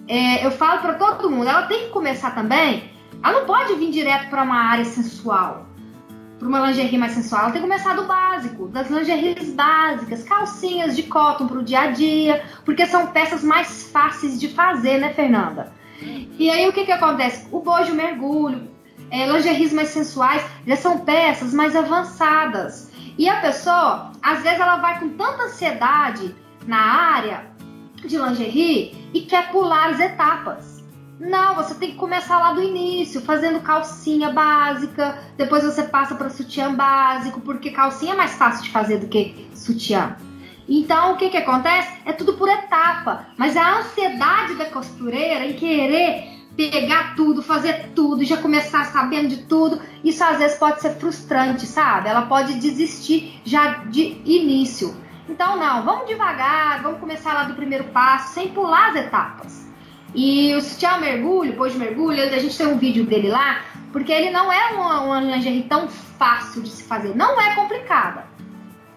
é, 0.07 0.45
eu 0.45 0.51
falo 0.51 0.81
para 0.81 0.95
todo 0.95 1.31
mundo, 1.31 1.49
ela 1.49 1.63
tem 1.63 1.85
que 1.85 1.91
começar 1.91 2.35
também. 2.35 2.91
Ela 3.23 3.41
não 3.41 3.47
pode 3.47 3.75
vir 3.75 3.91
direto 3.91 4.29
para 4.29 4.43
uma 4.43 4.57
área 4.57 4.85
sensual, 4.85 5.67
para 6.39 6.47
uma 6.47 6.61
lingerie 6.67 6.99
mais 6.99 7.13
sensual. 7.13 7.43
Ela 7.43 7.53
tem 7.53 7.63
que 7.63 7.69
começar 7.69 7.95
do 7.95 8.05
básico, 8.05 8.69
das 8.69 8.91
lingeries 8.91 9.53
básicas, 9.53 10.23
calcinhas 10.25 10.95
de 10.95 11.05
cotton 11.05 11.47
para 11.47 11.59
o 11.59 11.63
dia 11.63 11.81
a 11.81 11.87
dia, 11.91 12.45
porque 12.65 12.87
são 12.87 13.07
peças 13.09 13.43
mais 13.43 13.91
fáceis 13.91 14.39
de 14.39 14.49
fazer, 14.49 14.99
né, 14.99 15.13
Fernanda? 15.15 15.73
E 16.39 16.51
aí 16.51 16.69
o 16.69 16.73
que 16.73 16.85
que 16.85 16.93
acontece? 16.93 17.47
O 17.51 17.61
bojo 17.61 17.95
mergulho, 17.95 18.69
é, 19.11 19.27
lingeries 19.27 19.73
mais 19.73 19.89
sensuais, 19.89 20.45
já 20.67 20.77
são 20.77 20.99
peças 20.99 21.55
mais 21.55 21.75
avançadas. 21.75 22.93
E 23.17 23.29
a 23.29 23.41
pessoa, 23.41 24.13
às 24.21 24.43
vezes, 24.43 24.59
ela 24.59 24.77
vai 24.77 24.99
com 24.99 25.11
tanta 25.11 25.45
ansiedade 25.45 26.35
na 26.67 26.79
área 26.79 27.54
de 28.07 28.19
lingerie 28.19 29.11
e 29.13 29.21
quer 29.23 29.51
pular 29.51 29.91
as 29.91 30.01
etapas. 30.01 30.75
Não, 31.19 31.55
você 31.55 31.75
tem 31.75 31.93
que 31.93 31.97
começar 31.97 32.39
lá 32.39 32.53
do 32.53 32.63
início, 32.63 33.21
fazendo 33.21 33.61
calcinha 33.61 34.31
básica, 34.31 35.19
depois 35.37 35.63
você 35.63 35.85
passa 35.85 36.15
para 36.15 36.29
sutiã 36.29 36.75
básico, 36.75 37.41
porque 37.41 37.71
calcinha 37.71 38.15
é 38.15 38.17
mais 38.17 38.35
fácil 38.35 38.65
de 38.65 38.71
fazer 38.71 38.99
do 38.99 39.07
que 39.07 39.49
sutiã. 39.55 40.17
Então, 40.69 41.13
o 41.13 41.17
que 41.17 41.31
que 41.31 41.37
acontece? 41.37 41.93
É 42.05 42.13
tudo 42.13 42.35
por 42.35 42.49
etapa, 42.49 43.27
mas 43.37 43.57
a 43.57 43.81
ansiedade 43.81 44.55
da 44.55 44.65
costureira 44.65 45.47
em 45.47 45.53
querer 45.53 46.35
pegar 46.57 47.15
tudo, 47.15 47.43
fazer 47.43 47.91
tudo, 47.95 48.25
já 48.25 48.37
começar 48.37 48.85
sabendo 48.87 49.29
de 49.29 49.39
tudo, 49.45 49.81
isso 50.03 50.23
às 50.23 50.39
vezes 50.39 50.57
pode 50.57 50.81
ser 50.81 50.95
frustrante, 50.95 51.67
sabe? 51.67 52.09
Ela 52.09 52.23
pode 52.23 52.55
desistir 52.55 53.41
já 53.45 53.85
de 53.85 54.21
início. 54.25 54.95
Então, 55.29 55.57
não, 55.57 55.83
vamos 55.83 56.07
devagar, 56.07 56.83
vamos 56.83 57.01
começar 57.01 57.33
lá 57.33 57.45
do 57.45 57.55
primeiro 57.55 57.85
passo, 57.85 58.35
sem 58.35 58.49
pular 58.49 58.91
as 58.91 58.97
etapas. 58.97 59.64
E 60.14 60.55
o 60.55 60.61
sutiã 60.61 60.99
mergulho, 60.99 61.68
de 61.68 61.79
mergulho, 61.79 62.22
a 62.22 62.39
gente 62.39 62.57
tem 62.57 62.66
um 62.66 62.79
vídeo 62.79 63.05
dele 63.05 63.29
lá, 63.29 63.62
porque 63.91 64.12
ele 64.12 64.31
não 64.31 64.53
é 64.53 64.72
uma, 64.72 65.20
lingerie 65.20 65.64
tão 65.64 65.89
fácil 65.89 66.62
de 66.62 66.68
se 66.68 66.85
fazer. 66.85 67.16
Não 67.16 67.41
é 67.41 67.55
complicada, 67.55 68.27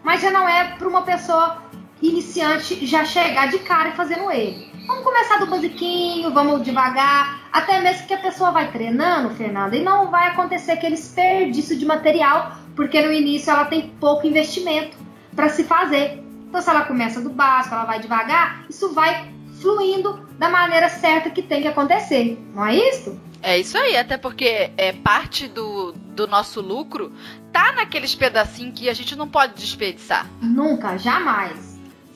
mas 0.03 0.21
já 0.21 0.30
não 0.30 0.47
é 0.47 0.75
para 0.75 0.88
uma 0.88 1.01
pessoa 1.01 1.63
iniciante 2.01 2.86
já 2.86 3.03
chegar 3.05 3.49
de 3.49 3.59
cara 3.59 3.89
e 3.89 3.93
fazendo 3.93 4.30
ele. 4.30 4.71
Vamos 4.86 5.03
começar 5.03 5.38
do 5.38 5.47
basiquinho, 5.47 6.32
vamos 6.32 6.61
devagar, 6.61 7.41
até 7.51 7.82
mesmo 7.82 8.05
que 8.05 8.13
a 8.13 8.19
pessoa 8.19 8.51
vai 8.51 8.71
treinando, 8.71 9.34
Fernanda, 9.34 9.75
e 9.75 9.84
não 9.84 10.11
vai 10.11 10.28
acontecer 10.28 10.73
aquele 10.73 10.95
desperdício 10.95 11.78
de 11.78 11.86
material, 11.86 12.51
porque 12.75 13.01
no 13.01 13.11
início 13.11 13.49
ela 13.49 13.65
tem 13.65 13.89
pouco 13.99 14.28
investimento 14.28 15.07
para 15.38 15.49
se 15.49 15.63
fazer. 15.63 16.21
Então, 16.49 16.59
se 16.59 16.69
ela 16.69 16.83
começa 16.83 17.21
do 17.21 17.29
básico, 17.29 17.75
ela 17.75 17.85
vai 17.85 17.99
devagar, 17.99 18.65
isso 18.67 18.91
vai 18.93 19.31
fluindo 19.61 20.27
da 20.38 20.49
maneira 20.49 20.89
certa 20.89 21.29
que 21.29 21.41
tem 21.41 21.61
que 21.61 21.67
acontecer, 21.67 22.38
não 22.53 22.65
é 22.65 22.75
isso? 22.75 23.19
É 23.41 23.57
isso 23.57 23.77
aí, 23.77 23.95
até 23.95 24.17
porque 24.17 24.71
é 24.75 24.91
parte 24.91 25.47
do, 25.47 25.91
do 25.91 26.27
nosso 26.27 26.59
lucro 26.59 27.13
tá 27.53 27.71
naqueles 27.71 28.15
pedacinhos 28.15 28.79
que 28.79 28.89
a 28.89 28.93
gente 28.93 29.15
não 29.15 29.27
pode 29.27 29.53
desperdiçar. 29.53 30.27
Nunca, 30.41 30.97
jamais. 30.97 31.66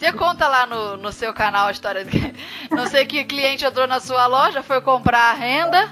Você 0.01 0.11
conta 0.13 0.47
lá 0.47 0.65
no, 0.65 0.97
no 0.97 1.11
seu 1.11 1.31
canal 1.31 1.67
a 1.67 1.71
história 1.71 2.03
de 2.03 2.33
não 2.71 2.87
sei 2.87 3.05
que 3.05 3.23
cliente 3.23 3.63
entrou 3.63 3.85
na 3.85 3.99
sua 3.99 4.25
loja, 4.25 4.63
foi 4.63 4.81
comprar 4.81 5.29
a 5.29 5.33
renda, 5.33 5.85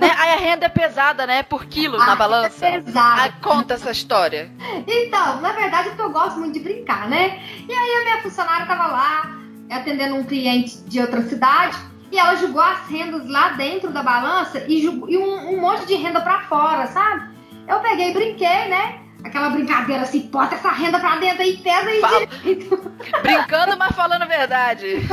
né? 0.00 0.10
Aí 0.16 0.32
a 0.32 0.36
renda 0.36 0.64
é 0.64 0.68
pesada, 0.70 1.26
né? 1.26 1.42
Por 1.42 1.66
quilo 1.66 1.98
na 1.98 2.16
balança. 2.16 2.66
É 2.66 2.80
pesada. 2.80 3.20
Aí 3.20 3.32
conta 3.42 3.74
essa 3.74 3.90
história. 3.90 4.50
Então, 4.86 5.42
na 5.42 5.52
verdade, 5.52 5.90
é 5.90 5.94
que 5.94 6.00
eu 6.00 6.10
gosto 6.10 6.38
muito 6.38 6.54
de 6.54 6.60
brincar, 6.60 7.06
né? 7.06 7.38
E 7.68 7.70
aí 7.70 8.00
a 8.00 8.04
minha 8.04 8.22
funcionária 8.22 8.64
tava 8.64 8.86
lá 8.86 9.36
atendendo 9.70 10.14
um 10.14 10.24
cliente 10.24 10.78
de 10.84 10.98
outra 10.98 11.20
cidade 11.20 11.76
e 12.10 12.18
ela 12.18 12.36
jogou 12.36 12.62
as 12.62 12.88
rendas 12.88 13.28
lá 13.28 13.50
dentro 13.50 13.90
da 13.90 14.02
balança 14.02 14.64
e, 14.68 14.84
e 14.86 15.18
um, 15.18 15.50
um 15.50 15.60
monte 15.60 15.84
de 15.84 15.96
renda 15.96 16.22
para 16.22 16.44
fora, 16.44 16.86
sabe? 16.86 17.28
Eu 17.68 17.78
peguei 17.80 18.08
e 18.08 18.14
brinquei, 18.14 18.68
né? 18.70 19.00
Aquela 19.24 19.50
brincadeira 19.50 20.02
assim, 20.02 20.28
bota 20.28 20.54
essa 20.54 20.70
renda 20.70 20.98
pra 20.98 21.16
dentro 21.16 21.42
aí, 21.42 21.56
pesa 21.58 21.88
aí. 21.88 22.00
Fala. 22.00 22.26
Brincando, 23.22 23.76
mas 23.78 23.94
falando 23.94 24.22
a 24.22 24.26
verdade. 24.26 25.06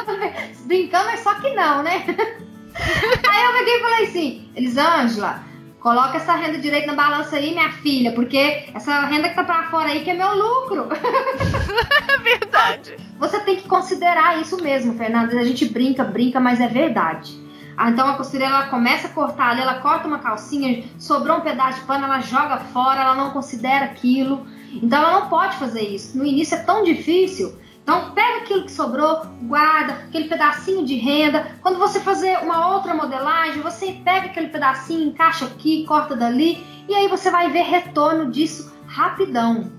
Brincando, 0.66 1.06
mas 1.06 1.20
só 1.20 1.34
que 1.34 1.50
não, 1.54 1.82
né? 1.82 2.04
Aí 2.76 3.44
eu 3.44 3.52
peguei 3.52 3.76
e 3.76 3.80
falei 3.80 4.04
assim, 4.06 4.48
Elisângela, 4.56 5.44
coloca 5.78 6.16
essa 6.16 6.34
renda 6.34 6.58
direito 6.58 6.88
na 6.88 6.94
balança 6.94 7.36
aí, 7.36 7.52
minha 7.52 7.70
filha, 7.70 8.10
porque 8.12 8.64
essa 8.74 9.02
renda 9.02 9.28
que 9.28 9.36
tá 9.36 9.44
pra 9.44 9.70
fora 9.70 9.90
aí 9.90 10.02
que 10.02 10.10
é 10.10 10.14
meu 10.14 10.34
lucro. 10.34 10.88
É 10.92 12.18
verdade. 12.18 12.96
Você 13.18 13.38
tem 13.40 13.56
que 13.56 13.68
considerar 13.68 14.40
isso 14.40 14.60
mesmo, 14.62 14.96
Fernanda. 14.96 15.38
A 15.38 15.44
gente 15.44 15.66
brinca, 15.66 16.02
brinca, 16.02 16.40
mas 16.40 16.60
é 16.60 16.66
verdade. 16.66 17.43
Ah, 17.76 17.90
então 17.90 18.08
a 18.08 18.14
costureira 18.14 18.54
ela 18.54 18.66
começa 18.66 19.08
a 19.08 19.10
cortar 19.10 19.50
ali, 19.50 19.60
ela 19.60 19.80
corta 19.80 20.06
uma 20.06 20.18
calcinha, 20.18 20.84
sobrou 20.98 21.38
um 21.38 21.40
pedaço 21.40 21.80
de 21.80 21.86
pano, 21.86 22.04
ela 22.04 22.20
joga 22.20 22.58
fora, 22.58 23.00
ela 23.00 23.14
não 23.14 23.30
considera 23.30 23.86
aquilo. 23.86 24.46
Então 24.72 24.98
ela 24.98 25.20
não 25.20 25.28
pode 25.28 25.56
fazer 25.56 25.82
isso. 25.82 26.16
No 26.16 26.24
início 26.24 26.56
é 26.56 26.62
tão 26.62 26.84
difícil. 26.84 27.56
Então 27.82 28.12
pega 28.12 28.38
aquilo 28.38 28.64
que 28.64 28.72
sobrou, 28.72 29.26
guarda 29.42 29.92
aquele 29.92 30.26
pedacinho 30.26 30.86
de 30.86 30.96
renda. 30.96 31.58
Quando 31.60 31.78
você 31.78 32.00
fazer 32.00 32.38
uma 32.38 32.74
outra 32.74 32.94
modelagem, 32.94 33.60
você 33.60 33.92
pega 34.04 34.26
aquele 34.26 34.48
pedacinho, 34.48 35.08
encaixa 35.08 35.44
aqui, 35.44 35.84
corta 35.84 36.16
dali, 36.16 36.64
e 36.88 36.94
aí 36.94 37.08
você 37.08 37.30
vai 37.30 37.50
ver 37.50 37.62
retorno 37.62 38.30
disso 38.30 38.72
rapidão. 38.86 39.70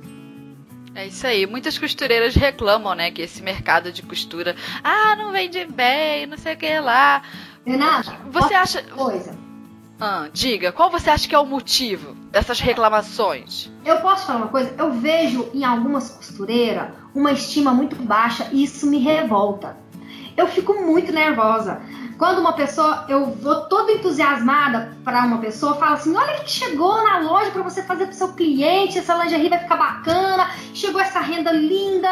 É 0.93 1.07
isso 1.07 1.25
aí. 1.25 1.45
Muitas 1.45 1.77
costureiras 1.77 2.35
reclamam, 2.35 2.93
né, 2.93 3.11
que 3.11 3.21
esse 3.21 3.41
mercado 3.41 3.91
de 3.91 4.01
costura, 4.01 4.55
ah, 4.83 5.15
não 5.17 5.31
vende 5.31 5.65
bem, 5.65 6.25
não 6.25 6.37
sei 6.37 6.53
o 6.53 6.57
que 6.57 6.79
lá. 6.79 7.21
Renata, 7.65 8.15
você 8.29 8.53
acha. 8.53 8.83
Coisa. 8.83 9.35
Ah, 9.99 10.27
diga, 10.31 10.71
qual 10.71 10.91
você 10.91 11.09
acha 11.09 11.27
que 11.27 11.33
é 11.33 11.39
o 11.39 11.45
motivo 11.45 12.13
dessas 12.29 12.59
reclamações? 12.59 13.71
Eu 13.85 14.01
posso 14.01 14.27
falar 14.27 14.39
uma 14.39 14.47
coisa? 14.49 14.73
Eu 14.77 14.91
vejo 14.91 15.49
em 15.53 15.63
algumas 15.63 16.09
costureiras 16.09 16.89
uma 17.13 17.31
estima 17.31 17.73
muito 17.73 17.95
baixa 17.95 18.49
e 18.51 18.63
isso 18.63 18.85
me 18.87 18.99
revolta. 18.99 19.77
Eu 20.35 20.47
fico 20.47 20.73
muito 20.73 21.13
nervosa. 21.13 21.81
Quando 22.17 22.39
uma 22.39 22.53
pessoa, 22.53 23.05
eu 23.07 23.27
vou 23.27 23.67
toda 23.67 23.91
entusiasmada 23.93 24.95
para 25.03 25.25
uma 25.25 25.37
pessoa, 25.39 25.75
fala 25.75 25.95
assim: 25.95 26.15
olha 26.15 26.39
que 26.39 26.51
chegou 26.51 27.03
na 27.03 27.19
loja 27.19 27.51
para 27.51 27.61
você 27.61 27.81
fazer 27.81 28.05
pro 28.05 28.15
seu 28.15 28.33
cliente, 28.33 28.99
essa 28.99 29.15
lingerie 29.15 29.49
vai 29.49 29.59
ficar 29.59 29.77
bacana, 29.77 30.49
chegou 30.73 30.99
essa 30.99 31.19
renda 31.19 31.51
linda. 31.51 32.09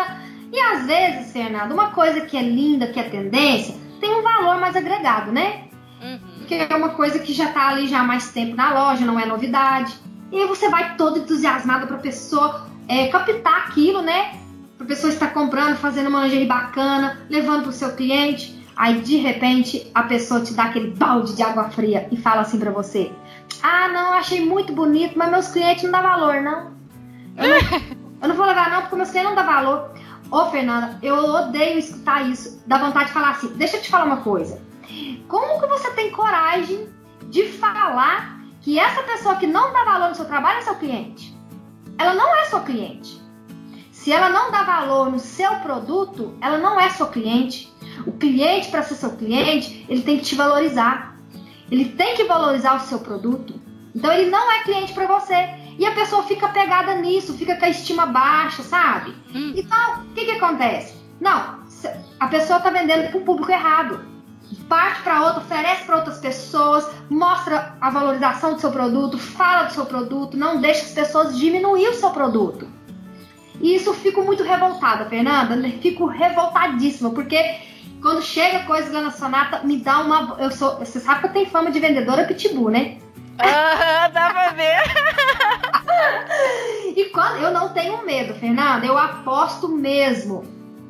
E 0.52 0.60
às 0.60 0.86
vezes, 0.86 1.32
Fernando, 1.32 1.72
uma 1.72 1.90
coisa 1.92 2.22
que 2.22 2.38
é 2.38 2.42
linda, 2.42 2.88
que 2.88 3.00
é 3.00 3.04
tendência, 3.04 3.76
tem 4.04 4.14
um 4.14 4.22
valor 4.22 4.60
mais 4.60 4.76
agregado, 4.76 5.32
né? 5.32 5.62
Uhum. 6.02 6.20
Porque 6.40 6.56
é 6.56 6.76
uma 6.76 6.90
coisa 6.90 7.20
que 7.20 7.32
já 7.32 7.54
tá 7.54 7.70
ali 7.70 7.88
já 7.88 8.02
há 8.02 8.04
mais 8.04 8.32
tempo 8.32 8.54
na 8.54 8.74
loja, 8.74 9.06
não 9.06 9.18
é 9.18 9.26
novidade. 9.26 9.98
E 10.30 10.42
aí 10.42 10.46
você 10.46 10.68
vai 10.68 10.98
todo 10.98 11.20
entusiasmado 11.20 11.88
pra 11.88 11.98
pessoa 11.98 12.68
é, 12.90 13.08
captar 13.08 13.68
aquilo, 13.68 14.02
né? 14.02 14.38
Pra 14.78 14.86
pessoa 14.86 15.12
estar 15.12 15.28
comprando, 15.28 15.78
fazendo 15.78 16.10
uma 16.10 16.26
lingerie 16.26 16.46
bacana, 16.46 17.26
levando 17.30 17.64
pro 17.64 17.72
seu 17.72 17.96
cliente. 17.96 18.62
Aí 18.76 19.00
de 19.00 19.16
repente 19.16 19.90
a 19.96 20.04
pessoa 20.04 20.42
te 20.42 20.54
dá 20.54 20.66
aquele 20.66 20.92
balde 20.92 21.34
de 21.34 21.42
água 21.42 21.70
fria 21.70 22.06
e 22.12 22.18
fala 22.18 22.42
assim 22.42 22.60
para 22.60 22.72
você: 22.72 23.10
Ah, 23.62 23.88
não, 23.88 24.14
achei 24.16 24.44
muito 24.44 24.74
bonito, 24.74 25.18
mas 25.18 25.32
meus 25.32 25.48
clientes 25.48 25.84
não 25.84 25.92
dão 25.92 26.02
valor, 26.02 26.42
não. 26.42 26.74
Eu 27.38 27.48
não, 27.48 27.80
eu 28.22 28.28
não 28.28 28.36
vou 28.36 28.46
levar, 28.46 28.70
não, 28.70 28.82
porque 28.82 28.98
meus 28.98 29.12
clientes 29.12 29.30
não 29.30 29.36
dão 29.36 29.46
valor. 29.46 29.93
Ô, 30.34 30.50
Fernanda, 30.50 30.98
eu 31.04 31.16
odeio 31.16 31.78
escutar 31.78 32.28
isso. 32.28 32.60
Dá 32.66 32.80
vontade 32.80 33.06
de 33.06 33.14
falar 33.14 33.30
assim: 33.30 33.50
deixa 33.50 33.78
eu 33.78 33.84
te 33.84 33.92
falar 33.92 34.06
uma 34.06 34.18
coisa. 34.18 34.60
Como 35.28 35.62
que 35.62 35.68
você 35.68 35.92
tem 35.92 36.10
coragem 36.10 36.90
de 37.30 37.50
falar 37.50 38.42
que 38.60 38.80
essa 38.80 39.04
pessoa 39.04 39.36
que 39.36 39.46
não 39.46 39.72
dá 39.72 39.84
valor 39.84 40.10
no 40.10 40.16
seu 40.16 40.26
trabalho 40.26 40.58
é 40.58 40.62
seu 40.64 40.74
cliente? 40.74 41.38
Ela 42.00 42.16
não 42.16 42.36
é 42.36 42.46
seu 42.46 42.62
cliente. 42.62 43.22
Se 43.92 44.12
ela 44.12 44.30
não 44.30 44.50
dá 44.50 44.64
valor 44.64 45.12
no 45.12 45.20
seu 45.20 45.58
produto, 45.58 46.36
ela 46.42 46.58
não 46.58 46.80
é 46.80 46.90
seu 46.90 47.10
cliente. 47.10 47.72
O 48.08 48.14
cliente, 48.14 48.72
para 48.72 48.82
ser 48.82 48.96
seu 48.96 49.12
cliente, 49.12 49.86
ele 49.88 50.02
tem 50.02 50.18
que 50.18 50.26
te 50.26 50.34
valorizar. 50.34 51.16
Ele 51.70 51.90
tem 51.90 52.16
que 52.16 52.24
valorizar 52.24 52.78
o 52.78 52.80
seu 52.80 52.98
produto. 52.98 53.62
Então, 53.96 54.12
ele 54.12 54.32
não 54.32 54.52
é 54.52 54.64
cliente 54.64 54.94
para 54.94 55.06
você. 55.06 55.63
E 55.78 55.86
a 55.86 55.92
pessoa 55.92 56.24
fica 56.24 56.48
pegada 56.50 56.96
nisso, 56.96 57.34
fica 57.34 57.56
com 57.56 57.66
a 57.66 57.70
estima 57.70 58.06
baixa, 58.06 58.64
sabe? 58.64 59.16
Hum. 59.34 59.54
Então, 59.56 60.02
o 60.02 60.14
que, 60.14 60.26
que 60.26 60.32
acontece? 60.32 60.96
Não, 61.20 61.60
a 62.20 62.28
pessoa 62.28 62.58
está 62.58 62.70
vendendo 62.70 63.10
para 63.10 63.20
o 63.20 63.24
público 63.24 63.52
errado. 63.52 64.06
Parte 64.70 65.02
para 65.02 65.24
outra, 65.24 65.42
oferece 65.42 65.84
para 65.84 65.98
outras 65.98 66.20
pessoas, 66.20 66.88
mostra 67.10 67.76
a 67.82 67.90
valorização 67.90 68.54
do 68.54 68.62
seu 68.62 68.72
produto, 68.72 69.18
fala 69.18 69.64
do 69.64 69.74
seu 69.74 69.86
produto, 69.86 70.38
não 70.38 70.62
deixa 70.62 70.82
as 70.82 70.92
pessoas 70.92 71.38
diminuir 71.38 71.88
o 71.90 71.94
seu 71.94 72.12
produto. 72.12 72.68
E 73.60 73.76
isso 73.76 73.90
eu 73.90 73.94
fico 73.94 74.22
muito 74.22 74.44
revoltada, 74.44 75.06
Fernanda. 75.06 75.58
Fico 75.82 76.06
revoltadíssima, 76.06 77.12
porque 77.12 77.62
quando 78.02 78.22
chega 78.22 78.66
coisa 78.66 78.92
lá 78.92 79.02
na 79.02 79.12
Sonata, 79.12 79.62
me 79.64 79.78
dá 79.78 80.00
uma. 80.00 80.36
Eu 80.38 80.52
sou. 80.52 80.78
Você 80.80 81.00
sabe 81.00 81.22
que 81.22 81.28
eu 81.28 81.32
tenho 81.32 81.50
fama 81.50 81.72
de 81.72 81.80
vendedora 81.80 82.26
pitbull, 82.26 82.70
né? 82.70 82.98
Ah, 83.40 84.10
dá 84.10 84.30
pra 84.32 84.50
ver. 84.50 84.76
e 86.96 87.06
quando 87.14 87.38
eu 87.38 87.52
não 87.52 87.70
tenho 87.70 88.06
medo, 88.06 88.34
Fernanda, 88.36 88.86
eu 88.86 88.98
aposto 88.98 89.68
mesmo. 89.68 90.44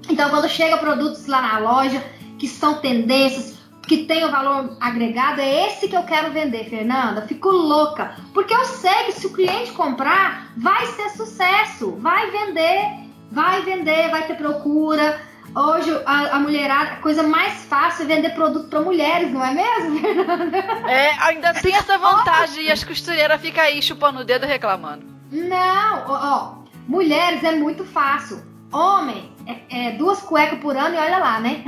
Então, 0.10 0.30
quando 0.30 0.50
chega 0.50 0.78
produtos 0.78 1.28
lá 1.28 1.42
na 1.42 1.60
loja 1.60 2.04
que 2.38 2.48
são 2.48 2.76
tendências, 2.76 3.54
que 3.88 4.06
tem 4.06 4.24
o 4.24 4.32
valor 4.32 4.78
agregado, 4.80 5.42
é 5.42 5.68
esse 5.68 5.88
que 5.88 5.96
eu 5.96 6.04
quero 6.04 6.32
vender, 6.32 6.70
Fernanda. 6.70 7.22
Fico 7.24 7.50
louca, 7.50 8.16
porque 8.34 8.54
eu 8.54 8.66
sei 8.66 9.06
que 9.06 9.14
se 9.14 9.28
o 9.28 9.34
cliente 9.34 9.72
comprar, 9.72 10.52
vai 10.58 10.86
ser 10.88 11.10
sucesso, 11.10 11.92
vai 12.00 12.32
vender, 12.32 13.10
vai 13.32 13.62
vender, 13.62 14.10
vai 14.10 14.26
ter 14.26 14.36
procura. 14.36 15.22
Hoje 15.56 15.92
a, 16.06 16.36
a 16.36 16.40
mulherada, 16.40 16.92
a 16.92 16.96
coisa 16.98 17.22
mais 17.24 17.64
fácil 17.66 18.04
é 18.04 18.16
vender 18.16 18.30
produto 18.32 18.68
para 18.70 18.82
mulheres, 18.82 19.32
não 19.32 19.44
é 19.46 19.54
mesmo, 19.54 20.00
Fernanda? 20.02 20.58
É, 20.90 21.12
ainda 21.20 21.54
tem 21.54 21.76
essa 21.76 21.98
vantagem 21.98 22.66
e 22.66 22.72
as 22.72 22.84
costureiras 22.84 23.40
ficam 23.40 23.64
aí 23.64 23.82
chupando 23.82 24.22
o 24.22 24.24
dedo 24.24 24.46
reclamando. 24.46 25.06
Não, 25.32 26.06
ó, 26.08 26.20
ó, 26.24 26.56
mulheres 26.88 27.44
é 27.44 27.52
muito 27.56 27.86
fácil. 27.86 28.44
Homem 28.72 29.32
é, 29.48 29.88
é 29.88 29.92
duas 29.92 30.22
cuecas 30.22 30.60
por 30.60 30.76
ano 30.76 30.96
e 30.96 30.98
olha 30.98 31.18
lá, 31.18 31.40
né? 31.40 31.64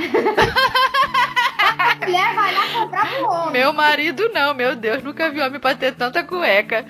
a 1.78 1.96
mulher 1.96 2.34
vai 2.36 2.54
lá 2.54 2.68
comprar 2.74 3.08
pro 3.08 3.30
homem. 3.30 3.52
Meu 3.52 3.74
marido 3.74 4.30
não, 4.34 4.54
meu 4.54 4.76
Deus, 4.76 5.04
nunca 5.04 5.30
vi 5.30 5.42
homem 5.42 5.60
pra 5.60 5.76
ter 5.76 5.94
tanta 5.96 6.24
cueca. 6.24 6.86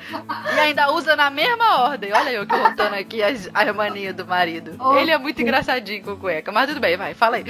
E 0.55 0.59
ainda 0.59 0.91
usa 0.91 1.15
na 1.15 1.29
mesma 1.29 1.81
ordem. 1.83 2.11
Olha 2.13 2.29
eu 2.29 2.45
que 2.45 2.57
contando 2.57 2.93
aqui 2.93 3.23
as, 3.23 3.49
as 3.53 3.75
manias 3.75 4.15
do 4.15 4.25
marido. 4.25 4.75
Oh, 4.79 4.95
Ele 4.97 5.11
é 5.11 5.17
muito 5.17 5.41
engraçadinho 5.41 6.03
com 6.03 6.15
cueca, 6.17 6.51
mas 6.51 6.67
tudo 6.67 6.79
bem, 6.79 6.97
vai, 6.97 7.13
fala 7.13 7.37
aí. 7.37 7.45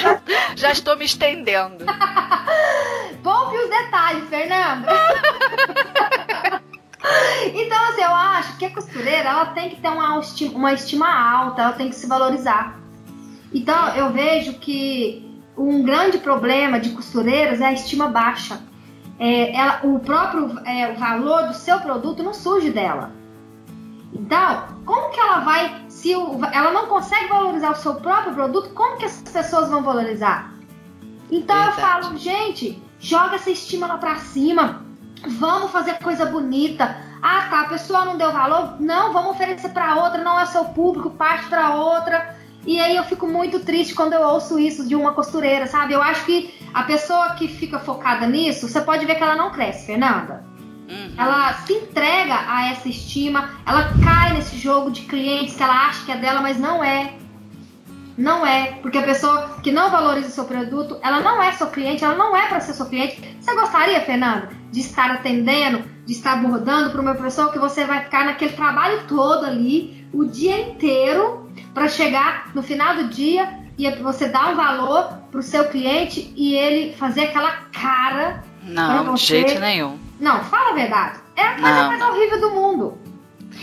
já, 0.00 0.20
já 0.54 0.72
estou 0.72 0.96
me 0.96 1.04
estendendo. 1.04 1.84
Poupe 3.22 3.56
os 3.56 3.70
detalhes, 3.70 4.28
Fernando. 4.28 4.86
Então, 7.54 7.84
assim, 7.84 8.02
eu 8.02 8.14
acho 8.14 8.56
que 8.56 8.64
a 8.64 8.70
costureira 8.70 9.28
ela 9.28 9.46
tem 9.46 9.70
que 9.70 9.80
ter 9.80 9.88
uma 9.88 10.18
estima, 10.18 10.54
uma 10.56 10.72
estima 10.72 11.08
alta, 11.08 11.62
ela 11.62 11.72
tem 11.72 11.88
que 11.88 11.94
se 11.94 12.06
valorizar. 12.06 12.78
Então, 13.52 13.94
eu 13.94 14.12
vejo 14.12 14.54
que 14.54 15.40
um 15.56 15.82
grande 15.82 16.18
problema 16.18 16.78
de 16.78 16.90
costureiras 16.90 17.60
é 17.60 17.66
a 17.66 17.72
estima 17.72 18.08
baixa. 18.08 18.60
É, 19.18 19.54
ela, 19.56 19.80
o 19.84 19.98
próprio 20.00 20.58
é, 20.66 20.92
o 20.92 20.96
valor 20.96 21.48
do 21.48 21.54
seu 21.54 21.80
produto 21.80 22.22
não 22.22 22.34
surge 22.34 22.70
dela. 22.70 23.12
Então, 24.12 24.64
como 24.84 25.10
que 25.10 25.20
ela 25.20 25.40
vai, 25.40 25.84
se 25.88 26.14
o, 26.14 26.44
ela 26.52 26.70
não 26.70 26.86
consegue 26.86 27.28
valorizar 27.28 27.72
o 27.72 27.76
seu 27.76 27.94
próprio 27.94 28.34
produto, 28.34 28.70
como 28.74 28.98
que 28.98 29.04
as 29.04 29.20
pessoas 29.22 29.68
vão 29.68 29.82
valorizar? 29.82 30.52
Então 31.30 31.56
Verdade. 31.56 31.80
eu 31.80 31.86
falo, 31.86 32.16
gente, 32.16 32.82
joga 32.98 33.36
essa 33.36 33.50
estima 33.50 33.86
lá 33.86 33.98
pra 33.98 34.16
cima, 34.16 34.85
vamos 35.38 35.70
fazer 35.70 35.98
coisa 35.98 36.26
bonita. 36.26 36.96
Ah, 37.22 37.46
tá, 37.50 37.60
a 37.62 37.68
pessoa 37.68 38.04
não 38.04 38.16
deu 38.16 38.32
valor, 38.32 38.80
não, 38.80 39.12
vamos 39.12 39.32
oferecer 39.32 39.70
para 39.70 39.96
outra, 39.96 40.22
não 40.22 40.38
é 40.38 40.46
seu 40.46 40.64
público, 40.66 41.10
parte 41.10 41.48
para 41.48 41.74
outra. 41.74 42.36
E 42.66 42.80
aí 42.80 42.96
eu 42.96 43.04
fico 43.04 43.26
muito 43.26 43.60
triste 43.60 43.94
quando 43.94 44.12
eu 44.12 44.22
ouço 44.22 44.58
isso 44.58 44.86
de 44.86 44.96
uma 44.96 45.12
costureira, 45.12 45.66
sabe? 45.66 45.92
Eu 45.92 46.02
acho 46.02 46.24
que 46.24 46.52
a 46.74 46.82
pessoa 46.82 47.30
que 47.34 47.46
fica 47.46 47.78
focada 47.78 48.26
nisso, 48.26 48.68
você 48.68 48.80
pode 48.80 49.06
ver 49.06 49.14
que 49.14 49.22
ela 49.22 49.36
não 49.36 49.50
cresce, 49.50 49.86
Fernanda. 49.86 50.44
Uhum. 50.88 51.14
Ela 51.16 51.54
se 51.54 51.72
entrega 51.72 52.34
a 52.48 52.70
essa 52.70 52.88
estima, 52.88 53.50
ela 53.64 53.90
cai 54.04 54.34
nesse 54.34 54.56
jogo 54.58 54.90
de 54.90 55.02
clientes 55.02 55.56
que 55.56 55.62
ela 55.62 55.88
acha 55.88 56.04
que 56.04 56.12
é 56.12 56.16
dela, 56.16 56.40
mas 56.40 56.58
não 56.58 56.82
é. 56.82 57.14
Não 58.16 58.46
é, 58.46 58.78
porque 58.80 58.98
a 58.98 59.02
pessoa 59.02 59.58
que 59.62 59.70
não 59.70 59.90
valoriza 59.90 60.28
o 60.28 60.30
seu 60.30 60.44
produto, 60.44 60.98
ela 61.02 61.20
não 61.20 61.42
é 61.42 61.52
seu 61.52 61.66
cliente, 61.66 62.02
ela 62.02 62.14
não 62.14 62.34
é 62.34 62.46
para 62.46 62.60
ser 62.60 62.72
seu 62.72 62.86
cliente. 62.86 63.36
Você 63.40 63.54
gostaria, 63.54 64.00
Fernanda, 64.00 64.48
de 64.70 64.80
estar 64.80 65.10
atendendo, 65.10 65.84
de 66.06 66.12
estar 66.12 66.32
abordando 66.32 66.90
para 66.90 67.00
uma 67.00 67.14
pessoa 67.14 67.52
que 67.52 67.58
você 67.58 67.84
vai 67.84 68.04
ficar 68.04 68.24
naquele 68.24 68.52
trabalho 68.52 69.06
todo 69.06 69.44
ali, 69.44 70.08
o 70.12 70.24
dia 70.24 70.58
inteiro, 70.60 71.50
para 71.74 71.88
chegar 71.88 72.50
no 72.54 72.62
final 72.62 72.96
do 72.96 73.08
dia 73.08 73.66
e 73.78 73.90
você 73.96 74.28
dar 74.28 74.52
um 74.52 74.56
valor 74.56 75.08
para 75.30 75.40
o 75.40 75.42
seu 75.42 75.66
cliente 75.68 76.32
e 76.34 76.54
ele 76.54 76.94
fazer 76.94 77.24
aquela 77.24 77.50
cara. 77.72 78.42
Não, 78.62 79.14
de 79.14 79.20
jeito 79.20 79.60
nenhum. 79.60 79.98
Não, 80.18 80.42
fala 80.44 80.70
a 80.70 80.74
verdade. 80.74 81.20
É 81.36 81.42
a 81.42 81.54
coisa 81.54 81.82
não, 81.82 81.88
mais 81.88 82.02
horrível 82.02 82.40
do 82.40 82.50
mundo. 82.50 82.98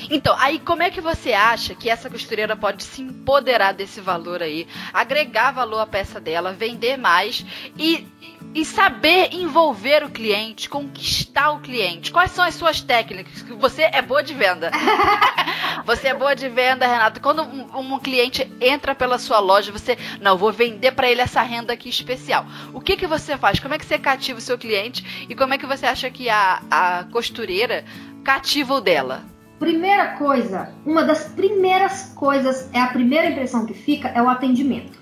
Então, 0.09 0.35
aí 0.39 0.59
como 0.59 0.83
é 0.83 0.89
que 0.89 1.01
você 1.01 1.33
acha 1.33 1.75
que 1.75 1.89
essa 1.89 2.09
costureira 2.09 2.55
pode 2.55 2.83
se 2.83 3.01
empoderar 3.01 3.73
desse 3.73 4.01
valor 4.01 4.41
aí, 4.41 4.67
agregar 4.93 5.51
valor 5.51 5.79
à 5.79 5.87
peça 5.87 6.19
dela, 6.19 6.53
vender 6.53 6.97
mais 6.97 7.45
e, 7.77 8.07
e 8.53 8.65
saber 8.65 9.33
envolver 9.33 10.03
o 10.03 10.09
cliente, 10.09 10.69
conquistar 10.69 11.51
o 11.51 11.59
cliente? 11.59 12.11
Quais 12.11 12.31
são 12.31 12.43
as 12.43 12.55
suas 12.55 12.81
técnicas? 12.81 13.41
Você 13.59 13.83
é 13.83 14.01
boa 14.01 14.23
de 14.23 14.33
venda. 14.33 14.71
você 15.85 16.09
é 16.09 16.13
boa 16.13 16.35
de 16.35 16.49
venda, 16.49 16.87
Renato. 16.87 17.21
Quando 17.21 17.43
um, 17.43 17.93
um, 17.93 17.99
cliente 17.99 18.51
entra 18.59 18.93
pela 18.93 19.17
sua 19.17 19.39
loja, 19.39 19.71
você, 19.71 19.97
não, 20.21 20.37
vou 20.37 20.51
vender 20.51 20.91
para 20.91 21.09
ele 21.09 21.21
essa 21.21 21.41
renda 21.41 21.73
aqui 21.73 21.89
especial. 21.89 22.45
O 22.73 22.81
que 22.81 22.97
que 22.97 23.07
você 23.07 23.37
faz? 23.37 23.59
Como 23.59 23.73
é 23.73 23.77
que 23.77 23.85
você 23.85 23.97
cativa 23.97 24.39
o 24.39 24.41
seu 24.41 24.57
cliente 24.57 25.25
e 25.29 25.35
como 25.35 25.53
é 25.53 25.57
que 25.57 25.65
você 25.65 25.85
acha 25.85 26.09
que 26.09 26.29
a, 26.29 26.61
a 26.69 27.03
costureira 27.05 27.85
cativa 28.23 28.75
o 28.75 28.81
dela? 28.81 29.32
Primeira 29.63 30.07
coisa, 30.17 30.73
uma 30.85 31.05
das 31.05 31.23
primeiras 31.23 32.11
coisas, 32.13 32.69
é 32.73 32.81
a 32.81 32.87
primeira 32.87 33.29
impressão 33.29 33.65
que 33.65 33.73
fica, 33.73 34.09
é 34.09 34.21
o 34.21 34.27
atendimento. 34.27 34.99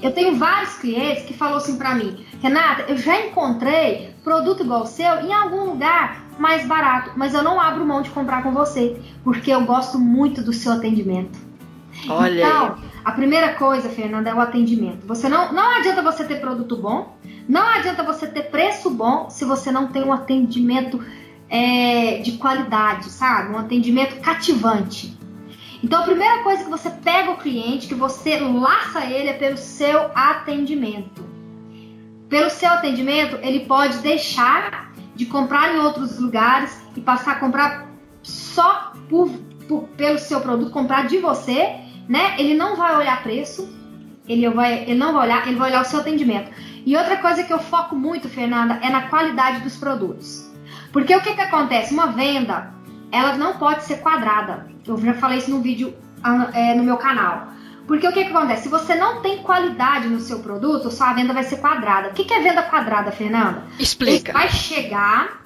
Eu 0.00 0.12
tenho 0.12 0.36
vários 0.36 0.74
clientes 0.74 1.24
que 1.24 1.34
falam 1.34 1.56
assim 1.56 1.76
para 1.76 1.92
mim, 1.96 2.24
Renata, 2.40 2.84
eu 2.86 2.96
já 2.96 3.20
encontrei 3.26 4.14
produto 4.22 4.62
igual 4.62 4.82
o 4.82 4.86
seu 4.86 5.22
em 5.22 5.32
algum 5.32 5.64
lugar 5.64 6.22
mais 6.38 6.64
barato, 6.64 7.14
mas 7.16 7.34
eu 7.34 7.42
não 7.42 7.60
abro 7.60 7.84
mão 7.84 8.00
de 8.00 8.10
comprar 8.10 8.44
com 8.44 8.52
você, 8.52 8.96
porque 9.24 9.50
eu 9.50 9.62
gosto 9.62 9.98
muito 9.98 10.40
do 10.40 10.52
seu 10.52 10.70
atendimento. 10.70 11.36
Olha. 12.08 12.46
Então, 12.46 12.76
a 13.04 13.10
primeira 13.10 13.54
coisa, 13.54 13.88
Fernanda, 13.88 14.30
é 14.30 14.34
o 14.34 14.40
atendimento. 14.40 15.04
Você 15.08 15.28
não, 15.28 15.52
não 15.52 15.78
adianta 15.78 16.00
você 16.00 16.22
ter 16.22 16.40
produto 16.40 16.76
bom, 16.76 17.16
não 17.48 17.66
adianta 17.66 18.04
você 18.04 18.28
ter 18.28 18.50
preço 18.50 18.88
bom 18.88 19.28
se 19.30 19.44
você 19.44 19.72
não 19.72 19.88
tem 19.88 20.04
um 20.04 20.12
atendimento 20.12 21.04
é, 21.48 22.18
de 22.18 22.32
qualidade, 22.32 23.10
sabe? 23.10 23.52
Um 23.52 23.58
atendimento 23.58 24.20
cativante. 24.20 25.16
Então, 25.82 26.00
a 26.00 26.04
primeira 26.04 26.42
coisa 26.42 26.64
que 26.64 26.70
você 26.70 26.90
pega 26.90 27.30
o 27.30 27.36
cliente, 27.36 27.86
que 27.86 27.94
você 27.94 28.38
laça 28.40 29.04
ele, 29.04 29.28
é 29.28 29.34
pelo 29.34 29.56
seu 29.56 30.10
atendimento. 30.14 31.24
Pelo 32.28 32.50
seu 32.50 32.70
atendimento, 32.70 33.38
ele 33.42 33.60
pode 33.60 33.98
deixar 33.98 34.92
de 35.14 35.26
comprar 35.26 35.74
em 35.74 35.78
outros 35.78 36.18
lugares 36.18 36.82
e 36.96 37.00
passar 37.00 37.32
a 37.32 37.34
comprar 37.36 37.86
só 38.22 38.92
por, 39.08 39.30
por, 39.68 39.84
pelo 39.96 40.18
seu 40.18 40.40
produto, 40.40 40.70
comprar 40.70 41.06
de 41.06 41.18
você, 41.18 41.76
né? 42.08 42.34
Ele 42.38 42.54
não 42.54 42.76
vai 42.76 42.96
olhar 42.96 43.22
preço, 43.22 43.72
ele, 44.28 44.48
vai, 44.50 44.82
ele 44.82 44.94
não 44.94 45.12
vai 45.12 45.26
olhar, 45.26 45.46
ele 45.46 45.56
vai 45.56 45.70
olhar 45.70 45.82
o 45.82 45.84
seu 45.84 46.00
atendimento. 46.00 46.50
E 46.84 46.96
outra 46.96 47.16
coisa 47.16 47.44
que 47.44 47.52
eu 47.52 47.58
foco 47.58 47.94
muito, 47.94 48.28
Fernanda, 48.28 48.78
é 48.82 48.90
na 48.90 49.08
qualidade 49.08 49.60
dos 49.60 49.76
produtos. 49.76 50.50
Porque 50.92 51.14
o 51.14 51.20
que, 51.20 51.34
que 51.34 51.40
acontece? 51.40 51.92
Uma 51.92 52.08
venda, 52.08 52.72
ela 53.12 53.36
não 53.36 53.58
pode 53.58 53.84
ser 53.84 53.98
quadrada. 53.98 54.66
Eu 54.86 54.96
já 54.98 55.14
falei 55.14 55.38
isso 55.38 55.50
no 55.50 55.60
vídeo 55.60 55.94
ah, 56.22 56.50
é, 56.52 56.74
no 56.74 56.82
meu 56.82 56.96
canal. 56.96 57.48
Porque 57.86 58.06
o 58.06 58.12
que, 58.12 58.24
que 58.24 58.32
acontece? 58.32 58.64
Se 58.64 58.68
você 58.68 58.94
não 58.96 59.22
tem 59.22 59.38
qualidade 59.38 60.08
no 60.08 60.18
seu 60.20 60.40
produto, 60.40 60.90
sua 60.90 61.12
venda 61.12 61.32
vai 61.32 61.44
ser 61.44 61.58
quadrada. 61.58 62.08
O 62.08 62.12
que, 62.12 62.24
que 62.24 62.34
é 62.34 62.40
venda 62.40 62.62
quadrada, 62.62 63.12
Fernanda? 63.12 63.62
Explica. 63.78 64.32
Ele 64.32 64.38
vai 64.38 64.48
chegar, 64.48 65.42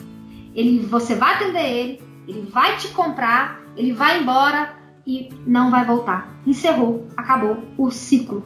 ele, 0.54 0.86
você 0.86 1.14
vai 1.14 1.34
atender 1.34 1.66
ele, 1.66 2.02
ele 2.26 2.48
vai 2.50 2.76
te 2.76 2.88
comprar, 2.88 3.60
ele 3.76 3.92
vai 3.92 4.20
embora 4.20 4.74
e 5.06 5.28
não 5.46 5.70
vai 5.70 5.84
voltar. 5.84 6.28
Encerrou, 6.46 7.06
acabou 7.16 7.62
o 7.76 7.90
ciclo. 7.90 8.42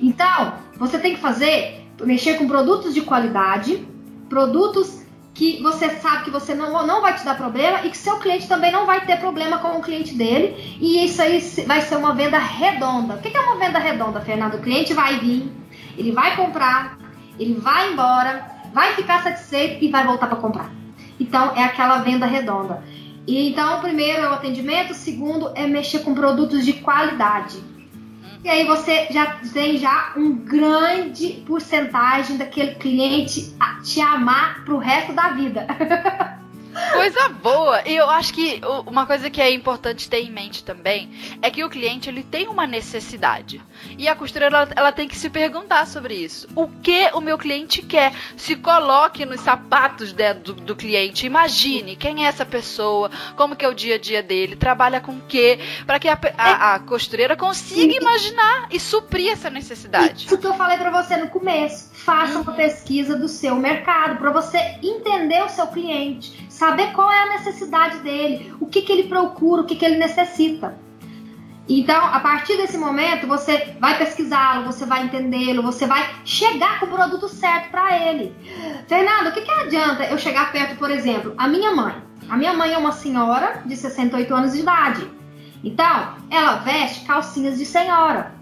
Então, 0.00 0.54
você 0.78 0.98
tem 0.98 1.14
que 1.14 1.20
fazer, 1.20 1.86
mexer 2.00 2.38
com 2.38 2.48
produtos 2.48 2.94
de 2.94 3.02
qualidade, 3.02 3.86
produtos 4.30 4.99
que 5.40 5.58
você 5.62 5.88
sabe 5.88 6.24
que 6.24 6.30
você 6.30 6.54
não, 6.54 6.86
não 6.86 7.00
vai 7.00 7.16
te 7.16 7.24
dar 7.24 7.34
problema 7.34 7.80
e 7.82 7.88
que 7.88 7.96
seu 7.96 8.18
cliente 8.18 8.46
também 8.46 8.70
não 8.70 8.84
vai 8.84 9.06
ter 9.06 9.16
problema 9.16 9.56
com 9.56 9.68
o 9.68 9.80
cliente 9.80 10.12
dele. 10.12 10.76
E 10.78 11.02
isso 11.02 11.22
aí 11.22 11.40
vai 11.66 11.80
ser 11.80 11.96
uma 11.96 12.14
venda 12.14 12.36
redonda. 12.36 13.14
O 13.14 13.18
que 13.22 13.34
é 13.34 13.40
uma 13.40 13.56
venda 13.56 13.78
redonda, 13.78 14.20
Fernando? 14.20 14.56
O 14.56 14.60
cliente 14.60 14.92
vai 14.92 15.18
vir, 15.18 15.50
ele 15.96 16.12
vai 16.12 16.36
comprar, 16.36 16.98
ele 17.38 17.54
vai 17.54 17.90
embora, 17.90 18.50
vai 18.70 18.92
ficar 18.92 19.22
satisfeito 19.22 19.82
e 19.82 19.88
vai 19.88 20.04
voltar 20.04 20.26
para 20.26 20.36
comprar. 20.36 20.70
Então 21.18 21.56
é 21.56 21.64
aquela 21.64 22.00
venda 22.00 22.26
redonda. 22.26 22.84
E 23.26 23.48
então, 23.48 23.80
primeiro 23.80 24.20
é 24.20 24.28
o 24.28 24.34
atendimento, 24.34 24.92
segundo 24.92 25.52
é 25.54 25.66
mexer 25.66 26.00
com 26.00 26.12
produtos 26.12 26.66
de 26.66 26.74
qualidade. 26.74 27.56
E 28.42 28.48
aí 28.48 28.66
você 28.66 29.06
já 29.10 29.38
tem 29.52 29.76
já 29.76 30.14
um 30.16 30.34
grande 30.34 31.42
porcentagem 31.46 32.38
daquele 32.38 32.74
cliente 32.76 33.54
te 33.84 34.00
amar 34.00 34.64
pro 34.64 34.78
resto 34.78 35.12
da 35.12 35.30
vida. 35.30 35.66
Coisa 36.92 37.28
boa! 37.28 37.82
E 37.86 37.96
eu 37.96 38.08
acho 38.08 38.32
que 38.32 38.60
uma 38.86 39.06
coisa 39.06 39.28
que 39.28 39.40
é 39.40 39.50
importante 39.50 40.08
ter 40.08 40.20
em 40.20 40.30
mente 40.30 40.62
também 40.62 41.10
é 41.42 41.50
que 41.50 41.64
o 41.64 41.70
cliente 41.70 42.08
ele 42.08 42.22
tem 42.22 42.48
uma 42.48 42.66
necessidade. 42.66 43.60
E 43.98 44.08
a 44.08 44.14
costureira 44.14 44.56
ela, 44.56 44.68
ela 44.76 44.92
tem 44.92 45.08
que 45.08 45.16
se 45.16 45.28
perguntar 45.28 45.86
sobre 45.86 46.14
isso. 46.14 46.48
O 46.54 46.68
que 46.68 47.10
o 47.12 47.20
meu 47.20 47.36
cliente 47.38 47.82
quer? 47.82 48.12
Se 48.36 48.56
coloque 48.56 49.24
nos 49.24 49.40
sapatos 49.40 50.12
de, 50.12 50.34
do, 50.34 50.54
do, 50.54 50.76
cliente. 50.76 51.26
Imagine 51.26 51.96
quem 51.96 52.24
é 52.24 52.28
essa 52.28 52.46
pessoa, 52.46 53.10
como 53.36 53.56
que 53.56 53.64
é 53.64 53.68
o 53.68 53.74
dia 53.74 53.96
a 53.96 53.98
dia 53.98 54.22
dele, 54.22 54.56
trabalha 54.56 55.00
com 55.00 55.12
o 55.12 55.22
quê, 55.28 55.58
para 55.86 55.98
que 55.98 56.08
a, 56.08 56.18
a, 56.36 56.74
a, 56.74 56.78
costureira 56.80 57.36
consiga 57.36 57.94
imaginar 57.94 58.68
e 58.70 58.78
suprir 58.78 59.32
essa 59.32 59.50
necessidade. 59.50 60.26
Isso 60.26 60.38
que 60.38 60.46
eu 60.46 60.54
falei 60.54 60.76
para 60.76 60.90
você 60.90 61.16
no 61.16 61.28
começo. 61.28 61.90
Faça 61.92 62.38
uma 62.38 62.50
uhum. 62.50 62.56
pesquisa 62.56 63.16
do 63.16 63.28
seu 63.28 63.56
mercado 63.56 64.18
para 64.18 64.30
você 64.30 64.58
entender 64.82 65.42
o 65.42 65.48
seu 65.48 65.66
cliente 65.66 66.48
saber 66.60 66.92
qual 66.92 67.10
é 67.10 67.22
a 67.22 67.38
necessidade 67.38 68.00
dele, 68.00 68.54
o 68.60 68.66
que, 68.66 68.82
que 68.82 68.92
ele 68.92 69.04
procura, 69.04 69.62
o 69.62 69.64
que, 69.64 69.74
que 69.74 69.82
ele 69.82 69.96
necessita. 69.96 70.78
Então, 71.66 72.04
a 72.04 72.20
partir 72.20 72.58
desse 72.58 72.76
momento, 72.76 73.26
você 73.26 73.76
vai 73.80 73.96
pesquisá-lo, 73.96 74.66
você 74.66 74.84
vai 74.84 75.04
entendê-lo, 75.04 75.62
você 75.62 75.86
vai 75.86 76.06
chegar 76.22 76.78
com 76.78 76.84
o 76.84 76.90
produto 76.90 77.30
certo 77.30 77.70
para 77.70 77.96
ele. 77.96 78.36
Fernando, 78.86 79.28
o 79.28 79.32
que, 79.32 79.40
que 79.40 79.50
adianta 79.50 80.04
eu 80.04 80.18
chegar 80.18 80.52
perto, 80.52 80.76
por 80.76 80.90
exemplo, 80.90 81.32
a 81.38 81.48
minha 81.48 81.74
mãe? 81.74 81.94
A 82.28 82.36
minha 82.36 82.52
mãe 82.52 82.74
é 82.74 82.78
uma 82.78 82.92
senhora 82.92 83.62
de 83.64 83.74
68 83.74 84.34
anos 84.34 84.52
de 84.52 84.60
idade. 84.60 85.10
Então, 85.64 86.14
ela 86.28 86.56
veste 86.56 87.06
calcinhas 87.06 87.56
de 87.56 87.64
senhora. 87.64 88.34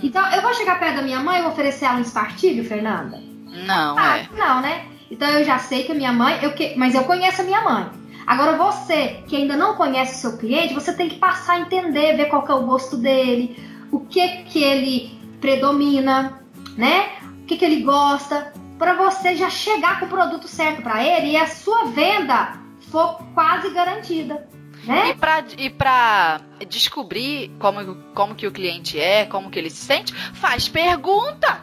Então, 0.00 0.24
eu 0.30 0.42
vou 0.42 0.54
chegar 0.54 0.78
perto 0.78 0.96
da 0.96 1.02
minha 1.02 1.18
mãe 1.18 1.42
e 1.42 1.46
oferecer 1.46 1.86
ela 1.86 1.96
um 1.96 2.02
espartilho, 2.02 2.64
Fernanda? 2.64 3.20
Não, 3.66 3.98
ah, 3.98 4.18
é. 4.18 4.28
Não, 4.36 4.60
né? 4.60 4.93
Então 5.10 5.28
eu 5.28 5.44
já 5.44 5.58
sei 5.58 5.84
que 5.84 5.92
a 5.92 5.94
minha 5.94 6.12
mãe, 6.12 6.38
eu 6.42 6.52
que, 6.52 6.74
mas 6.76 6.94
eu 6.94 7.04
conheço 7.04 7.42
a 7.42 7.44
minha 7.44 7.60
mãe. 7.62 7.90
Agora 8.26 8.56
você 8.56 9.22
que 9.26 9.36
ainda 9.36 9.56
não 9.56 9.74
conhece 9.74 10.14
o 10.14 10.30
seu 10.30 10.38
cliente, 10.38 10.74
você 10.74 10.92
tem 10.92 11.08
que 11.08 11.16
passar 11.16 11.54
a 11.54 11.60
entender, 11.60 12.16
ver 12.16 12.28
qual 12.28 12.46
é 12.48 12.54
o 12.54 12.66
gosto 12.66 12.96
dele, 12.96 13.56
o 13.92 14.00
que 14.00 14.26
que 14.44 14.62
ele 14.62 15.18
predomina, 15.40 16.40
né? 16.76 17.10
O 17.42 17.46
que 17.46 17.56
que 17.56 17.64
ele 17.64 17.82
gosta, 17.82 18.52
para 18.78 18.94
você 18.94 19.36
já 19.36 19.50
chegar 19.50 20.00
com 20.00 20.06
o 20.06 20.08
produto 20.08 20.48
certo 20.48 20.82
para 20.82 21.04
ele 21.04 21.32
e 21.32 21.36
a 21.36 21.46
sua 21.46 21.84
venda 21.86 22.54
for 22.90 23.20
quase 23.34 23.70
garantida. 23.70 24.48
Né? 24.86 25.10
E 25.10 25.14
para 25.14 25.44
e 25.58 25.70
pra 25.70 26.40
descobrir 26.68 27.50
como, 27.58 27.94
como 28.14 28.34
que 28.34 28.46
o 28.46 28.52
cliente 28.52 28.98
é, 28.98 29.24
como 29.24 29.50
que 29.50 29.58
ele 29.58 29.70
se 29.70 29.84
sente, 29.84 30.14
faz 30.34 30.68
pergunta. 30.68 31.60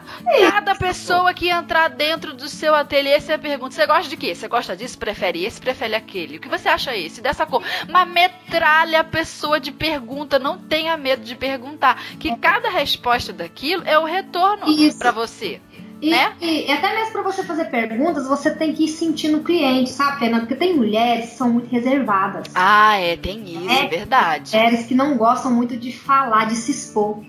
Cada 0.50 0.74
pessoa 0.74 1.32
que 1.34 1.48
entrar 1.48 1.88
dentro 1.88 2.34
do 2.34 2.48
seu 2.48 2.74
ateliê, 2.74 3.20
você 3.20 3.38
pergunta: 3.38 3.74
você 3.74 3.86
gosta 3.86 4.08
de 4.08 4.16
quê? 4.16 4.34
Você 4.34 4.48
gosta 4.48 4.76
disso? 4.76 4.98
Prefere 4.98 5.44
esse? 5.44 5.60
Prefere 5.60 5.94
aquele? 5.94 6.36
O 6.36 6.40
que 6.40 6.48
você 6.48 6.68
acha 6.68 6.96
esse? 6.96 7.20
Dessa 7.20 7.46
cor? 7.46 7.62
Mas 7.88 8.08
metralha 8.08 9.00
a 9.00 9.04
pessoa 9.04 9.58
de 9.58 9.72
pergunta. 9.72 10.38
Não 10.38 10.58
tenha 10.58 10.96
medo 10.96 11.24
de 11.24 11.34
perguntar. 11.34 12.00
Que 12.18 12.36
cada 12.36 12.70
resposta 12.70 13.32
daquilo 13.32 13.82
é 13.86 13.98
o 13.98 14.04
retorno 14.04 14.66
para 14.98 15.10
você. 15.10 15.60
E, 16.02 16.10
né? 16.10 16.34
e 16.40 16.70
até 16.70 16.92
mesmo 16.96 17.12
para 17.12 17.22
você 17.22 17.44
fazer 17.44 17.66
perguntas, 17.66 18.26
você 18.26 18.50
tem 18.50 18.74
que 18.74 18.86
ir 18.86 18.88
sentindo 18.88 19.38
o 19.38 19.44
cliente, 19.44 19.88
sabe, 19.90 20.18
Fernanda? 20.18 20.40
Porque 20.40 20.56
tem 20.56 20.76
mulheres 20.76 21.30
que 21.30 21.36
são 21.36 21.48
muito 21.48 21.70
reservadas. 21.70 22.48
Ah, 22.56 22.96
é, 22.96 23.16
tem 23.16 23.44
isso, 23.44 23.70
é, 23.70 23.84
é 23.84 23.88
verdade. 23.88 24.50
Mulheres 24.56 24.86
que 24.86 24.96
não 24.96 25.16
gostam 25.16 25.52
muito 25.52 25.76
de 25.76 25.92
falar, 25.92 26.46
de 26.46 26.56
se 26.56 26.72
expor. 26.72 27.22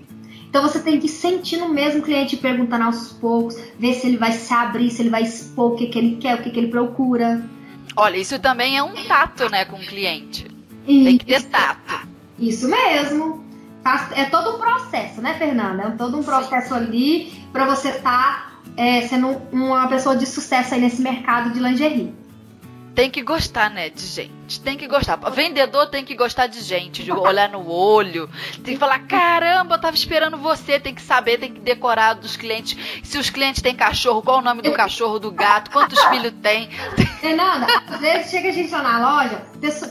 Então 0.48 0.60
você 0.60 0.80
tem 0.80 0.98
que 0.98 1.08
sentir 1.08 1.56
no 1.56 1.68
mesmo 1.68 2.02
cliente 2.02 2.36
perguntando 2.36 2.84
aos 2.84 3.12
poucos, 3.12 3.56
ver 3.78 3.94
se 3.94 4.08
ele 4.08 4.16
vai 4.16 4.32
se 4.32 4.52
abrir, 4.52 4.90
se 4.90 5.02
ele 5.02 5.10
vai 5.10 5.22
expor 5.22 5.72
o 5.72 5.76
que, 5.76 5.86
que 5.86 5.98
ele 5.98 6.16
quer, 6.16 6.34
o 6.34 6.42
que, 6.42 6.50
que 6.50 6.58
ele 6.58 6.68
procura. 6.68 7.48
Olha, 7.96 8.16
isso 8.16 8.38
também 8.40 8.76
é 8.76 8.82
um 8.82 8.94
tato, 9.06 9.48
né, 9.50 9.64
com 9.64 9.76
o 9.76 9.80
cliente. 9.86 10.46
Isso. 10.86 11.04
Tem 11.04 11.18
que 11.18 11.26
ter 11.26 11.42
tato. 11.42 12.08
Isso 12.38 12.68
mesmo. 12.68 13.44
é 14.16 14.24
todo 14.24 14.56
um 14.56 14.58
processo, 14.58 15.20
né, 15.20 15.34
Fernanda? 15.34 15.82
É 15.84 15.90
todo 15.90 16.18
um 16.18 16.24
processo 16.24 16.70
Sim. 16.70 16.74
ali 16.74 17.32
para 17.52 17.66
você 17.66 17.90
estar 17.90 18.02
tá, 18.02 18.53
é, 18.76 19.02
sendo 19.02 19.28
uma 19.52 19.86
pessoa 19.88 20.16
de 20.16 20.26
sucesso 20.26 20.74
aí 20.74 20.80
nesse 20.80 21.02
mercado 21.02 21.52
de 21.52 21.60
lingerie 21.60 22.24
tem 22.94 23.10
que 23.10 23.22
gostar, 23.22 23.70
né, 23.70 23.90
de 23.90 24.06
gente. 24.06 24.60
Tem 24.60 24.78
que 24.78 24.86
gostar. 24.86 25.16
Vendedor 25.30 25.88
tem 25.88 26.04
que 26.04 26.14
gostar 26.14 26.46
de 26.46 26.60
gente, 26.60 27.02
de 27.02 27.10
olhar 27.10 27.48
no 27.48 27.68
olho. 27.68 28.30
Tem 28.62 28.74
que 28.74 28.80
falar: 28.80 29.00
caramba, 29.00 29.74
eu 29.74 29.80
tava 29.80 29.96
esperando 29.96 30.38
você. 30.38 30.78
Tem 30.78 30.94
que 30.94 31.02
saber, 31.02 31.38
tem 31.38 31.52
que 31.52 31.60
decorar 31.60 32.14
dos 32.14 32.36
clientes. 32.36 32.78
Se 33.02 33.18
os 33.18 33.28
clientes 33.28 33.60
têm 33.60 33.74
cachorro, 33.74 34.22
qual 34.22 34.38
o 34.38 34.42
nome 34.42 34.62
do 34.62 34.72
cachorro, 34.72 35.18
do 35.18 35.32
gato, 35.32 35.70
quantos 35.70 36.00
filhos 36.06 36.32
tem. 36.40 36.70
Fernanda, 37.20 37.66
às 37.88 38.00
vezes 38.00 38.30
chega 38.30 38.50
a 38.50 38.52
gente 38.52 38.70
lá 38.70 38.82
na 38.82 39.22
loja, 39.22 39.42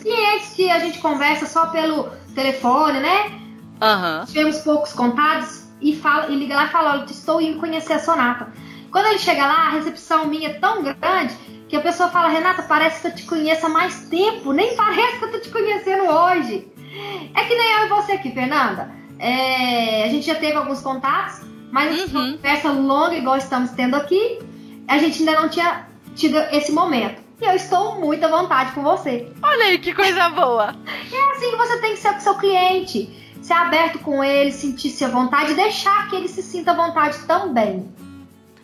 clientes 0.01 0.53
que 0.55 0.69
a 0.69 0.79
gente 0.79 0.99
conversa 0.99 1.45
só 1.45 1.67
pelo 1.67 2.09
telefone, 2.33 2.99
né? 2.99 3.25
Uhum. 3.81 4.25
Tivemos 4.25 4.59
poucos 4.59 4.93
contatos 4.93 5.63
e, 5.81 5.93
fala, 5.93 6.27
e 6.29 6.35
liga 6.35 6.55
lá 6.55 6.65
e 6.65 6.69
fala: 6.69 6.91
olha, 6.93 7.05
estou 7.05 7.41
indo 7.41 7.59
conhecer 7.59 7.93
a 7.93 7.99
Sonata. 7.99 8.47
Quando 8.93 9.07
ele 9.07 9.17
chega 9.17 9.47
lá, 9.47 9.65
a 9.65 9.69
recepção 9.71 10.27
minha 10.27 10.49
é 10.49 10.53
tão 10.53 10.83
grande 10.83 11.35
que 11.67 11.75
a 11.75 11.81
pessoa 11.81 12.09
fala, 12.09 12.27
Renata, 12.27 12.61
parece 12.61 13.01
que 13.01 13.07
eu 13.07 13.15
te 13.15 13.23
conheço 13.23 13.65
há 13.65 13.69
mais 13.69 14.07
tempo, 14.07 14.53
nem 14.53 14.75
parece 14.75 15.17
que 15.17 15.25
eu 15.25 15.31
tô 15.31 15.39
te 15.39 15.49
conhecendo 15.49 16.03
hoje. 16.03 16.67
É 17.33 17.43
que 17.43 17.55
nem 17.55 17.71
eu 17.71 17.85
e 17.87 17.89
você 17.89 18.11
aqui, 18.11 18.31
Fernanda. 18.31 18.91
É, 19.17 20.03
a 20.03 20.09
gente 20.09 20.27
já 20.27 20.35
teve 20.35 20.57
alguns 20.57 20.79
contatos, 20.81 21.41
mas 21.71 22.13
uhum. 22.13 22.19
uma 22.19 22.31
conversa 22.33 22.71
longa, 22.71 23.15
igual 23.15 23.35
estamos 23.35 23.71
tendo 23.71 23.95
aqui, 23.95 24.37
a 24.87 24.99
gente 24.99 25.27
ainda 25.27 25.41
não 25.41 25.49
tinha 25.49 25.87
tido 26.15 26.37
esse 26.51 26.71
momento. 26.71 27.19
E 27.41 27.45
eu 27.45 27.55
estou 27.55 27.99
muito 27.99 28.23
à 28.23 28.27
vontade 28.27 28.73
com 28.73 28.83
você. 28.83 29.27
Olha 29.41 29.65
aí 29.65 29.79
que 29.79 29.95
coisa 29.95 30.29
boa! 30.29 30.75
É 31.11 31.31
assim 31.31 31.49
que 31.49 31.57
você 31.57 31.81
tem 31.81 31.93
que 31.93 31.99
ser 31.99 32.13
com 32.13 32.19
seu 32.19 32.35
cliente. 32.35 33.09
Ser 33.41 33.53
aberto 33.53 33.97
com 33.99 34.23
ele, 34.23 34.51
sentir-se 34.51 35.03
à 35.03 35.07
vontade 35.07 35.53
e 35.53 35.55
deixar 35.55 36.07
que 36.09 36.15
ele 36.15 36.27
se 36.27 36.43
sinta 36.43 36.71
à 36.71 36.75
vontade 36.75 37.17
também. 37.25 37.91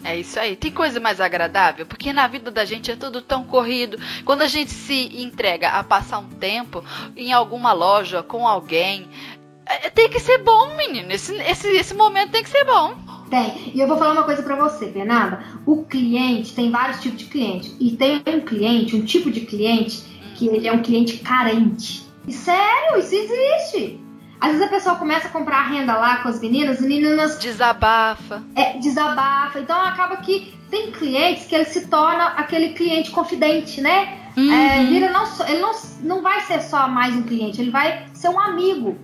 É 0.03 0.17
isso 0.17 0.39
aí. 0.39 0.55
Tem 0.55 0.71
coisa 0.71 0.99
mais 0.99 1.19
agradável? 1.19 1.85
Porque 1.85 2.13
na 2.13 2.27
vida 2.27 2.49
da 2.49 2.63
gente 2.63 2.89
é 2.89 2.95
tudo 2.95 3.21
tão 3.21 3.43
corrido. 3.43 3.97
Quando 4.23 4.41
a 4.41 4.47
gente 4.47 4.71
se 4.71 5.21
entrega 5.21 5.69
a 5.69 5.83
passar 5.83 6.19
um 6.19 6.29
tempo 6.29 6.83
em 7.15 7.33
alguma 7.33 7.73
loja 7.73 8.23
com 8.23 8.47
alguém, 8.47 9.07
é, 9.65 9.89
tem 9.89 10.09
que 10.09 10.19
ser 10.19 10.39
bom, 10.39 10.75
menino. 10.75 11.11
Esse, 11.11 11.35
esse, 11.35 11.67
esse 11.67 11.93
momento 11.93 12.31
tem 12.31 12.43
que 12.43 12.49
ser 12.49 12.63
bom. 12.63 12.95
Tem. 13.29 13.71
E 13.75 13.79
eu 13.79 13.87
vou 13.87 13.97
falar 13.97 14.13
uma 14.13 14.23
coisa 14.23 14.41
para 14.41 14.55
você, 14.55 14.91
Fernanda. 14.91 15.43
O 15.65 15.83
cliente 15.83 16.55
tem 16.55 16.71
vários 16.71 17.01
tipos 17.01 17.19
de 17.19 17.25
cliente. 17.25 17.75
E 17.79 17.91
tem 17.95 18.23
um 18.25 18.41
cliente, 18.41 18.95
um 18.95 19.05
tipo 19.05 19.29
de 19.29 19.41
cliente, 19.41 20.01
que 20.35 20.47
ele 20.47 20.67
é 20.67 20.71
um 20.71 20.81
cliente 20.81 21.17
carente. 21.17 22.03
E 22.27 22.33
sério, 22.33 22.97
isso 22.97 23.13
existe. 23.13 23.99
Às 24.39 24.51
vezes 24.51 24.65
a 24.65 24.69
pessoa 24.69 24.95
começa 24.95 25.27
a 25.27 25.31
comprar 25.31 25.63
renda 25.63 25.97
lá 25.97 26.17
com 26.17 26.29
as 26.29 26.39
meninas, 26.39 26.77
as 26.77 26.81
meninas. 26.81 27.39
Desabafa. 27.39 28.41
É, 28.55 28.77
desabafa. 28.77 29.59
Então 29.59 29.79
acaba 29.81 30.17
que 30.17 30.53
tem 30.69 30.91
clientes 30.91 31.45
que 31.45 31.55
ele 31.55 31.65
se 31.65 31.87
torna 31.87 32.27
aquele 32.27 32.69
cliente 32.69 33.11
confidente, 33.11 33.81
né? 33.81 34.17
Uhum. 34.37 34.51
É, 34.51 34.83
ele 34.83 35.09
não, 35.09 35.23
ele 35.47 35.59
não, 35.59 35.71
não 36.01 36.21
vai 36.21 36.41
ser 36.41 36.61
só 36.61 36.87
mais 36.87 37.15
um 37.15 37.23
cliente, 37.23 37.59
ele 37.59 37.71
vai 37.71 38.05
ser 38.13 38.29
um 38.29 38.39
amigo. 38.39 38.97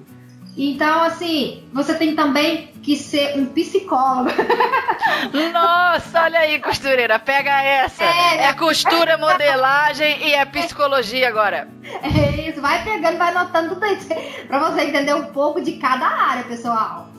Então, 0.58 1.04
assim, 1.04 1.64
você 1.74 1.96
tem 1.96 2.16
também 2.16 2.68
que 2.82 2.96
ser 2.96 3.38
um 3.38 3.46
psicólogo. 3.48 4.30
Nossa, 5.52 6.24
olha 6.24 6.40
aí, 6.40 6.62
costureira, 6.62 7.20
pega 7.20 7.62
essa. 7.62 8.04
É, 8.04 8.46
é 8.46 8.54
costura, 8.54 9.18
modelagem 9.18 10.28
e 10.28 10.34
é 10.34 10.46
psicologia 10.46 11.28
agora. 11.28 11.68
É 11.84 12.50
isso, 12.50 12.62
vai 12.62 12.84
pegando, 12.86 13.18
vai 13.18 13.36
anotando 13.36 13.76
tudo 13.76 13.86
isso. 13.88 14.08
Pra 14.48 14.70
você 14.70 14.84
entender 14.84 15.14
um 15.14 15.26
pouco 15.26 15.62
de 15.62 15.74
cada 15.74 16.08
área, 16.08 16.44
pessoal. 16.46 17.10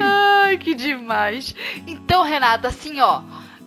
Ai, 0.00 0.56
que 0.58 0.74
demais. 0.74 1.54
Então, 1.86 2.24
Renata, 2.24 2.68
assim, 2.68 3.00
ó, 3.00 3.22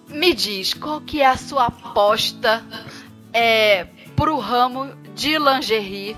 me 0.10 0.34
diz, 0.34 0.74
qual 0.74 1.00
que 1.00 1.22
é 1.22 1.28
a 1.28 1.38
sua 1.38 1.68
aposta 1.68 2.64
é, 3.32 3.88
pro 4.16 4.38
ramo 4.40 4.92
de 5.16 5.38
lingerie 5.38 6.18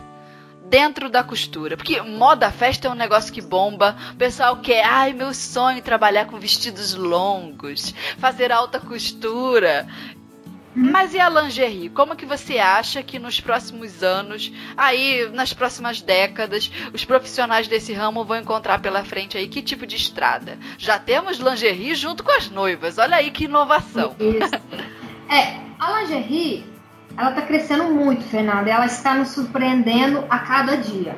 dentro 0.70 1.10
da 1.10 1.24
costura. 1.24 1.76
Porque 1.76 2.02
moda 2.02 2.52
festa 2.52 2.88
é 2.88 2.92
um 2.92 2.96
negócio 2.96 3.34
que 3.34 3.42
bomba. 3.42 3.98
O 4.14 4.16
pessoal 4.16 4.58
quer, 4.58 4.86
ai, 4.86 5.14
meu 5.14 5.34
sonho 5.34 5.82
trabalhar 5.82 6.26
com 6.26 6.40
vestidos 6.40 6.94
longos, 6.94 7.94
fazer 8.18 8.52
alta 8.52 8.80
costura. 8.80 9.88
Mas 10.76 11.14
e 11.14 11.20
a 11.20 11.28
lingerie? 11.28 11.90
Como 11.90 12.16
que 12.16 12.26
você 12.26 12.60
acha 12.60 13.02
que 13.02 13.18
nos 13.18 13.40
próximos 13.42 14.04
anos, 14.04 14.52
aí 14.78 15.28
nas 15.34 15.52
próximas 15.52 16.00
décadas, 16.00 16.72
os 16.94 17.04
profissionais 17.04 17.68
desse 17.68 17.92
ramo 17.92 18.24
vão 18.24 18.38
encontrar 18.38 18.80
pela 18.80 19.04
frente 19.04 19.38
aí 19.38 19.48
que 19.48 19.64
tipo 19.64 19.88
de 19.88 19.96
estrada? 19.96 20.58
Já 20.78 21.00
temos 21.00 21.38
lingerie 21.38 21.96
junto 21.96 22.24
com 22.24 22.32
as 22.32 22.50
noivas. 22.50 22.98
Olha 23.00 23.18
aí 23.18 23.32
que 23.32 23.46
inovação. 23.46 24.16
Isso. 24.20 24.56
É, 25.28 25.60
a 25.80 26.00
lingerie 26.02 26.66
ela 27.20 27.32
está 27.32 27.42
crescendo 27.42 27.84
muito, 27.86 28.24
Fernanda. 28.24 28.70
Ela 28.70 28.86
está 28.86 29.14
nos 29.14 29.30
surpreendendo 29.30 30.24
a 30.30 30.40
cada 30.40 30.78
dia. 30.78 31.18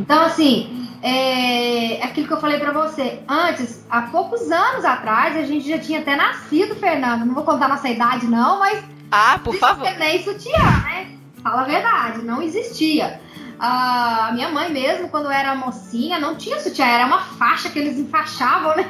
Então, 0.00 0.20
assim, 0.24 0.88
é, 1.00 2.00
é 2.00 2.04
aquilo 2.04 2.26
que 2.26 2.32
eu 2.32 2.40
falei 2.40 2.58
para 2.58 2.72
você. 2.72 3.20
Antes, 3.28 3.86
há 3.88 4.02
poucos 4.02 4.50
anos 4.50 4.84
atrás, 4.84 5.36
a 5.36 5.42
gente 5.42 5.68
já 5.68 5.78
tinha 5.78 6.00
até 6.00 6.16
nascido, 6.16 6.74
Fernanda. 6.74 7.24
Não 7.24 7.34
vou 7.34 7.44
contar 7.44 7.68
nossa 7.68 7.88
idade, 7.88 8.26
não, 8.26 8.58
mas. 8.58 8.82
Ah, 9.12 9.38
por 9.42 9.54
favor. 9.54 9.88
Nem 9.96 10.22
sutiã, 10.24 10.58
né? 10.58 11.12
Fala 11.40 11.62
a 11.62 11.66
verdade, 11.66 12.22
não 12.22 12.42
existia. 12.42 13.20
a 13.60 14.30
minha 14.32 14.48
mãe 14.48 14.72
mesmo, 14.72 15.08
quando 15.08 15.30
era 15.30 15.54
mocinha, 15.54 16.18
não 16.18 16.34
tinha 16.34 16.58
sutiã, 16.58 16.84
era 16.84 17.06
uma 17.06 17.20
faixa 17.20 17.68
que 17.68 17.78
eles 17.78 17.96
enfaixavam, 17.96 18.76
né? 18.76 18.86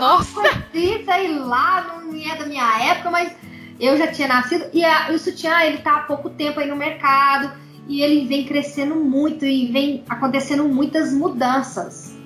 Nossa! 0.00 0.40
Assim, 0.40 1.04
sei 1.04 1.38
lá, 1.38 2.00
não 2.02 2.14
é 2.14 2.36
da 2.36 2.46
minha 2.46 2.90
época, 2.90 3.10
mas 3.10 3.32
eu 3.78 3.96
já 3.96 4.08
tinha 4.08 4.28
nascido 4.28 4.66
e 4.72 4.84
a, 4.84 5.10
o 5.10 5.18
sutiã 5.18 5.62
ele 5.62 5.78
tá 5.78 5.96
há 5.96 6.00
pouco 6.00 6.30
tempo 6.30 6.60
aí 6.60 6.68
no 6.68 6.76
mercado 6.76 7.52
e 7.88 8.02
ele 8.02 8.26
vem 8.26 8.44
crescendo 8.44 8.96
muito 8.96 9.44
e 9.44 9.66
vem 9.66 10.04
acontecendo 10.08 10.64
muitas 10.64 11.12
mudanças. 11.12 12.16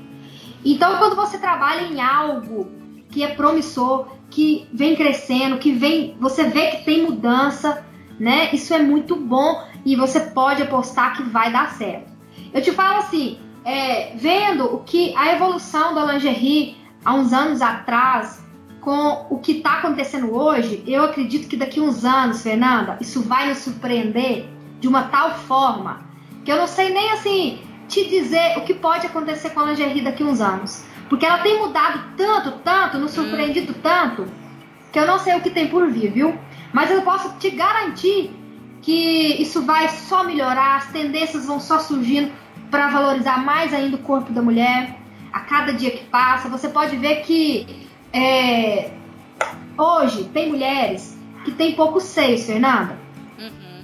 Então, 0.65 0.99
quando 0.99 1.17
você 1.17 1.39
trabalha 1.39 1.87
em 1.87 2.01
algo 2.01 2.71
que 3.11 3.23
é 3.23 3.29
promissor, 3.29 4.09
que 4.31 4.67
vem 4.73 4.95
crescendo, 4.95 5.59
que 5.59 5.73
vem, 5.73 6.17
você 6.21 6.45
vê 6.45 6.69
que 6.69 6.85
tem 6.85 7.03
mudança, 7.03 7.85
né? 8.19 8.51
Isso 8.53 8.73
é 8.73 8.79
muito 8.79 9.17
bom 9.17 9.63
e 9.85 9.97
você 9.97 10.21
pode 10.21 10.63
apostar 10.63 11.17
que 11.17 11.23
vai 11.25 11.51
dar 11.51 11.73
certo. 11.73 12.11
Eu 12.53 12.63
te 12.63 12.71
falo 12.73 12.99
assim, 12.99 13.39
é, 13.65 14.15
vendo 14.17 14.65
o 14.65 14.79
que 14.81 15.15
a 15.17 15.33
evolução 15.35 15.95
da 15.95 16.05
lingerie 16.05 16.77
há 17.05 17.15
uns 17.15 17.33
anos 17.33 17.61
atrás 17.61 18.45
com 18.81 19.27
o 19.31 19.39
que 19.39 19.53
está 19.53 19.79
acontecendo 19.79 20.35
hoje, 20.35 20.83
eu 20.87 21.05
acredito 21.05 21.49
que 21.49 21.57
daqui 21.57 21.81
uns 21.81 22.05
anos, 22.05 22.43
Fernanda, 22.43 22.97
isso 23.01 23.23
vai 23.23 23.49
nos 23.49 23.59
surpreender 23.59 24.49
de 24.81 24.89
uma 24.89 25.05
tal 25.05 25.35
forma 25.41 26.01
que 26.45 26.51
eu 26.51 26.57
não 26.57 26.67
sei 26.67 26.91
nem 26.91 27.11
assim 27.11 27.61
te 27.89 28.09
dizer 28.09 28.57
o 28.57 28.63
que 28.63 28.73
pode 28.73 29.07
acontecer 29.07 29.51
com 29.51 29.61
a 29.61 29.67
lingerie 29.67 30.03
daqui 30.03 30.25
uns 30.25 30.41
anos. 30.41 30.85
Porque 31.09 31.27
ela 31.27 31.39
tem 31.39 31.59
mudado 31.59 32.17
tanto, 32.17 32.53
tanto, 32.61 32.99
nos 32.99 33.11
surpreendido 33.11 33.73
hum. 33.73 33.81
tanto, 33.83 34.27
que 34.93 34.99
eu 34.99 35.07
não 35.07 35.19
sei 35.19 35.37
o 35.37 35.41
que 35.41 35.51
tem 35.51 35.69
por 35.69 35.91
vir, 35.91 36.13
viu? 36.13 36.39
Mas 36.73 36.91
eu 36.91 37.03
posso 37.03 37.37
te 37.39 37.51
garantir 37.51 38.31
que 38.81 39.43
isso 39.43 39.63
vai 39.63 39.89
só 39.89 40.25
melhorar, 40.25 40.77
as 40.77 40.87
tendências 40.87 41.47
vão 41.47 41.61
só 41.61 41.81
surgindo 41.81 42.33
para 42.71 42.89
valorizar 42.89 43.45
mais 43.45 43.75
ainda 43.75 43.97
o 43.97 44.01
corpo 44.01 44.33
da 44.33 44.41
mulher. 44.41 44.97
A 45.33 45.41
cada 45.41 45.73
dia 45.73 45.91
que 45.91 46.05
passa, 46.07 46.49
você 46.49 46.69
pode 46.69 46.97
ver 46.97 47.23
que 47.23 47.90
é, 48.13 48.91
hoje 49.77 50.25
tem 50.33 50.49
mulheres 50.49 51.17
que 51.45 51.53
tem 51.53 51.75
poucos 51.75 52.05
seios, 52.05 52.45
Fernanda. 52.45 52.99
Uhum. 53.39 53.83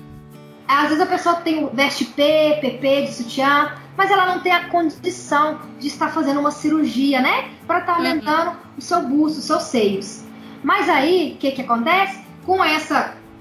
Às 0.69 0.89
vezes 0.89 1.01
a 1.01 1.07
pessoa 1.07 1.37
tem 1.37 1.69
veste 1.73 2.05
P, 2.05 2.59
PP 2.61 3.03
de 3.03 3.13
sutiã, 3.13 3.73
mas 3.97 4.11
ela 4.11 4.27
não 4.27 4.41
tem 4.41 4.53
a 4.53 4.69
condição 4.69 5.61
de 5.79 5.89
estar 5.89 6.09
fazendo 6.09 6.41
uma 6.41 6.51
cirurgia, 6.51 7.21
né? 7.21 7.51
Para 7.67 7.81
estar 7.81 7.93
tá 7.93 7.99
aumentando 7.99 8.51
uhum. 8.51 8.57
o 8.79 8.83
seu 8.83 9.03
busto, 9.03 9.39
os 9.39 9.45
seus 9.45 9.63
seios. 9.65 10.23
Mas 10.63 10.89
aí, 10.89 11.35
o 11.35 11.39
que, 11.39 11.53
que 11.53 11.63
acontece? 11.63 12.21
Com 12.45 12.65
esse 12.65 12.95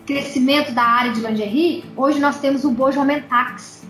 crescimento 0.06 0.72
da 0.72 0.84
área 0.84 1.12
de 1.12 1.20
lingerie, 1.20 1.84
hoje 1.96 2.20
nós 2.20 2.40
temos 2.40 2.64
o 2.64 2.72
Bojo 2.72 3.00
Aumentax, 3.00 3.85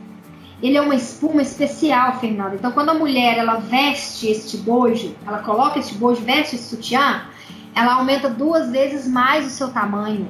ele 0.61 0.77
é 0.77 0.81
uma 0.81 0.95
espuma 0.95 1.41
especial, 1.41 2.19
Fernanda. 2.19 2.55
Então, 2.55 2.71
quando 2.71 2.89
a 2.89 2.93
mulher 2.93 3.37
ela 3.37 3.55
veste 3.55 4.27
este 4.27 4.57
bojo, 4.57 5.15
ela 5.25 5.39
coloca 5.39 5.79
este 5.79 5.95
bojo, 5.95 6.21
veste 6.21 6.55
esse 6.55 6.69
sutiã, 6.75 7.25
ela 7.75 7.95
aumenta 7.95 8.29
duas 8.29 8.71
vezes 8.71 9.07
mais 9.07 9.45
o 9.45 9.49
seu 9.49 9.69
tamanho. 9.69 10.27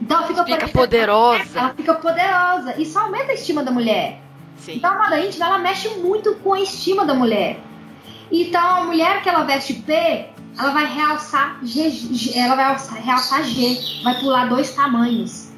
Então, 0.00 0.26
fica, 0.26 0.44
fica 0.44 0.68
poderosa. 0.68 1.58
Ela 1.58 1.74
fica 1.74 1.94
poderosa. 1.94 2.80
Isso 2.80 2.98
aumenta 2.98 3.32
a 3.32 3.34
estima 3.34 3.62
da 3.62 3.70
mulher. 3.70 4.20
Sim. 4.56 4.76
Então, 4.76 4.92
a 4.92 4.98
moda 4.98 5.20
íntima, 5.20 5.46
ela 5.46 5.58
mexe 5.58 5.88
muito 5.96 6.34
com 6.36 6.54
a 6.54 6.60
estima 6.60 7.04
da 7.04 7.14
mulher. 7.14 7.58
Então, 8.30 8.82
a 8.82 8.84
mulher 8.84 9.22
que 9.22 9.28
ela 9.28 9.42
veste 9.42 9.74
P, 9.74 9.92
ela 10.58 10.70
vai 10.70 10.86
realçar 10.86 11.58
G, 11.62 11.92
ela 12.34 12.54
vai 12.54 12.76
realçar 13.02 13.42
G, 13.44 13.78
vai 14.04 14.20
pular 14.20 14.48
dois 14.48 14.72
tamanhos. 14.74 15.50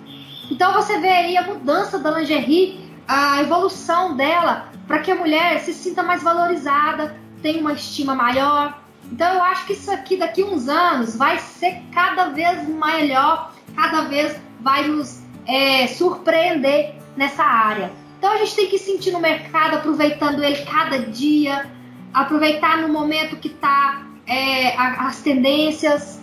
Então, 0.50 0.72
você 0.72 0.98
vê 0.98 1.08
aí 1.08 1.36
a 1.36 1.42
mudança 1.42 1.98
da 1.98 2.10
lingerie 2.10 2.91
a 3.12 3.42
evolução 3.42 4.16
dela 4.16 4.70
para 4.88 5.00
que 5.00 5.10
a 5.10 5.14
mulher 5.14 5.60
se 5.60 5.74
sinta 5.74 6.02
mais 6.02 6.22
valorizada, 6.22 7.14
tenha 7.42 7.60
uma 7.60 7.74
estima 7.74 8.14
maior. 8.14 8.80
Então 9.10 9.34
eu 9.34 9.42
acho 9.42 9.66
que 9.66 9.74
isso 9.74 9.90
aqui 9.90 10.16
daqui 10.16 10.42
uns 10.42 10.66
anos 10.66 11.14
vai 11.14 11.38
ser 11.38 11.82
cada 11.92 12.30
vez 12.30 12.66
melhor, 12.66 13.52
cada 13.76 14.02
vez 14.02 14.40
vai 14.60 14.88
nos 14.88 15.20
é, 15.46 15.86
surpreender 15.88 16.94
nessa 17.14 17.44
área. 17.44 17.92
Então 18.18 18.32
a 18.32 18.38
gente 18.38 18.56
tem 18.56 18.68
que 18.68 18.78
sentir 18.78 19.10
no 19.10 19.20
mercado, 19.20 19.74
aproveitando 19.76 20.42
ele 20.42 20.64
cada 20.64 20.98
dia, 20.98 21.70
aproveitar 22.14 22.78
no 22.78 22.88
momento 22.88 23.36
que 23.36 23.48
está 23.48 24.06
é, 24.26 24.74
as 24.74 25.20
tendências. 25.20 26.18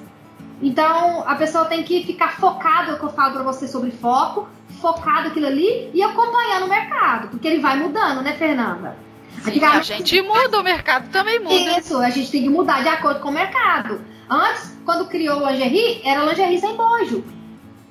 Então 0.59 1.23
a 1.27 1.35
pessoa 1.35 1.65
tem 1.65 1.83
que 1.83 2.03
ficar 2.03 2.39
focada, 2.39 2.93
é 2.93 2.95
o 2.95 2.97
que 2.97 3.05
eu 3.05 3.13
falo 3.13 3.33
para 3.33 3.43
você 3.43 3.67
sobre 3.67 3.91
foco, 3.91 4.47
focado 4.79 5.29
aquilo 5.29 5.47
ali 5.47 5.89
e 5.93 6.01
acompanhando 6.01 6.65
o 6.65 6.69
mercado, 6.69 7.29
porque 7.29 7.47
ele 7.47 7.59
vai 7.59 7.77
mudando, 7.77 8.21
né, 8.21 8.33
Fernanda? 8.33 8.97
Sim, 9.43 9.63
a 9.63 9.81
gente 9.81 10.21
muda, 10.21 10.59
o 10.59 10.63
mercado 10.63 11.09
também 11.09 11.39
muda. 11.39 11.79
Isso, 11.79 11.97
a 11.97 12.09
gente 12.09 12.29
tem 12.31 12.43
que 12.43 12.49
mudar 12.49 12.81
de 12.81 12.89
acordo 12.89 13.19
com 13.21 13.29
o 13.29 13.33
mercado. 13.33 14.01
Antes, 14.29 14.77
quando 14.85 15.07
criou 15.07 15.41
o 15.41 15.49
lingerie, 15.49 16.01
era 16.03 16.25
lingerie 16.25 16.59
sem 16.59 16.75
bojo. 16.75 17.23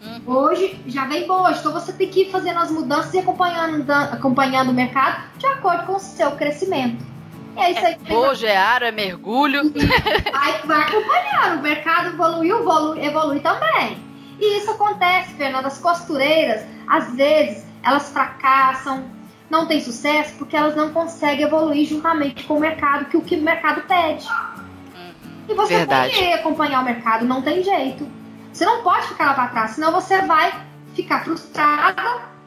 Uhum. 0.02 0.22
Hoje 0.26 0.78
já 0.86 1.04
vem 1.06 1.26
bojo. 1.26 1.58
Então 1.58 1.72
você 1.72 1.92
tem 1.92 2.08
que 2.08 2.22
ir 2.22 2.30
fazendo 2.30 2.58
as 2.58 2.70
mudanças 2.70 3.12
e 3.14 3.18
acompanhando, 3.18 3.90
acompanhando 3.90 4.70
o 4.70 4.74
mercado 4.74 5.24
de 5.38 5.46
acordo 5.46 5.86
com 5.86 5.96
o 5.96 6.00
seu 6.00 6.32
crescimento. 6.32 7.04
É 7.56 7.72
isso 7.72 7.84
aí. 7.84 7.94
É 7.94 8.08
bojo, 8.08 8.46
é 8.46 8.56
ar, 8.56 8.82
é 8.82 8.92
mergulho. 8.92 9.62
Aí 10.32 10.54
vai 10.64 10.82
acompanhando. 10.82 11.58
O 11.58 11.62
mercado 11.62 12.08
evoluiu, 12.10 12.60
evolui, 12.60 13.04
evolui 13.04 13.40
também. 13.40 14.07
E 14.38 14.58
isso 14.58 14.70
acontece, 14.70 15.34
Fernanda. 15.34 15.68
As 15.68 15.78
costureiras, 15.78 16.64
às 16.86 17.12
vezes, 17.14 17.64
elas 17.82 18.10
fracassam, 18.10 19.04
não 19.50 19.66
têm 19.66 19.80
sucesso 19.80 20.34
porque 20.38 20.56
elas 20.56 20.76
não 20.76 20.92
conseguem 20.92 21.44
evoluir 21.44 21.86
juntamente 21.86 22.44
com 22.44 22.56
o 22.56 22.60
mercado, 22.60 23.06
que 23.06 23.16
o 23.16 23.22
que 23.22 23.36
o 23.36 23.42
mercado 23.42 23.82
pede. 23.82 24.26
E 25.48 25.54
você 25.54 25.78
Verdade. 25.78 26.14
tem 26.14 26.28
que 26.28 26.32
acompanhar 26.34 26.82
o 26.82 26.84
mercado, 26.84 27.24
não 27.24 27.40
tem 27.40 27.62
jeito. 27.62 28.06
Você 28.52 28.64
não 28.64 28.82
pode 28.82 29.06
ficar 29.08 29.26
lá 29.26 29.34
para 29.34 29.48
trás, 29.48 29.70
senão 29.72 29.92
você 29.92 30.20
vai 30.22 30.52
ficar 30.94 31.24
frustrada, 31.24 32.02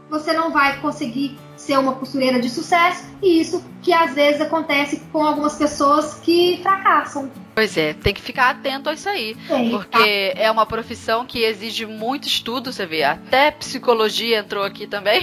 você 0.10 0.34
não 0.34 0.52
vai 0.52 0.78
conseguir 0.80 1.40
ser 1.56 1.78
uma 1.78 1.94
costureira 1.94 2.40
de 2.40 2.50
sucesso, 2.50 3.06
e 3.22 3.40
isso 3.40 3.64
que 3.82 3.94
às 3.94 4.14
vezes 4.14 4.42
acontece 4.42 5.02
com 5.12 5.26
algumas 5.26 5.56
pessoas 5.56 6.16
que 6.16 6.60
fracassam. 6.62 7.32
Pois 7.54 7.78
é, 7.78 7.94
tem 7.94 8.14
que 8.14 8.22
ficar 8.22 8.50
atento 8.50 8.90
a 8.90 8.94
isso 8.94 9.10
aí. 9.10 9.36
Porque 9.70 10.34
tá. 10.36 10.42
é 10.42 10.50
uma 10.50 10.66
profissão 10.66 11.26
que 11.26 11.44
exige 11.44 11.86
muito 11.86 12.28
estudo, 12.28 12.72
você 12.72 12.86
vê. 12.86 13.04
Até 13.04 13.52
psicologia 13.52 14.40
entrou 14.40 14.64
aqui 14.64 14.88
também. 14.88 15.22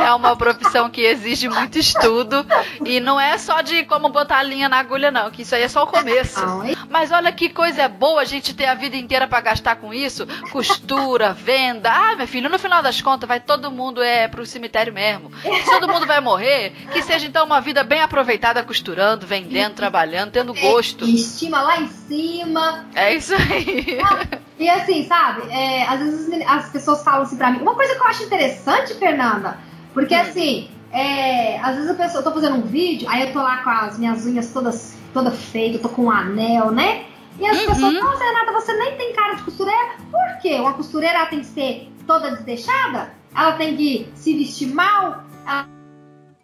é 0.00 0.14
uma 0.14 0.34
profissão 0.34 0.88
que 0.88 1.02
exige 1.02 1.48
muito 1.48 1.78
estudo. 1.78 2.46
E 2.84 3.00
não 3.00 3.20
é 3.20 3.36
só 3.36 3.60
de 3.60 3.84
como 3.84 4.08
botar 4.08 4.38
a 4.38 4.42
linha 4.42 4.68
na 4.68 4.78
agulha, 4.78 5.10
não, 5.10 5.30
que 5.30 5.42
isso 5.42 5.54
aí 5.54 5.62
é 5.62 5.68
só 5.68 5.84
o 5.84 5.86
começo. 5.86 6.40
Mas 6.88 7.10
olha 7.10 7.30
que 7.32 7.48
coisa 7.48 7.86
boa 7.88 8.22
a 8.22 8.24
gente 8.24 8.54
ter 8.54 8.66
a 8.66 8.74
vida 8.74 8.96
inteira 8.96 9.26
para 9.26 9.40
gastar 9.40 9.76
com 9.76 9.92
isso. 9.92 10.26
Costura, 10.50 11.32
venda. 11.34 11.90
Ah, 11.92 12.16
meu 12.16 12.26
filho, 12.26 12.48
no 12.48 12.58
final 12.58 12.82
das 12.82 13.00
contas, 13.02 13.28
vai 13.28 13.40
todo 13.40 13.70
mundo 13.70 14.02
é 14.02 14.26
pro 14.26 14.46
cemitério 14.46 14.92
mesmo. 14.92 15.30
Se 15.42 15.70
todo 15.70 15.88
mundo 15.88 16.06
vai 16.06 16.20
morrer, 16.20 16.72
que 16.92 17.02
seja 17.02 17.26
então 17.26 17.44
uma 17.44 17.60
vida 17.60 17.84
bem 17.84 18.00
aproveitada 18.00 18.62
costurando, 18.62 19.26
vendendo, 19.26 19.74
trabalhando, 19.74 20.30
tendo 20.30 20.54
gosto 20.54 21.04
estima 21.42 21.62
lá 21.62 21.80
em 21.80 21.88
cima. 21.88 22.86
É 22.94 23.14
isso 23.14 23.34
aí. 23.34 23.98
E 24.58 24.68
assim, 24.70 25.04
sabe, 25.08 25.50
é, 25.50 25.84
às 25.88 25.98
vezes 25.98 26.30
as 26.46 26.68
pessoas 26.68 27.02
falam 27.02 27.22
assim 27.22 27.36
pra 27.36 27.50
mim. 27.50 27.62
Uma 27.62 27.74
coisa 27.74 27.96
que 27.96 28.00
eu 28.00 28.06
acho 28.06 28.22
interessante, 28.22 28.94
Fernanda, 28.94 29.58
porque 29.92 30.14
hum. 30.14 30.20
assim, 30.20 30.70
é, 30.92 31.58
às 31.58 31.74
vezes 31.74 31.90
a 31.90 31.94
pessoa, 31.94 32.20
eu 32.20 32.24
tô 32.24 32.30
fazendo 32.30 32.58
um 32.58 32.62
vídeo, 32.62 33.08
aí 33.10 33.22
eu 33.22 33.32
tô 33.32 33.40
lá 33.42 33.56
com 33.64 33.70
as 33.70 33.98
minhas 33.98 34.24
unhas 34.24 34.52
todas, 34.52 34.96
toda 35.12 35.32
feitas, 35.32 35.80
tô 35.80 35.88
com 35.88 36.04
um 36.04 36.10
anel, 36.12 36.70
né? 36.70 37.06
E 37.40 37.46
as 37.46 37.58
uhum. 37.58 37.66
pessoas, 37.66 37.94
nossa, 37.94 38.22
Renata, 38.22 38.52
você 38.52 38.72
nem 38.74 38.96
tem 38.96 39.12
cara 39.14 39.34
de 39.34 39.42
costureira. 39.42 39.96
Por 40.08 40.40
quê? 40.40 40.54
Uma 40.60 40.74
costureira 40.74 41.18
ela 41.18 41.26
tem 41.26 41.40
que 41.40 41.46
ser 41.46 41.92
toda 42.06 42.30
desdeixada? 42.30 43.14
Ela 43.34 43.52
tem 43.52 43.76
que 43.76 44.12
se 44.14 44.36
vestir 44.36 44.72
mal? 44.72 45.24
Ela 45.44 45.66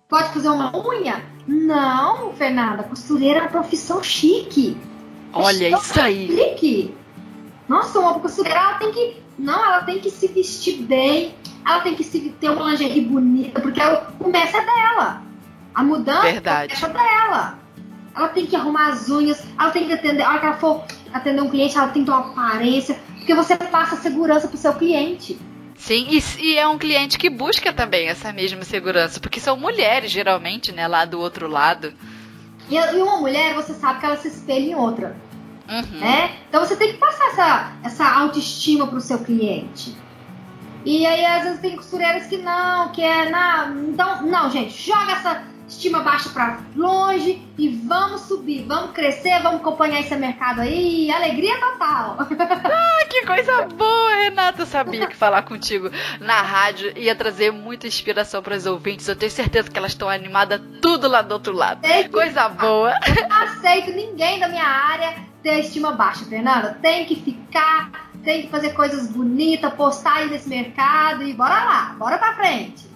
pode 0.08 0.30
fazer 0.30 0.48
uma 0.48 0.76
unha? 0.76 1.22
Não, 1.46 2.32
Fernanda, 2.32 2.82
costureira 2.82 3.38
é 3.38 3.42
uma 3.42 3.50
profissão 3.50 4.02
chique. 4.02 4.76
Olha 5.32 5.68
isso 5.76 6.00
aí. 6.00 6.26
Chique. 6.28 6.94
Nossa, 7.68 7.98
uma 7.98 8.20
ela 8.46 8.74
tem 8.74 8.92
que. 8.92 9.16
Não, 9.38 9.64
ela 9.64 9.82
tem 9.82 10.00
que 10.00 10.10
se 10.10 10.26
vestir 10.28 10.82
bem, 10.82 11.34
ela 11.64 11.80
tem 11.80 11.94
que 11.94 12.02
se, 12.02 12.18
ter 12.40 12.50
uma 12.50 12.70
lingerie 12.70 13.02
bonita, 13.02 13.60
porque 13.60 13.80
ela, 13.80 14.12
começa 14.18 14.58
dela. 14.60 15.22
A 15.74 15.82
mudança 15.84 16.22
Verdade. 16.22 16.74
começa 16.74 16.88
dela. 16.88 17.58
Ela 18.16 18.28
tem 18.28 18.46
que 18.46 18.56
arrumar 18.56 18.88
as 18.88 19.08
unhas, 19.08 19.44
ela 19.58 19.70
tem 19.70 19.86
que 19.86 19.92
atender. 19.92 20.22
A 20.22 20.30
hora 20.30 20.40
que 20.40 20.46
ela 20.46 20.56
for 20.56 20.84
atender 21.12 21.40
um 21.40 21.48
cliente, 21.48 21.76
ela 21.76 21.88
tem 21.88 22.02
que 22.04 22.10
ter 22.10 22.16
uma 22.16 22.30
aparência, 22.30 22.98
porque 23.16 23.34
você 23.34 23.56
passa 23.56 23.96
segurança 23.96 24.48
pro 24.48 24.56
seu 24.56 24.74
cliente. 24.74 25.38
Sim, 25.76 26.08
e, 26.10 26.20
e, 26.40 26.58
é 26.58 26.66
um 26.66 26.76
cliente 26.76 27.16
que 27.16 27.30
busca 27.30 27.72
também 27.72 28.08
essa 28.08 28.32
mesma 28.32 28.64
segurança, 28.64 29.20
porque 29.20 29.38
são 29.38 29.56
mulheres, 29.56 30.10
geralmente, 30.10 30.72
né, 30.72 30.88
lá 30.88 31.04
do 31.04 31.20
outro 31.20 31.46
lado. 31.46 31.94
E, 32.70 32.78
uma 33.00 33.18
mulher, 33.18 33.54
você 33.54 33.74
sabe 33.74 34.00
que 34.00 34.06
ela 34.06 34.16
se 34.16 34.28
espelha 34.28 34.70
em 34.70 34.74
outra. 34.74 35.16
Uhum. 35.68 35.98
Né? 35.98 36.36
Então 36.48 36.64
você 36.64 36.76
tem 36.76 36.92
que 36.92 36.98
passar 36.98 37.26
essa, 37.28 37.72
essa 37.84 38.18
autoestima 38.20 38.86
pro 38.86 39.00
seu 39.00 39.18
cliente. 39.18 39.96
E 40.84 41.04
aí, 41.04 41.24
às 41.24 41.42
vezes, 41.42 41.60
tem 41.60 41.76
costureiras 41.76 42.26
que 42.26 42.38
não, 42.38 42.90
que 42.92 43.02
é. 43.02 43.30
Não, 43.30 43.78
então, 43.90 44.22
não, 44.22 44.50
gente, 44.50 44.70
joga 44.70 45.12
essa 45.12 45.42
estima 45.68 46.00
baixa 46.00 46.30
para 46.30 46.60
longe 46.74 47.42
e 47.56 47.68
vamos 47.68 48.22
subir, 48.22 48.64
vamos 48.66 48.92
crescer, 48.92 49.40
vamos 49.42 49.60
acompanhar 49.60 50.00
esse 50.00 50.16
mercado 50.16 50.62
aí. 50.62 51.10
Alegria 51.10 51.58
total. 51.60 52.18
Ah, 52.70 53.04
que 53.08 53.24
coisa 53.24 53.62
boa, 53.66 54.14
Renata. 54.14 54.62
Eu 54.62 54.66
sabia 54.66 55.06
que 55.06 55.16
falar 55.16 55.42
contigo 55.42 55.90
na 56.20 56.42
rádio 56.42 56.92
ia 56.96 57.14
trazer 57.14 57.50
muita 57.50 57.86
inspiração 57.86 58.42
para 58.42 58.56
os 58.56 58.66
ouvintes. 58.66 59.08
Eu 59.08 59.16
tenho 59.16 59.30
certeza 59.30 59.70
que 59.70 59.78
elas 59.78 59.92
estão 59.92 60.08
animadas 60.08 60.60
tudo 60.82 61.08
lá 61.08 61.22
do 61.22 61.32
outro 61.32 61.52
lado. 61.52 61.80
Que... 61.80 62.08
Coisa 62.08 62.48
boa. 62.48 62.92
Eu 63.06 63.28
não 63.28 63.42
aceito 63.42 63.90
ninguém 63.92 64.38
da 64.38 64.48
minha 64.48 64.66
área 64.66 65.14
ter 65.42 65.60
estima 65.60 65.92
baixa, 65.92 66.24
Fernanda. 66.24 66.78
Tem 66.80 67.04
que 67.06 67.16
ficar, 67.16 68.10
tem 68.24 68.42
que 68.42 68.48
fazer 68.48 68.70
coisas 68.70 69.08
bonitas, 69.08 69.72
postar 69.74 70.18
aí 70.18 70.30
nesse 70.30 70.48
mercado 70.48 71.22
e 71.22 71.32
bora 71.32 71.64
lá, 71.64 71.96
bora 71.98 72.18
pra 72.18 72.34
frente. 72.34 72.87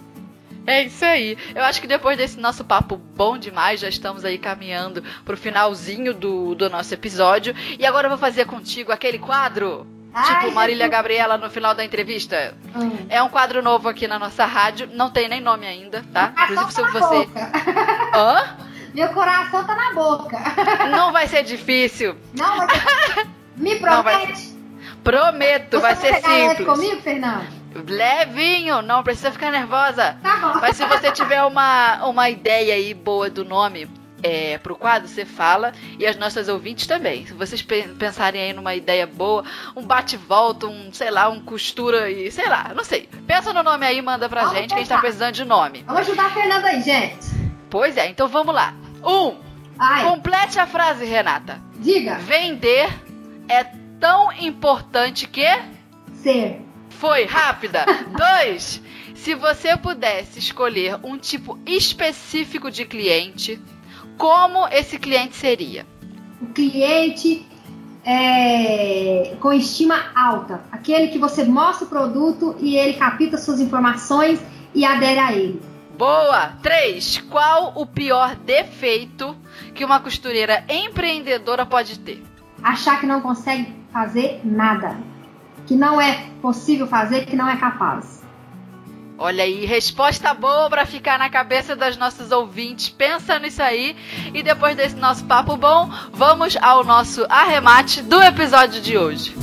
É 0.65 0.83
isso 0.83 1.03
aí. 1.03 1.37
Eu 1.53 1.63
acho 1.63 1.81
que 1.81 1.87
depois 1.87 2.17
desse 2.17 2.39
nosso 2.39 2.63
papo 2.63 2.95
bom 2.95 3.37
demais, 3.37 3.79
já 3.79 3.89
estamos 3.89 4.23
aí 4.23 4.37
caminhando 4.37 5.03
pro 5.25 5.35
finalzinho 5.35 6.13
do, 6.13 6.55
do 6.55 6.69
nosso 6.69 6.93
episódio. 6.93 7.53
E 7.77 7.85
agora 7.85 8.05
eu 8.05 8.09
vou 8.09 8.17
fazer 8.17 8.45
contigo 8.45 8.91
aquele 8.91 9.19
quadro. 9.19 9.85
Ai, 10.13 10.41
tipo 10.41 10.53
Marília 10.53 10.87
Gabriela 10.87 11.37
no 11.37 11.49
final 11.49 11.73
da 11.73 11.83
entrevista. 11.83 12.55
Hum. 12.75 13.07
É 13.09 13.21
um 13.21 13.29
quadro 13.29 13.61
novo 13.63 13.89
aqui 13.89 14.07
na 14.07 14.19
nossa 14.19 14.45
rádio. 14.45 14.87
Não 14.93 15.09
tem 15.09 15.27
nem 15.27 15.41
nome 15.41 15.65
ainda, 15.65 16.05
tá? 16.13 16.33
Inclusive, 16.43 16.71
se 16.71 16.81
tá 16.81 16.89
você. 16.91 17.29
Hã? 18.15 18.57
Meu 18.93 19.09
coração 19.09 19.65
tá 19.65 19.75
na 19.75 19.93
boca. 19.93 20.37
Não 20.91 21.11
vai 21.11 21.27
ser 21.27 21.43
difícil. 21.43 22.15
Não 22.37 22.57
vai 22.57 22.69
ser. 22.69 23.27
Me 23.57 23.75
promete. 23.79 24.49
Vai... 24.49 24.53
Prometo, 25.03 25.79
você 25.79 25.81
vai 25.81 25.95
ser 25.95 26.15
simples. 26.21 26.65
comigo, 26.65 27.01
Fernando? 27.01 27.62
Levinho, 27.87 28.81
não 28.81 29.03
precisa 29.03 29.31
ficar 29.31 29.51
nervosa. 29.51 30.17
Tá 30.21 30.37
bom. 30.37 30.59
Mas 30.59 30.77
se 30.77 30.85
você 30.85 31.11
tiver 31.11 31.43
uma, 31.43 32.05
uma 32.05 32.29
ideia 32.29 32.75
aí 32.75 32.93
boa 32.93 33.29
do 33.29 33.43
nome 33.43 33.89
é, 34.23 34.57
pro 34.57 34.75
quadro, 34.75 35.07
você 35.07 35.25
fala. 35.25 35.73
E 35.99 36.05
as 36.05 36.15
nossas 36.15 36.47
ouvintes 36.47 36.87
também. 36.87 37.25
Se 37.25 37.33
vocês 37.33 37.61
pensarem 37.61 38.41
aí 38.41 38.53
numa 38.53 38.73
ideia 38.73 39.05
boa, 39.05 39.43
um 39.75 39.83
bate-volta, 39.83 40.67
um, 40.67 40.91
sei 40.93 41.11
lá, 41.11 41.29
um 41.29 41.39
costura 41.41 42.09
e, 42.09 42.31
sei 42.31 42.47
lá, 42.47 42.71
não 42.75 42.83
sei. 42.83 43.09
Pensa 43.27 43.51
no 43.51 43.61
nome 43.61 43.85
aí, 43.85 44.01
manda 44.01 44.29
pra 44.29 44.45
vamos 44.45 44.57
gente 44.57 44.69
pensar. 44.69 44.75
que 44.75 44.79
a 44.79 44.83
gente 44.83 44.89
tá 44.89 44.99
precisando 44.99 45.33
de 45.33 45.45
nome. 45.45 45.83
Vamos 45.85 46.01
ajudar 46.01 46.27
a 46.27 46.29
Fernanda 46.29 46.67
aí, 46.67 46.81
gente. 46.81 47.27
Pois 47.69 47.97
é, 47.97 48.07
então 48.07 48.27
vamos 48.27 48.55
lá. 48.55 48.73
Um. 49.03 49.35
Ai. 49.77 50.03
Complete 50.03 50.59
a 50.59 50.67
frase, 50.67 51.03
Renata. 51.03 51.59
Diga. 51.75 52.15
Vender 52.19 52.89
é 53.49 53.63
tão 53.99 54.31
importante 54.31 55.27
que. 55.27 55.47
Ser. 56.13 56.61
Foi, 57.03 57.25
rápida. 57.25 57.85
Dois. 58.17 58.81
Se 59.13 59.35
você 59.35 59.75
pudesse 59.75 60.39
escolher 60.39 60.97
um 61.03 61.17
tipo 61.17 61.59
específico 61.65 62.71
de 62.71 62.85
cliente, 62.85 63.61
como 64.17 64.65
esse 64.69 64.97
cliente 64.97 65.35
seria? 65.35 65.85
O 66.41 66.45
cliente 66.45 67.45
é, 68.05 69.35
com 69.41 69.51
estima 69.51 70.11
alta, 70.15 70.61
aquele 70.71 71.09
que 71.09 71.19
você 71.19 71.43
mostra 71.43 71.85
o 71.85 71.89
produto 71.89 72.55
e 72.61 72.77
ele 72.77 72.93
capta 72.93 73.37
suas 73.37 73.59
informações 73.59 74.39
e 74.73 74.85
adere 74.85 75.19
a 75.19 75.33
ele. 75.33 75.61
Boa! 75.97 76.53
3. 76.61 77.17
Qual 77.29 77.73
o 77.75 77.85
pior 77.85 78.33
defeito 78.37 79.35
que 79.75 79.83
uma 79.83 79.99
costureira 79.99 80.63
empreendedora 80.69 81.65
pode 81.65 81.99
ter? 81.99 82.23
Achar 82.63 83.01
que 83.01 83.05
não 83.05 83.19
consegue 83.19 83.75
fazer 83.91 84.39
nada. 84.45 85.11
Que 85.73 85.79
não 85.79 85.99
é 85.99 86.27
possível 86.39 86.85
fazer, 86.85 87.25
que 87.25 87.35
não 87.35 87.49
é 87.49 87.57
capaz. 87.57 88.21
Olha 89.17 89.43
aí, 89.43 89.65
resposta 89.65 90.31
boa 90.31 90.69
para 90.69 90.85
ficar 90.85 91.17
na 91.17 91.31
cabeça 91.31 91.75
das 91.75 91.97
nossos 91.97 92.29
ouvintes. 92.29 92.89
Pensa 92.89 93.39
nisso 93.39 93.59
aí. 93.59 93.95
E 94.35 94.43
depois 94.43 94.77
desse 94.77 94.95
nosso 94.97 95.25
papo 95.25 95.57
bom, 95.57 95.89
vamos 96.11 96.55
ao 96.61 96.83
nosso 96.83 97.25
arremate 97.27 98.03
do 98.03 98.21
episódio 98.21 98.79
de 98.81 98.95
hoje. 98.95 99.33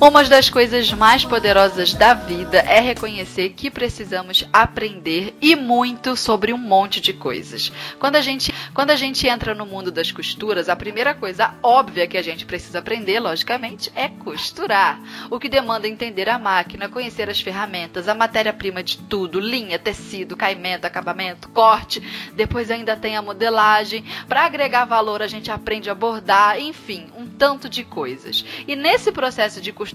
Uma 0.00 0.22
das 0.22 0.48
coisas 0.48 0.92
mais 0.92 1.24
poderosas 1.24 1.92
da 1.92 2.14
vida 2.14 2.58
é 2.58 2.78
reconhecer 2.78 3.48
que 3.48 3.68
precisamos 3.68 4.48
aprender 4.52 5.36
e 5.42 5.56
muito 5.56 6.14
sobre 6.14 6.52
um 6.52 6.56
monte 6.56 7.00
de 7.00 7.12
coisas. 7.12 7.72
Quando 7.98 8.14
a 8.14 8.20
gente, 8.20 8.54
quando 8.72 8.92
a 8.92 8.96
gente 8.96 9.26
entra 9.26 9.56
no 9.56 9.66
mundo 9.66 9.90
das 9.90 10.12
costuras, 10.12 10.68
a 10.68 10.76
primeira 10.76 11.16
coisa 11.16 11.52
óbvia 11.60 12.06
que 12.06 12.16
a 12.16 12.22
gente 12.22 12.46
precisa 12.46 12.78
aprender, 12.78 13.18
logicamente, 13.18 13.90
é 13.96 14.08
costurar. 14.08 15.00
O 15.30 15.40
que 15.40 15.48
demanda 15.48 15.88
entender 15.88 16.28
a 16.28 16.38
máquina, 16.38 16.88
conhecer 16.88 17.28
as 17.28 17.40
ferramentas, 17.40 18.06
a 18.06 18.14
matéria-prima 18.14 18.84
de 18.84 18.98
tudo, 18.98 19.40
linha, 19.40 19.80
tecido, 19.80 20.36
caimento, 20.36 20.86
acabamento, 20.86 21.48
corte. 21.48 22.00
Depois 22.36 22.70
ainda 22.70 22.96
tem 22.96 23.16
a 23.16 23.22
modelagem. 23.22 24.04
Para 24.28 24.46
agregar 24.46 24.84
valor, 24.84 25.22
a 25.22 25.26
gente 25.26 25.50
aprende 25.50 25.90
a 25.90 25.94
bordar, 25.94 26.60
enfim, 26.60 27.08
um 27.16 27.26
tanto 27.26 27.68
de 27.68 27.82
coisas. 27.82 28.44
E 28.68 28.76
nesse 28.76 29.10
processo 29.10 29.60
de 29.60 29.72
costurar 29.72 29.87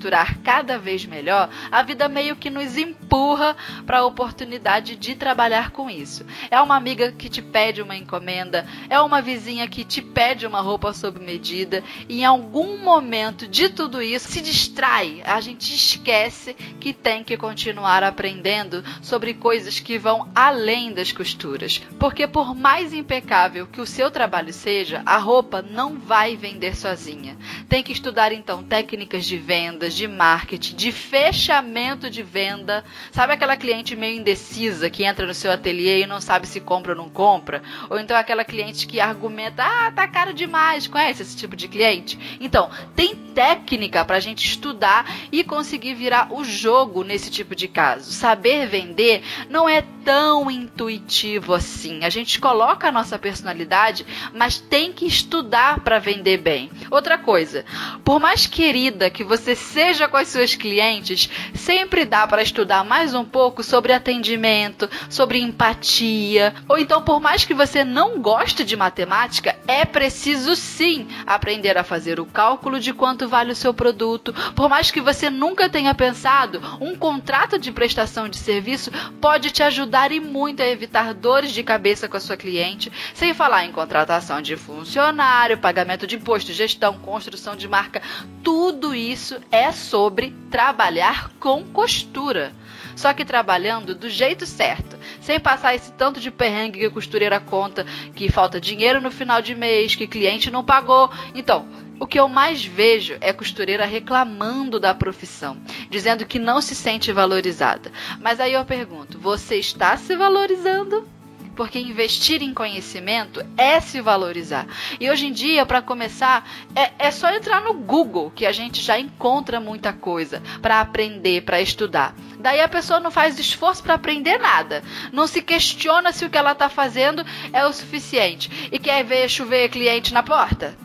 cada 0.44 0.78
vez 0.78 1.06
melhor, 1.06 1.50
a 1.72 1.84
vida 1.84 2.08
meio 2.08 2.36
que 2.36 2.50
nos 2.50 2.78
empurra 2.78 3.56
para 3.86 4.00
a 4.00 4.06
oportunidade 4.06 4.96
de 4.96 5.16
trabalhar 5.16 5.72
com 5.72 5.90
isso. 5.90 6.26
É 6.50 6.60
uma 6.62 6.76
amiga 6.76 7.12
que 7.12 7.30
te 7.30 7.42
pede 7.42 7.82
uma 7.82 7.96
encomenda, 7.96 8.66
é 8.90 9.00
uma 9.00 9.22
vizinha 9.22 9.68
que 9.68 9.84
te 9.84 10.02
pede 10.02 10.46
uma 10.46 10.62
roupa 10.62 10.94
sob 10.94 11.20
medida, 11.20 11.84
e 12.08 12.22
em 12.22 12.26
algum 12.26 12.78
momento 12.78 13.48
de 13.48 13.70
tudo 13.70 14.02
isso 14.02 14.30
se 14.30 14.42
distrai, 14.42 15.22
a 15.26 15.40
gente 15.42 15.74
esquece 15.74 16.54
que 16.80 16.94
tem 16.94 17.24
que 17.24 17.38
continuar 17.38 18.04
aprendendo 18.04 18.84
sobre 19.02 19.34
coisas 19.34 19.80
que 19.80 19.98
vão 19.98 20.30
além 20.34 20.94
das 20.94 21.12
costuras. 21.12 21.82
Porque 22.00 22.28
por 22.28 22.56
mais 22.56 22.94
impecável 22.94 23.68
que 23.68 23.82
o 23.82 23.86
seu 23.86 24.10
trabalho 24.12 24.54
seja, 24.54 25.02
a 25.06 25.18
roupa 25.18 25.62
não 25.62 25.98
vai 25.98 26.36
vender 26.36 26.76
sozinha. 26.76 27.38
Tem 27.68 27.84
que 27.84 27.92
estudar 27.92 28.32
então 28.32 28.64
técnicas 28.64 29.26
de 29.26 29.38
vendas, 29.84 29.94
de 29.94 30.08
marketing, 30.08 30.76
de 30.76 30.92
fechamento 30.92 32.10
de 32.10 32.24
venda. 32.24 32.84
Sabe 33.12 33.34
aquela 33.34 33.58
cliente 33.58 33.96
meio 33.96 34.18
indecisa 34.18 34.90
que 34.90 35.04
entra 35.04 35.26
no 35.26 35.34
seu 35.34 35.52
ateliê 35.52 36.04
e 36.04 36.08
não 36.08 36.22
sabe 36.22 36.48
se 36.48 36.62
compra 36.62 36.94
ou 36.94 36.98
não 36.98 37.10
compra? 37.10 37.62
Ou 37.90 38.00
então 38.00 38.16
aquela 38.16 38.46
cliente 38.46 38.88
que 38.88 39.00
argumenta: 39.00 39.64
"Ah, 39.64 39.92
tá 39.92 40.08
caro 40.08 40.34
demais". 40.34 40.88
Conhece 40.88 41.22
esse 41.22 41.36
tipo 41.36 41.56
de 41.56 41.68
cliente? 41.68 42.38
Então, 42.40 42.70
tem 42.96 43.16
técnica 43.34 44.06
para 44.06 44.18
a 44.18 44.20
gente 44.20 44.46
estudar 44.46 45.06
e 45.32 45.44
conseguir 45.44 45.96
virar 45.96 46.32
o 46.32 46.44
jogo 46.44 47.04
nesse 47.04 47.30
tipo 47.30 47.56
de 47.56 47.68
caso. 47.68 48.12
Saber 48.12 48.68
vender 48.68 49.24
não 49.50 49.68
é 49.68 49.84
tão 50.06 50.52
intuitivo 50.52 51.54
assim. 51.54 52.04
A 52.04 52.10
gente 52.10 52.40
coloca 52.40 52.88
a 52.88 52.92
nossa 52.92 53.18
personalidade, 53.18 54.06
mas 54.34 54.60
tem 54.60 54.94
que 54.94 55.06
estudar 55.06 55.80
para 55.80 56.00
vender 56.00 56.38
bem. 56.38 56.70
Outra 56.92 57.18
coisa, 57.18 57.66
por 58.04 58.20
mais 58.20 58.46
querida 58.46 59.10
que 59.10 59.24
você 59.24 59.56
seja 59.74 60.08
com 60.08 60.18
as 60.18 60.28
suas 60.28 60.54
clientes, 60.54 61.28
sempre 61.56 62.06
dá 62.06 62.28
para 62.28 62.44
estudar 62.44 62.86
mais 62.86 63.16
um 63.16 63.26
pouco 63.26 63.64
sobre 63.64 63.92
atendimento, 63.92 64.88
sobre 65.10 65.40
empatia. 65.40 66.54
Ou 66.70 66.78
então, 66.78 67.02
por 67.02 67.20
mais 67.20 67.44
que 67.44 67.56
você 67.56 67.84
não 67.84 68.22
goste 68.22 68.64
de 68.64 68.78
matemática, 68.78 69.58
é 69.68 69.84
preciso 69.84 70.56
sim 70.56 71.08
aprender 71.26 71.76
a 71.76 71.84
fazer 71.84 72.20
o 72.20 72.26
cálculo 72.26 72.80
de 72.80 72.94
quanto 72.94 73.28
vale 73.28 73.52
o 73.52 73.56
seu 73.56 73.74
produto. 73.74 74.32
Por 74.56 74.70
mais 74.70 74.92
que 74.92 75.02
você 75.02 75.32
nunca 75.32 75.68
tenha 75.68 75.96
pensado, 75.96 76.62
um 76.80 76.96
contrato 76.96 77.58
de 77.58 77.72
prestação 77.72 78.30
de 78.30 78.38
serviço 78.38 78.92
pode 79.20 79.50
te 79.50 79.64
ajudar 79.64 80.12
e 80.12 80.20
muito 80.20 80.62
a 80.62 80.68
evitar 80.68 81.16
dores 81.16 81.52
de 81.52 81.64
cabeça 81.64 82.08
com 82.08 82.18
a 82.18 82.20
sua 82.20 82.38
cliente, 82.38 82.92
sem 83.16 83.34
falar 83.34 83.66
em 83.66 83.72
contratação 83.72 84.40
de 84.40 84.56
funcionário, 84.56 85.58
pagamento 85.58 86.06
de 86.06 86.18
imposto, 86.18 86.54
gestão, 86.54 86.94
construção 87.00 87.56
de 87.56 87.68
marca, 87.68 88.04
tudo 88.44 88.94
isso 88.94 89.40
é 89.52 89.63
sobre 89.72 90.36
trabalhar 90.50 91.32
com 91.40 91.64
costura. 91.64 92.54
Só 92.96 93.14
que 93.14 93.26
trabalhando 93.26 93.96
do 93.96 94.10
jeito 94.10 94.46
certo, 94.46 94.98
sem 95.20 95.40
passar 95.40 95.74
esse 95.74 95.92
tanto 95.94 96.20
de 96.20 96.30
perrengue 96.30 96.80
que 96.80 96.86
a 96.86 96.92
costureira 96.92 97.40
conta, 97.40 97.86
que 98.16 98.32
falta 98.32 98.62
dinheiro 98.62 99.02
no 99.02 99.10
final 99.10 99.42
de 99.42 99.56
mês, 99.56 99.96
que 99.96 100.06
cliente 100.06 100.52
não 100.52 100.64
pagou. 100.64 101.10
Então, 101.34 101.68
o 102.00 102.06
que 102.06 102.20
eu 102.20 102.28
mais 102.28 102.64
vejo 102.64 103.18
é 103.22 103.32
costureira 103.32 103.86
reclamando 103.86 104.80
da 104.80 104.94
profissão, 104.94 105.58
dizendo 105.90 106.26
que 106.26 106.38
não 106.38 106.62
se 106.62 106.76
sente 106.76 107.12
valorizada. 107.12 107.92
Mas 108.20 108.40
aí 108.40 108.54
eu 108.54 108.66
pergunto: 108.66 109.18
você 109.18 109.56
está 109.56 109.96
se 109.98 110.16
valorizando? 110.16 111.08
Porque 111.56 111.80
investir 111.80 112.42
em 112.42 112.54
conhecimento 112.54 113.44
é 113.58 113.80
se 113.80 114.02
valorizar. 114.02 114.68
E 115.00 115.10
hoje 115.10 115.28
em 115.28 115.32
dia, 115.32 115.66
para 115.66 115.82
começar, 115.82 116.50
é, 116.76 117.08
é 117.08 117.12
só 117.12 117.30
entrar 117.30 117.62
no 117.62 117.74
Google 117.74 118.32
que 118.32 118.46
a 118.46 118.52
gente 118.52 118.82
já 118.82 119.00
encontra 119.00 119.60
muita 119.60 119.94
coisa 119.94 120.42
para 120.62 120.82
aprender, 120.82 121.44
para 121.44 121.62
estudar. 121.62 122.16
Daí 122.40 122.60
a 122.60 122.68
pessoa 122.68 123.00
não 123.00 123.12
faz 123.12 123.40
esforço 123.40 123.84
para 123.84 123.94
aprender 123.94 124.38
nada, 124.38 124.84
não 125.12 125.28
se 125.28 125.42
questiona 125.42 126.12
se 126.12 126.26
o 126.26 126.30
que 126.30 126.38
ela 126.38 126.52
está 126.52 126.70
fazendo 126.70 127.26
é 127.52 127.66
o 127.66 127.74
suficiente 127.74 128.70
e 128.72 128.80
quer 128.80 129.04
ver 129.04 129.30
chover 129.30 129.70
cliente 129.70 130.14
na 130.14 130.24
porta. 130.24 130.78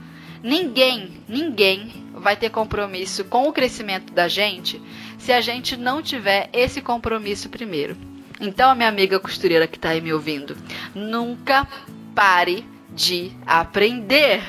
Ninguém, 0.43 1.21
ninguém 1.29 2.09
vai 2.15 2.37
ter 2.37 2.51
compromisso 2.51 3.25
com 3.25 3.49
o 3.49 3.53
crescimento 3.53 4.13
da 4.13 4.29
gente 4.29 4.81
se 5.19 5.33
a 5.33 5.41
gente 5.41 5.77
não 5.77 6.01
tiver 6.01 6.49
esse 6.53 6.81
compromisso 6.81 7.49
primeiro. 7.49 8.08
Então, 8.41 8.75
minha 8.75 8.89
amiga 8.89 9.19
costureira 9.19 9.67
que 9.67 9.77
está 9.77 9.91
aí 9.91 10.01
me 10.01 10.13
ouvindo, 10.13 10.57
nunca 10.95 11.67
pare 12.15 12.65
de 12.91 13.33
aprender. 13.47 14.43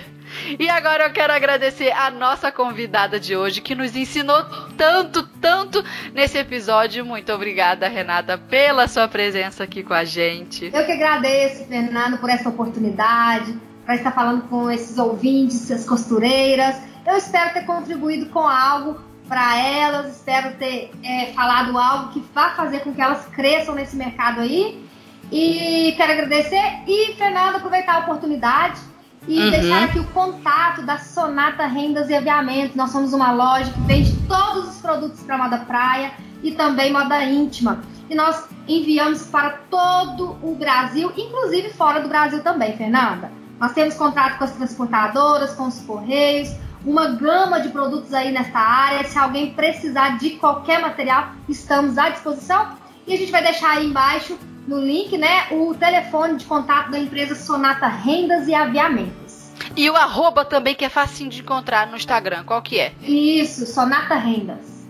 E 0.60 0.70
agora 0.70 1.06
eu 1.06 1.12
quero 1.12 1.34
agradecer 1.34 1.92
a 1.92 2.12
nossa 2.12 2.52
convidada 2.52 3.20
de 3.20 3.36
hoje 3.36 3.62
que 3.62 3.74
nos 3.74 3.96
ensinou 3.96 4.44
tanto, 4.78 5.24
tanto 5.24 5.84
nesse 6.14 6.38
episódio. 6.38 7.04
Muito 7.04 7.32
obrigada, 7.34 7.88
Renata, 7.88 8.38
pela 8.38 8.88
sua 8.88 9.08
presença 9.08 9.64
aqui 9.64 9.84
com 9.84 9.94
a 9.94 10.04
gente. 10.04 10.66
Eu 10.74 10.86
que 10.86 10.92
agradeço, 10.92 11.66
Fernando, 11.66 12.18
por 12.20 12.30
essa 12.30 12.50
oportunidade, 12.50 13.58
para 13.86 13.96
estar 13.96 14.12
falando 14.12 14.44
com 14.44 14.70
esses 14.70 14.98
ouvintes, 14.98 15.70
essas 15.70 15.86
costureiras. 15.86 16.76
Eu 17.06 17.18
espero 17.18 17.54
ter 17.54 17.66
contribuído 17.66 18.28
com 18.28 18.48
algo 18.48 19.09
para 19.30 19.58
elas. 19.58 20.18
Espero 20.18 20.56
ter 20.56 20.92
é, 21.04 21.28
falado 21.28 21.78
algo 21.78 22.10
que 22.10 22.20
vá 22.34 22.50
fazer 22.50 22.80
com 22.80 22.94
que 22.94 23.02
elas 23.02 23.26
cresçam 23.28 23.76
nesse 23.76 23.96
mercado 23.96 24.42
aí. 24.42 24.84
E 25.32 25.94
quero 25.96 26.12
agradecer 26.12 26.82
e, 26.88 27.14
Fernando, 27.14 27.58
aproveitar 27.58 27.98
a 27.98 28.00
oportunidade 28.00 28.82
e 29.28 29.40
uhum. 29.40 29.52
deixar 29.52 29.84
aqui 29.84 30.00
o 30.00 30.06
contato 30.06 30.82
da 30.82 30.98
Sonata 30.98 31.68
Rendas 31.68 32.10
e 32.10 32.16
Aviamentos. 32.16 32.76
Nós 32.76 32.92
somos 32.92 33.14
uma 33.14 33.32
loja 33.32 33.72
que 33.72 33.80
vende 33.82 34.12
todos 34.28 34.70
os 34.70 34.82
produtos 34.82 35.22
para 35.22 35.38
moda 35.38 35.60
praia 35.60 36.12
e 36.42 36.52
também 36.52 36.92
moda 36.92 37.24
íntima. 37.24 37.82
E 38.10 38.16
nós 38.16 38.48
enviamos 38.68 39.28
para 39.28 39.52
todo 39.70 40.36
o 40.42 40.56
Brasil, 40.56 41.12
inclusive 41.16 41.70
fora 41.74 42.02
do 42.02 42.10
Brasil 42.10 42.42
também, 42.42 42.76
Fernanda. 42.76 43.32
Nós 43.60 43.74
temos 43.74 43.94
contrato 43.96 44.40
com 44.40 44.46
as 44.46 44.52
transportadoras, 44.54 45.54
com 45.54 45.68
os 45.68 45.80
correios, 45.82 46.50
uma 46.86 47.08
gama 47.10 47.60
de 47.60 47.70
produtos 47.70 48.14
aí 48.14 48.32
nessa 48.32 48.60
área. 48.60 49.08
Se 49.08 49.18
alguém 49.18 49.54
precisar 49.54 50.18
de 50.18 50.32
qualquer 50.32 50.82
material, 50.82 51.32
estamos 51.48 51.98
à 51.98 52.10
disposição. 52.10 52.78
E 53.06 53.14
a 53.14 53.18
gente 53.18 53.32
vai 53.32 53.44
deixar 53.44 53.78
aí 53.78 53.88
embaixo 53.88 54.38
no 54.68 54.80
link, 54.80 55.18
né, 55.18 55.48
o 55.52 55.74
telefone 55.74 56.38
de 56.38 56.46
contato 56.46 56.92
da 56.92 57.00
empresa 57.00 57.34
Sonata 57.34 57.88
Rendas 57.88 58.48
e 58.48 58.54
Aviamentos. 58.54 59.50
E 59.76 59.90
o 59.90 59.96
arroba 59.96 60.46
também 60.46 60.76
que 60.76 60.86
é 60.86 60.90
facinho 60.90 61.30
de 61.30 61.42
encontrar 61.42 61.88
no 61.88 61.96
Instagram, 61.96 62.44
qual 62.44 62.62
que 62.62 62.80
é? 62.80 62.94
Isso, 63.02 63.66
Sonata 63.66 64.16
Rendas. 64.16 64.88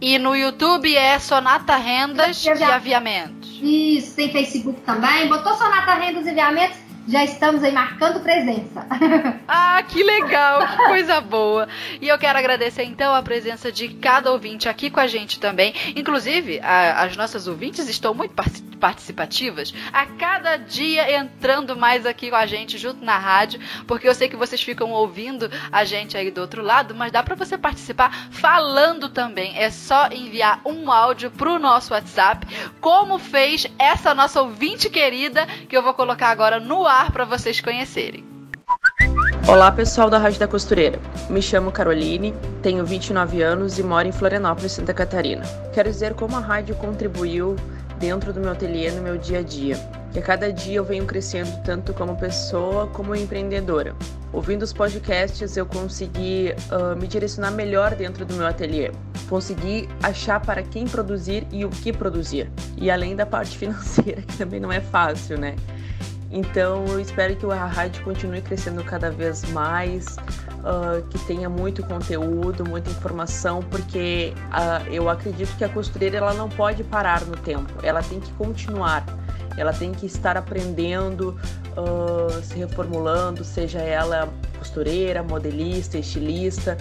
E 0.00 0.18
no 0.18 0.34
YouTube 0.34 0.96
é 0.96 1.18
Sonata 1.18 1.76
Rendas 1.76 2.44
e, 2.44 2.62
Aviamentos. 2.62 3.58
Isso, 3.60 4.14
tem 4.14 4.30
Facebook 4.30 4.80
também. 4.82 5.28
Botou 5.28 5.54
Sonata 5.54 5.94
Rendas 5.94 6.24
e 6.24 6.30
Aviamentos, 6.30 6.78
já 7.08 7.24
estamos 7.24 7.64
aí 7.64 7.72
marcando 7.72 8.20
presença. 8.20 8.86
Ah, 9.50 9.82
que 9.82 10.02
legal, 10.02 10.66
que 10.66 10.76
coisa 10.76 11.20
boa. 11.22 11.68
E 12.02 12.08
eu 12.08 12.18
quero 12.18 12.38
agradecer 12.38 12.82
então 12.82 13.14
a 13.14 13.22
presença 13.22 13.72
de 13.72 13.88
cada 13.88 14.30
ouvinte 14.30 14.68
aqui 14.68 14.90
com 14.90 15.00
a 15.00 15.06
gente 15.06 15.40
também. 15.40 15.72
Inclusive, 15.96 16.60
a, 16.60 17.02
as 17.04 17.16
nossas 17.16 17.46
ouvintes 17.46 17.88
estão 17.88 18.12
muito 18.12 18.34
participativas, 18.78 19.72
a 19.90 20.04
cada 20.04 20.56
dia 20.56 21.16
entrando 21.16 21.76
mais 21.76 22.04
aqui 22.04 22.28
com 22.28 22.36
a 22.36 22.44
gente 22.44 22.76
junto 22.76 23.02
na 23.02 23.16
rádio, 23.16 23.58
porque 23.86 24.06
eu 24.06 24.14
sei 24.14 24.28
que 24.28 24.36
vocês 24.36 24.62
ficam 24.62 24.90
ouvindo 24.90 25.50
a 25.72 25.82
gente 25.84 26.16
aí 26.16 26.30
do 26.30 26.42
outro 26.42 26.62
lado, 26.62 26.94
mas 26.94 27.10
dá 27.10 27.22
para 27.22 27.34
você 27.34 27.56
participar 27.56 28.28
falando 28.30 29.08
também. 29.08 29.56
É 29.56 29.70
só 29.70 30.08
enviar 30.08 30.60
um 30.64 30.92
áudio 30.92 31.30
pro 31.30 31.58
nosso 31.58 31.94
WhatsApp, 31.94 32.46
como 32.80 33.18
fez 33.18 33.66
essa 33.78 34.14
nossa 34.14 34.42
ouvinte 34.42 34.90
querida 34.90 35.46
que 35.68 35.76
eu 35.76 35.82
vou 35.82 35.94
colocar 35.94 36.28
agora 36.28 36.60
no 36.60 36.86
ar 36.86 36.97
para 37.06 37.24
vocês 37.24 37.60
conhecerem. 37.60 38.24
Olá 39.48 39.72
pessoal 39.72 40.10
da 40.10 40.18
Rádio 40.18 40.40
da 40.40 40.48
Costureira, 40.48 41.00
me 41.30 41.40
chamo 41.40 41.72
Caroline, 41.72 42.34
tenho 42.60 42.84
29 42.84 43.40
anos 43.40 43.78
e 43.78 43.82
moro 43.82 44.06
em 44.06 44.12
Florianópolis, 44.12 44.72
Santa 44.72 44.92
Catarina. 44.92 45.42
Quero 45.72 45.90
dizer 45.90 46.12
como 46.14 46.36
a 46.36 46.40
rádio 46.40 46.74
contribuiu 46.74 47.56
dentro 47.98 48.32
do 48.32 48.40
meu 48.40 48.52
ateliê 48.52 48.90
no 48.90 49.00
meu 49.00 49.16
dia 49.16 49.38
a 49.38 49.42
dia, 49.42 49.76
que 50.12 50.18
a 50.18 50.22
cada 50.22 50.52
dia 50.52 50.76
eu 50.76 50.84
venho 50.84 51.06
crescendo 51.06 51.50
tanto 51.64 51.94
como 51.94 52.16
pessoa 52.16 52.88
como 52.88 53.14
empreendedora. 53.14 53.94
Ouvindo 54.32 54.62
os 54.62 54.72
podcasts, 54.72 55.56
eu 55.56 55.64
consegui 55.64 56.52
uh, 56.70 56.94
me 56.96 57.06
direcionar 57.06 57.50
melhor 57.50 57.94
dentro 57.94 58.26
do 58.26 58.34
meu 58.34 58.46
ateliê. 58.46 58.90
Consegui 59.28 59.88
achar 60.02 60.40
para 60.40 60.62
quem 60.62 60.86
produzir 60.86 61.46
e 61.50 61.64
o 61.64 61.70
que 61.70 61.92
produzir. 61.92 62.50
E 62.76 62.90
além 62.90 63.16
da 63.16 63.24
parte 63.24 63.56
financeira, 63.58 64.20
que 64.20 64.36
também 64.36 64.60
não 64.60 64.70
é 64.70 64.80
fácil, 64.80 65.38
né? 65.38 65.56
Então 66.30 66.84
eu 66.86 67.00
espero 67.00 67.34
que 67.36 67.46
a 67.46 67.66
rádio 67.66 68.04
continue 68.04 68.42
crescendo 68.42 68.84
cada 68.84 69.10
vez 69.10 69.44
mais, 69.50 70.16
uh, 70.58 71.02
que 71.08 71.18
tenha 71.20 71.48
muito 71.48 71.82
conteúdo, 71.84 72.68
muita 72.68 72.90
informação, 72.90 73.62
porque 73.62 74.34
uh, 74.48 74.92
eu 74.92 75.08
acredito 75.08 75.56
que 75.56 75.64
a 75.64 75.68
costureira 75.68 76.18
ela 76.18 76.34
não 76.34 76.48
pode 76.48 76.84
parar 76.84 77.24
no 77.24 77.36
tempo, 77.36 77.72
ela 77.82 78.02
tem 78.02 78.20
que 78.20 78.30
continuar, 78.32 79.06
ela 79.56 79.72
tem 79.72 79.92
que 79.92 80.04
estar 80.04 80.36
aprendendo, 80.36 81.30
uh, 81.76 82.42
se 82.42 82.58
reformulando, 82.58 83.42
seja 83.42 83.78
ela 83.78 84.28
costureira, 84.58 85.22
modelista, 85.22 85.96
estilista, 85.96 86.76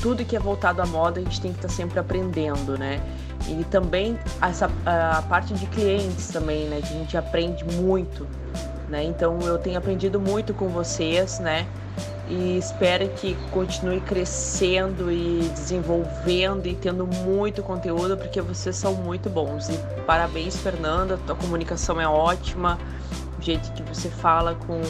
tudo 0.00 0.24
que 0.24 0.34
é 0.34 0.40
voltado 0.40 0.82
à 0.82 0.86
moda 0.86 1.20
a 1.20 1.22
gente 1.22 1.40
tem 1.40 1.52
que 1.52 1.58
estar 1.58 1.68
sempre 1.68 2.00
aprendendo, 2.00 2.76
né? 2.76 3.00
E 3.48 3.62
também 3.64 4.18
essa 4.40 4.68
a 4.84 5.22
parte 5.22 5.54
de 5.54 5.66
clientes 5.66 6.28
também, 6.28 6.66
né? 6.66 6.80
Que 6.80 6.88
a 6.88 6.98
gente 6.98 7.16
aprende 7.16 7.64
muito 7.64 8.26
né? 8.92 9.02
Então 9.02 9.40
eu 9.40 9.58
tenho 9.58 9.78
aprendido 9.78 10.20
muito 10.20 10.52
com 10.52 10.68
vocês, 10.68 11.40
né? 11.40 11.66
E 12.28 12.58
espero 12.58 13.08
que 13.08 13.34
continue 13.50 14.00
crescendo 14.00 15.10
e 15.10 15.50
desenvolvendo 15.54 16.66
e 16.66 16.74
tendo 16.74 17.06
muito 17.06 17.62
conteúdo, 17.62 18.16
porque 18.16 18.40
vocês 18.40 18.76
são 18.76 18.94
muito 18.94 19.28
bons. 19.28 19.68
E 19.70 19.78
parabéns, 20.06 20.56
Fernanda, 20.56 21.18
tua 21.26 21.34
comunicação 21.34 22.00
é 22.00 22.06
ótima, 22.06 22.78
o 23.38 23.42
jeito 23.42 23.72
que 23.72 23.82
você 23.82 24.08
fala 24.08 24.54
com, 24.66 24.80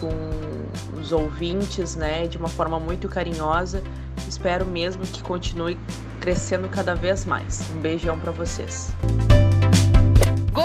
com 0.00 0.98
os 0.98 1.12
ouvintes, 1.12 1.94
né? 1.94 2.26
De 2.26 2.38
uma 2.38 2.48
forma 2.48 2.80
muito 2.80 3.08
carinhosa. 3.08 3.82
Espero 4.26 4.64
mesmo 4.64 5.02
que 5.02 5.22
continue 5.22 5.78
crescendo 6.20 6.68
cada 6.68 6.94
vez 6.94 7.26
mais. 7.26 7.62
Um 7.76 7.80
beijão 7.80 8.18
para 8.18 8.32
vocês. 8.32 8.92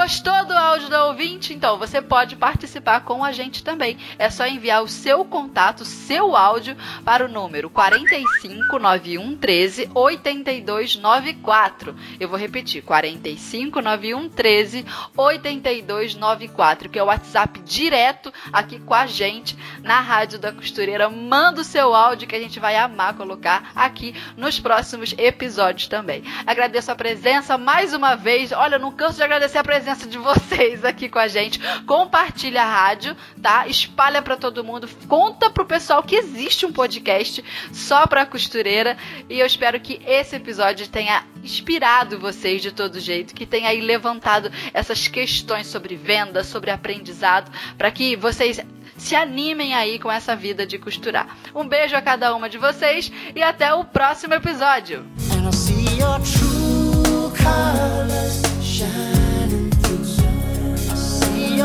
Gostou 0.07 0.45
do 0.45 0.53
áudio 0.53 0.87
da 0.87 1.07
ouvinte? 1.07 1.53
Então 1.53 1.77
você 1.77 2.01
pode 2.01 2.37
participar 2.37 3.01
com 3.01 3.25
a 3.25 3.33
gente 3.33 3.61
também. 3.61 3.97
É 4.17 4.29
só 4.29 4.47
enviar 4.47 4.81
o 4.81 4.87
seu 4.87 5.25
contato, 5.25 5.83
seu 5.83 6.33
áudio 6.33 6.77
para 7.03 7.25
o 7.25 7.27
número 7.27 7.69
459113 7.69 9.89
8294. 9.93 11.93
Eu 12.21 12.29
vou 12.29 12.39
repetir: 12.39 12.81
459113 12.83 14.85
8294, 15.17 16.87
que 16.87 16.97
é 16.97 17.03
o 17.03 17.07
WhatsApp 17.07 17.59
direto 17.65 18.31
aqui 18.53 18.79
com 18.79 18.93
a 18.93 19.07
gente 19.07 19.57
na 19.83 19.99
Rádio 19.99 20.39
da 20.39 20.53
Costureira. 20.53 21.09
Manda 21.09 21.59
o 21.59 21.65
seu 21.65 21.93
áudio 21.93 22.29
que 22.29 22.35
a 22.35 22.39
gente 22.39 22.61
vai 22.61 22.77
amar 22.77 23.15
colocar 23.15 23.73
aqui 23.75 24.15
nos 24.37 24.57
próximos 24.57 25.13
episódios 25.17 25.89
também. 25.89 26.23
Agradeço 26.45 26.93
a 26.93 26.95
presença 26.95 27.57
mais 27.57 27.93
uma 27.93 28.15
vez. 28.15 28.53
Olha, 28.53 28.79
não 28.79 28.93
canso 28.93 29.17
de 29.17 29.23
agradecer 29.23 29.57
a 29.57 29.63
presença 29.65 29.96
de 30.05 30.17
vocês 30.17 30.83
aqui 30.83 31.09
com 31.09 31.19
a 31.19 31.27
gente. 31.27 31.59
Compartilha 31.85 32.61
a 32.61 32.65
rádio, 32.65 33.15
tá? 33.41 33.67
Espalha 33.67 34.21
para 34.21 34.37
todo 34.37 34.63
mundo. 34.63 34.89
Conta 35.07 35.49
pro 35.49 35.65
pessoal 35.65 36.03
que 36.03 36.15
existe 36.15 36.65
um 36.65 36.71
podcast 36.71 37.43
só 37.71 38.05
pra 38.05 38.25
costureira. 38.25 38.97
E 39.29 39.39
eu 39.39 39.45
espero 39.45 39.79
que 39.79 40.01
esse 40.05 40.35
episódio 40.35 40.87
tenha 40.87 41.23
inspirado 41.43 42.19
vocês 42.19 42.61
de 42.61 42.71
todo 42.71 42.99
jeito, 42.99 43.33
que 43.33 43.45
tenha 43.45 43.69
aí 43.69 43.81
levantado 43.81 44.51
essas 44.73 45.07
questões 45.07 45.67
sobre 45.67 45.95
venda, 45.95 46.43
sobre 46.43 46.69
aprendizado, 46.69 47.51
para 47.77 47.89
que 47.89 48.15
vocês 48.15 48.59
se 48.97 49.15
animem 49.15 49.73
aí 49.73 49.99
com 49.99 50.11
essa 50.11 50.35
vida 50.35 50.65
de 50.65 50.77
costurar. 50.77 51.37
Um 51.53 51.67
beijo 51.67 51.95
a 51.95 52.01
cada 52.01 52.35
uma 52.35 52.49
de 52.49 52.57
vocês 52.57 53.11
e 53.35 53.41
até 53.41 53.73
o 53.73 53.85
próximo 53.85 54.33
episódio. 54.33 55.05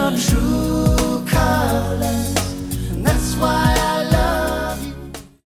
Your 0.03 0.19
true 0.19 1.25
colors. 1.27 2.35
And 2.91 3.07
that's 3.07 3.37
why. 3.37 3.82